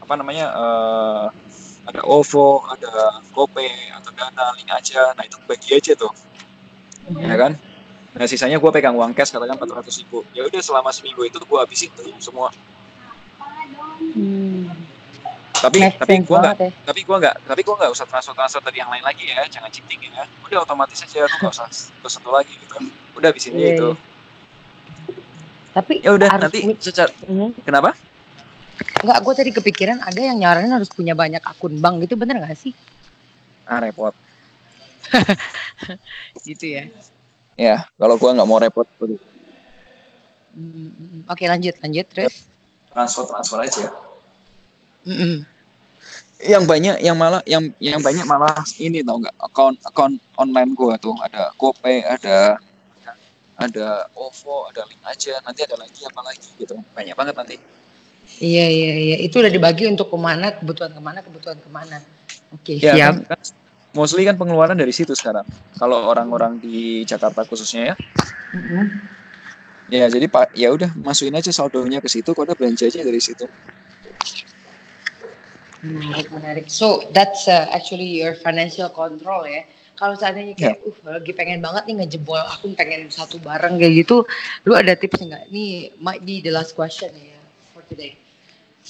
apa 0.00 0.14
namanya 0.16 0.46
uh, 0.56 1.26
ada 1.82 2.00
OVO, 2.06 2.62
ada 2.70 3.18
GoPay 3.34 3.90
atau 3.90 4.10
Dana, 4.14 4.54
link 4.54 4.70
aja. 4.70 5.10
Nah 5.18 5.26
itu 5.26 5.36
bagi 5.50 5.74
aja 5.74 5.92
tuh, 5.98 6.10
mm-hmm. 6.10 7.26
ya 7.26 7.34
kan? 7.34 7.52
Nah 8.12 8.26
sisanya 8.28 8.60
gue 8.60 8.70
pegang 8.70 8.94
uang 8.94 9.16
cash 9.16 9.34
katakan 9.34 9.56
400 9.56 9.88
ribu. 10.04 10.22
Ya 10.36 10.46
udah 10.46 10.60
selama 10.62 10.94
seminggu 10.94 11.26
itu 11.26 11.40
gue 11.42 11.58
habisin 11.58 11.90
tuh 11.96 12.06
semua. 12.22 12.52
Hmm. 14.12 14.68
Tapi 15.62 15.78
Make 15.78 15.94
tapi 15.94 16.12
gue 16.26 16.38
nggak 16.42 16.56
ya. 16.58 16.70
tapi 16.82 17.00
gue 17.06 17.16
nggak 17.22 17.36
tapi 17.46 17.60
gue 17.62 17.74
nggak 17.78 17.90
usah 17.94 18.02
transfer 18.10 18.34
transfer 18.34 18.58
dari 18.66 18.82
yang 18.82 18.90
lain 18.90 19.06
lagi 19.06 19.30
ya 19.30 19.46
jangan 19.46 19.70
cheating 19.70 20.10
ya 20.10 20.26
udah 20.42 20.66
otomatis 20.66 20.98
aja 21.06 21.22
lu 21.22 21.36
nggak 21.38 21.54
usah 21.54 21.70
terus 22.02 22.12
satu 22.18 22.34
lagi 22.34 22.50
gitu 22.50 22.82
udah 23.14 23.30
habisin 23.30 23.54
yeah, 23.54 23.70
itu 23.70 23.88
yeah. 23.94 23.96
tapi 25.70 26.02
ya 26.02 26.18
udah 26.18 26.34
nanti 26.34 26.66
secara 26.82 27.14
mm-hmm. 27.14 27.62
kenapa 27.62 27.94
Enggak, 29.02 29.18
gue 29.22 29.34
tadi 29.34 29.50
kepikiran 29.50 29.98
ada 30.02 30.20
yang 30.20 30.38
nyaranin 30.38 30.74
harus 30.74 30.90
punya 30.90 31.14
banyak 31.14 31.42
akun 31.42 31.78
bank 31.78 32.02
gitu 32.06 32.14
bener 32.18 32.42
gak 32.42 32.58
sih? 32.58 32.74
Ah 33.66 33.78
repot. 33.78 34.14
gitu 36.48 36.66
ya. 36.66 36.84
Ya, 37.58 37.84
kalau 38.00 38.16
gua 38.16 38.32
nggak 38.32 38.48
mau 38.48 38.58
repot. 38.58 38.88
Hmm, 40.52 41.24
Oke, 41.28 41.44
lanjut, 41.48 41.76
lanjut 41.80 42.06
terus. 42.08 42.48
Transfer 42.92 43.24
transfer 43.28 43.58
aja. 43.60 43.86
Mm 45.08 45.16
-mm. 45.16 45.34
Yang 46.42 46.64
banyak, 46.66 46.96
yang 46.98 47.16
malah, 47.16 47.42
yang 47.46 47.70
yang 47.78 48.02
banyak 48.02 48.26
malah 48.26 48.56
ini 48.82 49.04
tau 49.06 49.20
nggak? 49.20 49.36
Account 49.38 49.76
account 49.86 50.16
online 50.36 50.74
gua 50.74 50.98
tuh 50.98 51.14
ada 51.22 51.54
GoPay, 51.56 52.02
ada 52.02 52.58
ada 53.60 54.10
OVO, 54.18 54.72
ada 54.72 54.82
link 54.88 55.02
aja. 55.06 55.38
Nanti 55.44 55.60
ada 55.62 55.76
lagi 55.78 56.02
apa 56.02 56.20
lagi 56.24 56.50
gitu. 56.58 56.74
Banyak 56.96 57.14
banget 57.14 57.34
nanti. 57.36 57.56
Iya 58.42 58.66
iya 58.66 58.92
iya. 58.98 59.16
Itu 59.22 59.38
udah 59.38 59.52
dibagi 59.54 59.86
untuk 59.86 60.10
ke 60.10 60.18
mana, 60.18 60.50
kebutuhan 60.50 60.90
ke 60.90 60.98
mana, 60.98 61.22
kebutuhan 61.22 61.62
ke 61.62 61.70
mana. 61.70 62.02
Oke, 62.50 62.74
okay, 62.74 62.82
ya, 62.82 62.92
siap. 62.98 63.22
Kan, 63.30 63.38
mostly 63.94 64.26
kan 64.26 64.34
pengeluaran 64.34 64.74
dari 64.74 64.90
situ 64.90 65.14
sekarang. 65.14 65.46
Kalau 65.78 66.10
orang-orang 66.10 66.58
di 66.58 67.06
Jakarta 67.06 67.46
khususnya 67.46 67.94
ya. 67.94 67.96
Mm-hmm. 68.50 68.84
Ya 69.92 70.08
jadi 70.08 70.24
pak 70.24 70.56
ya 70.56 70.72
udah 70.72 70.90
masukin 71.04 71.36
aja 71.36 71.52
saldonya 71.52 72.00
ke 72.02 72.08
situ, 72.08 72.32
kau 72.32 72.42
udah 72.42 72.56
belanja 72.56 72.88
aja 72.88 73.04
dari 73.04 73.20
situ. 73.22 73.44
Menarik 75.84 76.32
menarik. 76.32 76.66
So 76.66 77.06
that's 77.12 77.44
uh, 77.46 77.68
actually 77.70 78.22
your 78.22 78.34
financial 78.34 78.88
control 78.88 79.44
ya. 79.44 79.68
Kalau 79.92 80.16
seandainya 80.16 80.56
kayak, 80.56 80.82
yeah. 80.82 81.06
uh 81.06 81.20
lagi 81.20 81.30
pengen 81.36 81.60
banget 81.60 81.86
nih 81.86 81.94
ngejebol 82.02 82.40
aku 82.40 82.72
pengen 82.74 83.06
satu 83.12 83.38
barang 83.38 83.78
kayak 83.78 84.02
gitu, 84.02 84.26
lu 84.66 84.72
ada 84.74 84.96
tips 84.96 85.20
nggak? 85.20 85.52
Nih 85.52 85.92
might 86.00 86.24
be 86.24 86.40
the 86.40 86.50
last 86.50 86.72
question 86.72 87.12
ya 87.12 87.38
for 87.76 87.84
today. 87.86 88.16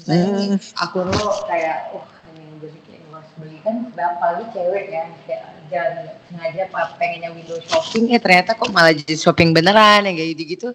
Misalnya 0.02 0.58
hmm. 0.58 0.82
aku 0.82 0.98
lo 1.06 1.30
kayak, 1.46 1.94
uh 1.94 2.22
beli 3.42 3.58
kan 3.64 3.76
apalagi 3.96 4.44
cewek 4.52 4.92
ya 4.92 5.02
kayak 5.24 5.42
jangan 5.72 6.14
sengaja 6.28 6.62
pengennya 7.00 7.30
window 7.32 7.58
shopping 7.64 8.12
eh 8.12 8.20
ternyata 8.20 8.52
kok 8.54 8.70
malah 8.70 8.92
jadi 8.92 9.14
shopping 9.16 9.56
beneran 9.56 10.04
ya 10.04 10.12
kayak 10.12 10.28
gitu 10.36 10.42
gitu 10.44 10.68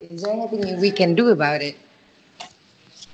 is 0.00 0.24
there 0.24 0.32
anything 0.32 0.80
we 0.80 0.90
can 0.90 1.12
do 1.12 1.30
about 1.30 1.60
it 1.60 1.76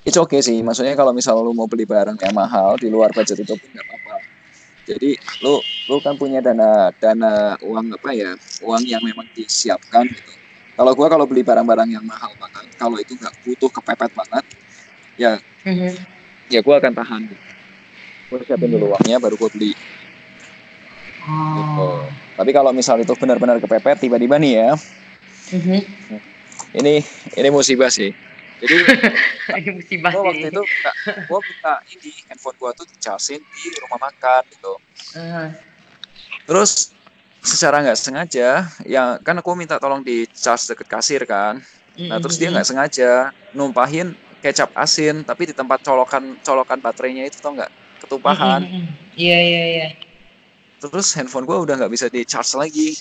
It's 0.07 0.15
okay 0.15 0.39
sih, 0.39 0.63
maksudnya 0.63 0.95
kalau 0.95 1.11
misal 1.11 1.37
lu 1.43 1.51
mau 1.51 1.67
beli 1.67 1.83
barang 1.83 2.15
yang 2.17 2.31
mahal 2.33 2.79
di 2.79 2.87
luar 2.87 3.11
budget 3.11 3.43
itu 3.43 3.51
pun 3.51 3.67
nggak 3.67 3.83
apa-apa. 3.83 4.15
Jadi 4.87 5.11
lu 5.43 5.59
lu 5.91 5.99
kan 5.99 6.15
punya 6.15 6.39
dana 6.39 6.87
dana 6.97 7.59
uang 7.59 7.99
apa 7.99 8.09
ya, 8.15 8.31
uang 8.63 8.87
yang 8.87 9.03
memang 9.03 9.27
disiapkan 9.35 10.07
gitu. 10.07 10.31
Kalau 10.79 10.95
gua 10.95 11.11
kalau 11.11 11.27
beli 11.27 11.43
barang-barang 11.43 11.99
yang 11.99 12.01
mahal 12.07 12.31
banget, 12.39 12.65
kalau 12.79 12.95
itu 12.95 13.11
nggak 13.19 13.35
butuh 13.43 13.69
kepepet 13.69 14.11
banget, 14.15 14.43
ya 15.19 15.43
mm-hmm. 15.67 15.91
ya 16.47 16.59
gua 16.63 16.79
akan 16.79 16.95
tahan. 16.95 17.21
Gitu 17.27 17.49
gue 18.29 18.45
siapin 18.45 18.69
dulu 18.69 18.93
uangnya 18.93 19.17
baru 19.17 19.35
gue 19.35 19.49
beli 19.57 19.71
oh. 21.25 21.57
gitu. 21.57 21.87
tapi 22.37 22.51
kalau 22.53 22.69
misal 22.69 23.01
itu 23.01 23.13
benar-benar 23.17 23.57
kepepet 23.57 24.05
tiba-tiba 24.05 24.37
nih 24.37 24.53
ya 24.53 24.69
mm-hmm. 25.57 25.81
ini 26.77 27.01
ini 27.33 27.49
musibah 27.49 27.89
sih 27.89 28.13
jadi 28.61 28.75
ini 29.65 29.69
musibah 29.81 30.13
gue 30.13 30.23
waktu 30.29 30.45
itu 30.53 30.63
gue 31.25 31.39
buka 31.41 31.73
ini 31.97 32.09
handphone 32.29 32.57
gue 32.61 32.71
tuh 32.77 32.85
dicasin 32.85 33.41
di 33.41 33.77
rumah 33.81 33.97
makan 33.97 34.41
gitu 34.53 34.73
uh. 35.17 35.49
terus 36.45 36.93
secara 37.41 37.81
nggak 37.81 37.97
sengaja 37.97 38.69
ya 38.85 39.17
kan 39.25 39.41
aku 39.41 39.57
minta 39.57 39.81
tolong 39.81 40.05
di 40.05 40.29
charge 40.29 40.69
deket 40.69 40.85
kasir 40.85 41.25
kan 41.25 41.65
nah 41.97 42.21
terus 42.21 42.37
dia 42.37 42.53
nggak 42.53 42.67
sengaja 42.67 43.33
numpahin 43.57 44.13
kecap 44.39 44.71
asin 44.75 45.27
tapi 45.27 45.51
di 45.51 45.53
tempat 45.53 45.83
colokan 45.83 46.39
colokan 46.43 46.79
baterainya 46.79 47.27
itu 47.27 47.39
tau 47.43 47.53
nggak 47.55 47.71
ketumpahan. 48.03 48.63
Iya 49.19 49.39
iya 49.39 49.63
iya. 49.67 49.87
Terus 50.79 51.11
handphone 51.15 51.43
gue 51.43 51.57
udah 51.59 51.75
nggak 51.75 51.91
bisa 51.91 52.07
di 52.07 52.23
charge 52.23 52.55
lagi. 52.55 52.95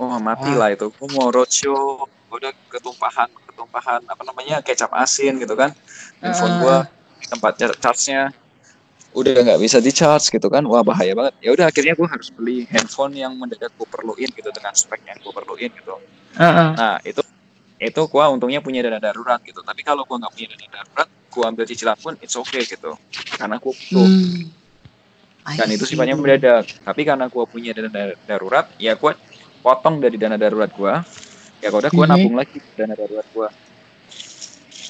Oh 0.00 0.16
mati 0.16 0.52
lah 0.56 0.72
itu. 0.72 0.88
Gue 0.88 1.08
mau 1.12 1.28
roadshow, 1.28 2.08
udah 2.32 2.52
ketumpahan 2.72 3.28
ketumpahan 3.52 4.00
apa 4.08 4.22
namanya 4.24 4.64
kecap 4.64 4.88
asin 4.96 5.36
gitu 5.36 5.52
kan. 5.52 5.76
Handphone 6.24 6.56
gue 6.64 6.76
di 7.20 7.26
tempat 7.28 7.52
charge-nya 7.78 8.32
udah 9.12 9.44
nggak 9.44 9.60
bisa 9.60 9.76
di 9.84 9.92
charge 9.92 10.32
gitu 10.32 10.48
kan. 10.48 10.64
Wah 10.64 10.80
bahaya 10.80 11.12
banget. 11.12 11.36
Ya 11.44 11.52
udah 11.52 11.68
akhirnya 11.68 11.92
gue 11.92 12.08
harus 12.08 12.32
beli 12.32 12.64
handphone 12.72 13.12
yang 13.12 13.36
mendadak 13.36 13.68
gue 13.76 13.84
perluin 13.84 14.32
gitu 14.32 14.48
dengan 14.48 14.72
spek 14.72 15.04
yang 15.04 15.20
gue 15.20 15.32
perluin 15.32 15.68
gitu. 15.68 16.00
Uh 16.40 16.44
-uh. 16.44 16.70
Nah 16.72 16.96
itu 17.04 17.20
itu 17.82 18.02
gue 18.06 18.24
untungnya 18.30 18.62
punya 18.62 18.86
dana 18.86 19.02
darurat 19.02 19.42
gitu. 19.42 19.58
Tapi 19.66 19.82
kalau 19.82 20.06
gue 20.06 20.14
nggak 20.14 20.32
punya 20.32 20.46
dana 20.54 20.66
darurat, 20.70 21.08
gue 21.32 21.44
ambil 21.48 21.64
cicilan 21.64 21.96
pun 21.96 22.14
it's 22.20 22.36
okay 22.36 22.60
gitu 22.68 22.92
karena 23.40 23.56
gue 23.56 23.72
butuh 23.72 24.04
hmm. 24.04 25.56
dan 25.56 25.68
itu 25.72 25.88
sifatnya 25.88 26.14
mendadak 26.14 26.68
tapi 26.84 27.08
karena 27.08 27.32
gue 27.32 27.44
punya 27.48 27.72
dana 27.72 28.12
darurat 28.28 28.68
ya 28.76 28.92
gue 28.92 29.12
potong 29.64 29.96
dari 30.04 30.20
dana 30.20 30.36
darurat 30.36 30.68
gue 30.68 30.94
ya 31.64 31.72
udah 31.72 31.88
gue 31.88 32.04
hmm. 32.04 32.12
nabung 32.12 32.36
lagi 32.36 32.60
dana 32.76 32.92
darurat 32.92 33.24
gue 33.32 33.48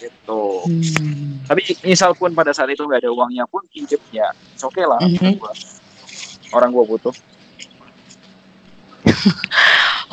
gitu 0.02 0.42
hmm. 0.66 1.46
tapi 1.46 1.62
misal 1.86 2.18
pun 2.18 2.34
pada 2.34 2.50
saat 2.50 2.74
itu 2.74 2.82
nggak 2.82 3.06
ada 3.06 3.10
uangnya 3.14 3.46
pun 3.46 3.62
pinjem 3.70 4.02
ya 4.10 4.34
it's 4.50 4.66
okay 4.66 4.82
lah 4.82 4.98
hmm. 4.98 5.38
gua. 5.38 5.54
orang 6.58 6.74
gue 6.74 6.84
butuh 6.90 7.14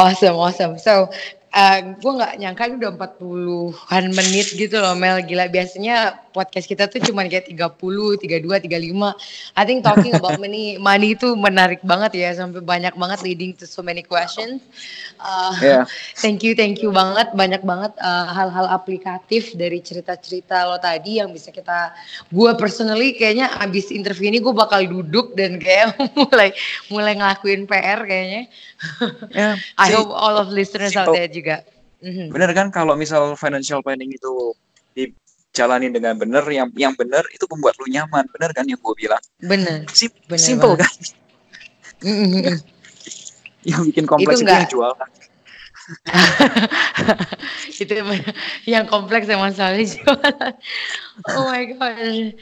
awesome 0.01 0.37
awesome 0.37 0.77
so 0.77 1.09
uh, 1.59 1.75
eh, 1.75 1.77
gue 1.99 2.11
nggak 2.15 2.33
nyangka 2.39 2.63
ini 2.71 2.75
udah 2.79 2.91
40-an 2.95 4.05
menit 4.15 4.47
gitu 4.55 4.75
loh 4.79 4.95
Mel. 4.95 5.19
Gila 5.27 5.51
biasanya 5.51 6.15
podcast 6.39 6.71
kita 6.71 6.87
tuh 6.87 7.03
cuma 7.03 7.27
kayak 7.27 7.51
30, 7.51 7.59
32, 8.23 8.47
35. 8.47 9.59
I 9.59 9.63
think 9.67 9.83
talking 9.83 10.15
about 10.15 10.39
money, 10.39 10.79
money 10.79 11.19
itu 11.19 11.35
menarik 11.35 11.83
banget 11.83 12.15
ya 12.15 12.31
sampai 12.31 12.63
banyak 12.63 12.95
banget 12.95 13.19
leading 13.27 13.51
to 13.59 13.67
so 13.67 13.83
many 13.83 13.99
questions. 13.99 14.63
Uh, 15.19 15.51
yeah. 15.59 15.83
Thank 16.15 16.47
you, 16.47 16.55
thank 16.55 16.79
you 16.79 16.95
banget. 16.95 17.35
Banyak 17.35 17.67
banget 17.67 17.91
uh, 17.99 18.31
hal-hal 18.31 18.71
uh, 18.71 18.77
aplikatif 18.79 19.51
dari 19.59 19.83
cerita-cerita 19.83 20.63
lo 20.63 20.79
tadi 20.79 21.19
yang 21.19 21.35
bisa 21.35 21.51
kita, 21.51 21.91
gue 22.31 22.51
personally 22.55 23.19
kayaknya 23.19 23.51
abis 23.59 23.91
interview 23.91 24.31
ini 24.31 24.39
gue 24.39 24.55
bakal 24.55 24.79
duduk 24.87 25.35
dan 25.35 25.59
kayak 25.59 25.99
mulai 26.15 26.55
mulai 26.87 27.13
ngelakuin 27.19 27.67
PR 27.67 27.99
kayaknya. 28.07 28.43
Yeah. 29.29 29.59
I 29.77 29.91
hope 29.93 30.09
all 30.09 30.39
of 30.39 30.49
listeners 30.49 30.95
out 30.95 31.11
there 31.11 31.29
juga. 31.29 31.61
Mm-hmm. 31.99 32.31
Bener 32.31 32.49
kan 32.55 32.67
kalau 32.71 32.95
misal 32.95 33.35
financial 33.35 33.83
planning 33.83 34.15
itu 34.15 34.55
dijalani 35.59 35.91
dengan 35.91 36.15
benar, 36.15 36.47
yang 36.47 36.71
yang 36.79 36.95
benar 36.95 37.27
itu 37.35 37.43
membuat 37.51 37.75
lu 37.83 37.91
nyaman, 37.91 38.23
bener 38.31 38.55
kan 38.55 38.63
yang 38.63 38.79
gue 38.79 38.95
bilang? 38.95 39.19
Bener. 39.43 39.83
Sim- 39.91 40.15
bener 40.31 40.39
simple 40.39 40.79
banget. 40.79 41.11
kan? 41.99 42.55
Yang 43.67 43.91
bikin 43.91 44.07
kompleks 44.07 44.39
itu, 44.39 44.47
itu 44.47 44.55
yang 44.55 44.71
jual 44.71 44.91
kan. 44.95 45.09
itu 47.83 47.91
yang 48.63 48.87
kompleks 48.87 49.27
yang 49.27 49.43
masalahnya 49.43 49.83
jualan. 49.83 50.55
Oh 51.35 51.51
my 51.51 51.67
god. 51.75 52.39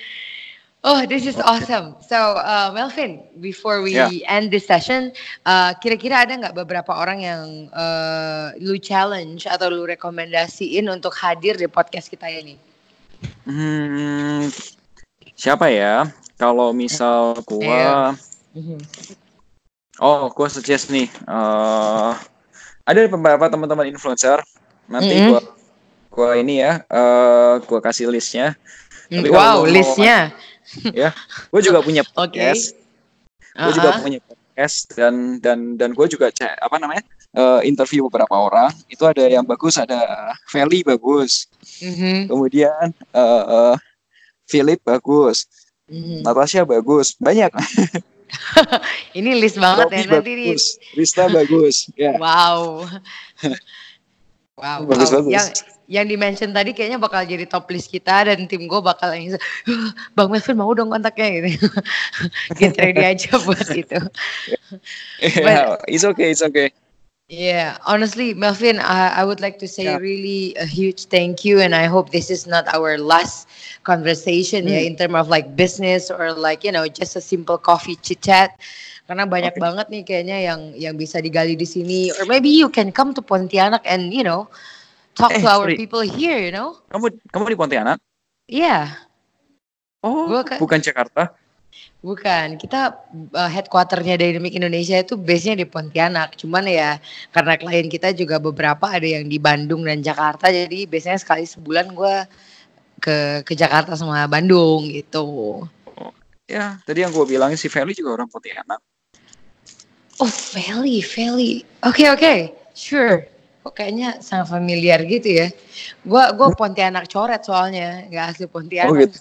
Oh, 0.86 1.10
this 1.10 1.26
is 1.26 1.42
awesome. 1.42 1.98
So, 2.06 2.38
uh, 2.38 2.70
Melvin, 2.70 3.26
before 3.42 3.82
we 3.82 3.98
yeah. 3.98 4.14
end 4.30 4.54
this 4.54 4.70
session, 4.70 5.10
uh, 5.50 5.74
kira-kira 5.82 6.22
ada 6.22 6.38
nggak 6.38 6.54
beberapa 6.54 6.94
orang 6.94 7.26
yang 7.26 7.74
uh, 7.74 8.54
lu 8.62 8.78
challenge 8.78 9.50
atau 9.50 9.74
lu 9.74 9.90
rekomendasiin 9.90 10.86
untuk 10.86 11.18
hadir 11.18 11.58
di 11.58 11.66
podcast 11.66 12.14
kita 12.14 12.30
ini? 12.30 12.67
Hmm, 13.48 14.52
siapa 15.34 15.72
ya? 15.72 16.10
Kalau 16.38 16.70
misal 16.76 17.38
gua, 17.46 18.14
yeah. 18.54 18.78
oh, 19.98 20.30
gua 20.34 20.48
suggest 20.52 20.94
nih. 20.94 21.10
Uh, 21.26 22.14
ada 22.86 23.00
beberapa 23.10 23.50
teman-teman 23.50 23.90
influencer. 23.90 24.42
Nanti 24.86 25.14
mm 25.14 25.20
-hmm. 25.20 25.30
gua, 25.34 25.42
gua 26.14 26.30
ini 26.38 26.62
ya, 26.62 26.86
uh, 26.92 27.58
gua 27.66 27.80
kasih 27.82 28.12
listnya. 28.12 28.54
Tapi 29.08 29.30
wow, 29.32 29.66
listnya. 29.66 30.32
Mau, 30.32 30.56
ya 30.92 31.16
gue 31.52 31.62
juga 31.64 31.80
punya 31.80 32.04
podcast 32.16 32.76
okay. 32.76 33.56
gue 33.56 33.64
uh 33.64 33.68
-huh. 33.72 33.76
juga 33.76 33.90
punya 34.04 34.20
podcast 34.22 34.37
dan 34.98 35.38
dan 35.38 35.78
dan 35.78 35.94
gue 35.94 36.08
juga 36.10 36.34
cek 36.34 36.58
apa 36.58 36.82
namanya 36.82 37.06
uh, 37.38 37.62
interview 37.62 38.10
beberapa 38.10 38.34
orang 38.34 38.74
itu 38.90 39.06
ada 39.06 39.30
yang 39.30 39.46
bagus 39.46 39.78
ada 39.78 40.34
Feli 40.50 40.82
bagus 40.82 41.46
mm 41.78 41.94
-hmm. 41.94 42.18
kemudian 42.26 42.86
uh, 43.14 43.46
uh, 43.46 43.76
Philip 44.50 44.82
bagus 44.82 45.46
mm 45.86 46.02
-hmm. 46.02 46.20
Natasha 46.26 46.66
bagus 46.66 47.14
banyak 47.22 47.54
ini 49.20 49.38
list 49.38 49.62
banget 49.62 49.88
Robi 49.88 50.02
ya 50.02 50.06
nanti 50.10 50.34
bagus. 50.34 50.64
Rista 50.98 51.24
bagus 51.30 51.76
ya 51.94 52.18
wow 52.18 52.82
wow, 54.60 54.80
bagus 54.90 55.14
wow. 55.14 55.22
bagus 55.22 55.34
yang 55.38 55.48
yang 55.88 56.06
dimention 56.06 56.52
tadi 56.52 56.76
kayaknya 56.76 57.00
bakal 57.00 57.24
jadi 57.24 57.48
top 57.48 57.72
list 57.72 57.88
kita 57.88 58.28
dan 58.28 58.44
tim 58.46 58.68
gue 58.68 58.82
bakal 58.84 59.16
yang 59.16 59.40
Bang 60.20 60.28
Melvin 60.28 60.60
mau 60.60 60.76
dong 60.76 60.92
kontaknya 60.92 61.48
gitu. 61.48 61.68
Get 62.60 62.76
ready 62.76 63.04
aja 63.04 63.40
buat 63.42 63.68
itu. 63.72 64.00
Yeah, 65.24 65.80
it's 65.88 66.04
okay, 66.04 66.36
it's 66.36 66.44
okay. 66.44 66.76
Yeah, 67.32 67.80
honestly, 67.88 68.36
Melvin, 68.36 68.80
I, 68.80 69.20
I 69.20 69.24
would 69.24 69.40
like 69.40 69.60
to 69.60 69.68
say 69.68 69.88
yeah. 69.88 69.96
really 69.96 70.56
a 70.60 70.68
huge 70.68 71.08
thank 71.08 71.44
you, 71.44 71.60
and 71.60 71.76
I 71.76 71.88
hope 71.88 72.12
this 72.12 72.28
is 72.32 72.48
not 72.48 72.68
our 72.76 73.00
last 73.00 73.48
conversation 73.84 74.68
mm. 74.68 74.76
ya 74.76 74.80
in 74.84 75.00
terms 75.00 75.16
of 75.16 75.32
like 75.32 75.56
business 75.56 76.12
or 76.12 76.36
like 76.36 76.68
you 76.68 76.72
know 76.72 76.88
just 76.88 77.16
a 77.16 77.24
simple 77.24 77.56
coffee 77.56 77.96
chit 78.00 78.24
chat. 78.24 78.56
Karena 79.08 79.24
banyak 79.24 79.56
okay. 79.56 79.64
banget 79.64 79.86
nih 79.88 80.04
kayaknya 80.08 80.38
yang 80.52 80.62
yang 80.76 80.96
bisa 80.96 81.24
digali 81.24 81.56
di 81.56 81.68
sini, 81.68 82.12
or 82.16 82.28
maybe 82.28 82.48
you 82.48 82.68
can 82.68 82.96
come 82.96 83.12
to 83.16 83.24
Pontianak 83.24 83.84
and 83.88 84.12
you 84.12 84.24
know 84.24 84.48
talk 85.18 85.34
eh, 85.34 85.42
to 85.42 85.48
our 85.50 85.66
sorry. 85.66 85.76
people 85.76 86.06
here, 86.06 86.38
you 86.38 86.54
know. 86.54 86.78
Kamu 86.94 87.18
kamu 87.34 87.44
di 87.52 87.58
Pontianak? 87.58 87.98
Iya. 88.46 88.94
Yeah. 88.94 90.06
Oh, 90.06 90.30
Gua 90.30 90.46
bukan 90.62 90.80
Jakarta. 90.80 91.34
Bukan, 92.02 92.62
kita 92.62 92.94
uh, 93.34 93.50
headquarternya 93.50 94.18
Dynamic 94.18 94.54
Indonesia 94.54 95.02
itu 95.02 95.18
base-nya 95.18 95.58
di 95.58 95.66
Pontianak. 95.66 96.38
Cuman 96.38 96.70
ya 96.70 97.02
karena 97.34 97.58
klien 97.58 97.90
kita 97.90 98.14
juga 98.14 98.38
beberapa 98.38 98.86
ada 98.86 99.04
yang 99.04 99.26
di 99.26 99.42
Bandung 99.42 99.84
dan 99.84 100.06
Jakarta, 100.06 100.54
jadi 100.54 100.86
biasanya 100.86 101.20
sekali 101.20 101.44
sebulan 101.44 101.92
gue 101.98 102.16
ke 103.02 103.18
ke 103.46 103.54
Jakarta 103.58 103.98
sama 103.98 104.26
Bandung 104.30 104.90
gitu. 104.90 105.26
Oh, 105.98 106.12
ya, 106.46 106.78
tadi 106.86 107.02
yang 107.02 107.14
gue 107.14 107.26
bilang 107.26 107.54
si 107.58 107.68
Feli 107.68 107.98
juga 107.98 108.22
orang 108.22 108.30
Pontianak. 108.30 108.82
Oh, 110.18 110.30
Feli, 110.30 111.02
Feli. 111.02 111.62
Oke, 111.86 112.06
okay, 112.06 112.08
oke. 112.10 112.22
Okay. 112.22 112.40
Sure 112.78 113.37
kok 113.68 113.84
kayaknya 113.84 114.24
sangat 114.24 114.48
familiar 114.56 115.04
gitu 115.04 115.44
ya. 115.44 115.48
Gua 116.08 116.32
gua 116.32 116.56
Pontianak 116.56 117.12
coret 117.12 117.44
soalnya, 117.44 118.08
nggak 118.08 118.26
asli 118.32 118.48
Pontianak. 118.48 118.88
Oh 118.88 118.96
gitu. 118.96 119.20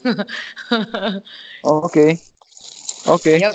oh, 1.66 1.82
Oke. 1.82 1.90
Okay. 1.90 2.10
Oke. 3.10 3.22
Okay. 3.26 3.36
Yep. 3.42 3.54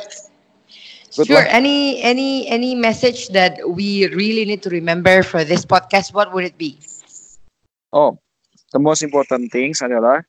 Good 1.16 1.28
sure. 1.32 1.40
Luck. 1.40 1.48
Any 1.48 2.04
any 2.04 2.44
any 2.52 2.76
message 2.76 3.32
that 3.32 3.56
we 3.64 4.12
really 4.12 4.44
need 4.44 4.60
to 4.68 4.72
remember 4.72 5.24
for 5.24 5.48
this 5.48 5.64
podcast? 5.64 6.12
What 6.12 6.36
would 6.36 6.44
it 6.44 6.60
be? 6.60 6.76
Oh, 7.96 8.20
the 8.76 8.80
most 8.80 9.04
important 9.04 9.52
things 9.52 9.80
adalah 9.80 10.24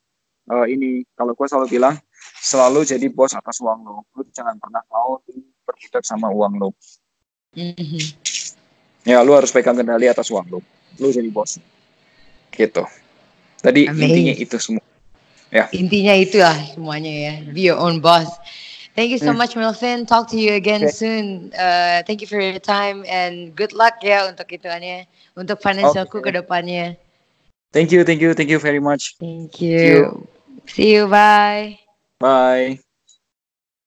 uh, 0.51 0.67
ini 0.67 1.03
kalau 1.19 1.35
gue 1.35 1.47
selalu 1.47 1.79
bilang 1.79 1.99
selalu 2.43 2.87
jadi 2.87 3.07
bos 3.11 3.35
atas 3.35 3.59
uang 3.59 3.83
lo. 3.83 4.07
Lo 4.15 4.23
jangan 4.31 4.59
pernah 4.63 4.83
mau 4.91 5.19
diperbudak 5.27 6.07
sama 6.07 6.31
uang 6.31 6.59
lo. 6.59 6.71
Mm 7.55 7.75
-hmm 7.75 8.43
ya 9.03 9.23
lu 9.23 9.35
harus 9.35 9.51
pegang 9.51 9.75
kendali 9.79 10.07
atas 10.07 10.31
uang 10.31 10.47
lu 10.49 10.59
lu 10.99 11.09
jadi 11.11 11.29
bos 11.31 11.59
gitu 12.53 12.85
tadi 13.63 13.89
Amazing. 13.89 14.03
intinya 14.03 14.35
itu 14.37 14.57
semua 14.61 14.85
ya 15.53 15.65
intinya 15.75 16.15
itu 16.17 16.39
lah 16.39 16.59
semuanya 16.73 17.13
ya 17.13 17.35
be 17.51 17.67
your 17.67 17.79
own 17.79 17.99
boss 17.99 18.29
Thank 18.93 19.09
you 19.09 19.17
so 19.17 19.33
hmm. 19.33 19.39
much, 19.39 19.57
Melvin. 19.57 20.05
Talk 20.05 20.29
to 20.29 20.37
you 20.37 20.53
again 20.53 20.85
okay. 20.85 20.93
soon. 20.93 21.49
Uh, 21.57 22.05
thank 22.05 22.21
you 22.21 22.29
for 22.29 22.37
your 22.37 22.61
time 22.61 23.09
and 23.09 23.57
good 23.57 23.73
luck 23.73 24.05
ya 24.05 24.29
untuk 24.29 24.53
ituannya, 24.53 25.09
untuk 25.33 25.65
financialku 25.65 26.21
okay. 26.21 26.29
ke 26.29 26.45
depannya. 26.45 27.01
Thank 27.73 27.89
you, 27.89 28.05
thank 28.05 28.21
you, 28.21 28.37
thank 28.37 28.53
you 28.53 28.61
very 28.61 28.85
much. 28.85 29.17
Thank 29.17 29.65
you. 29.65 29.81
See 29.81 29.97
you. 29.97 30.09
See 30.69 30.89
you. 30.93 31.03
Bye. 31.09 31.81
Bye. 32.21 32.82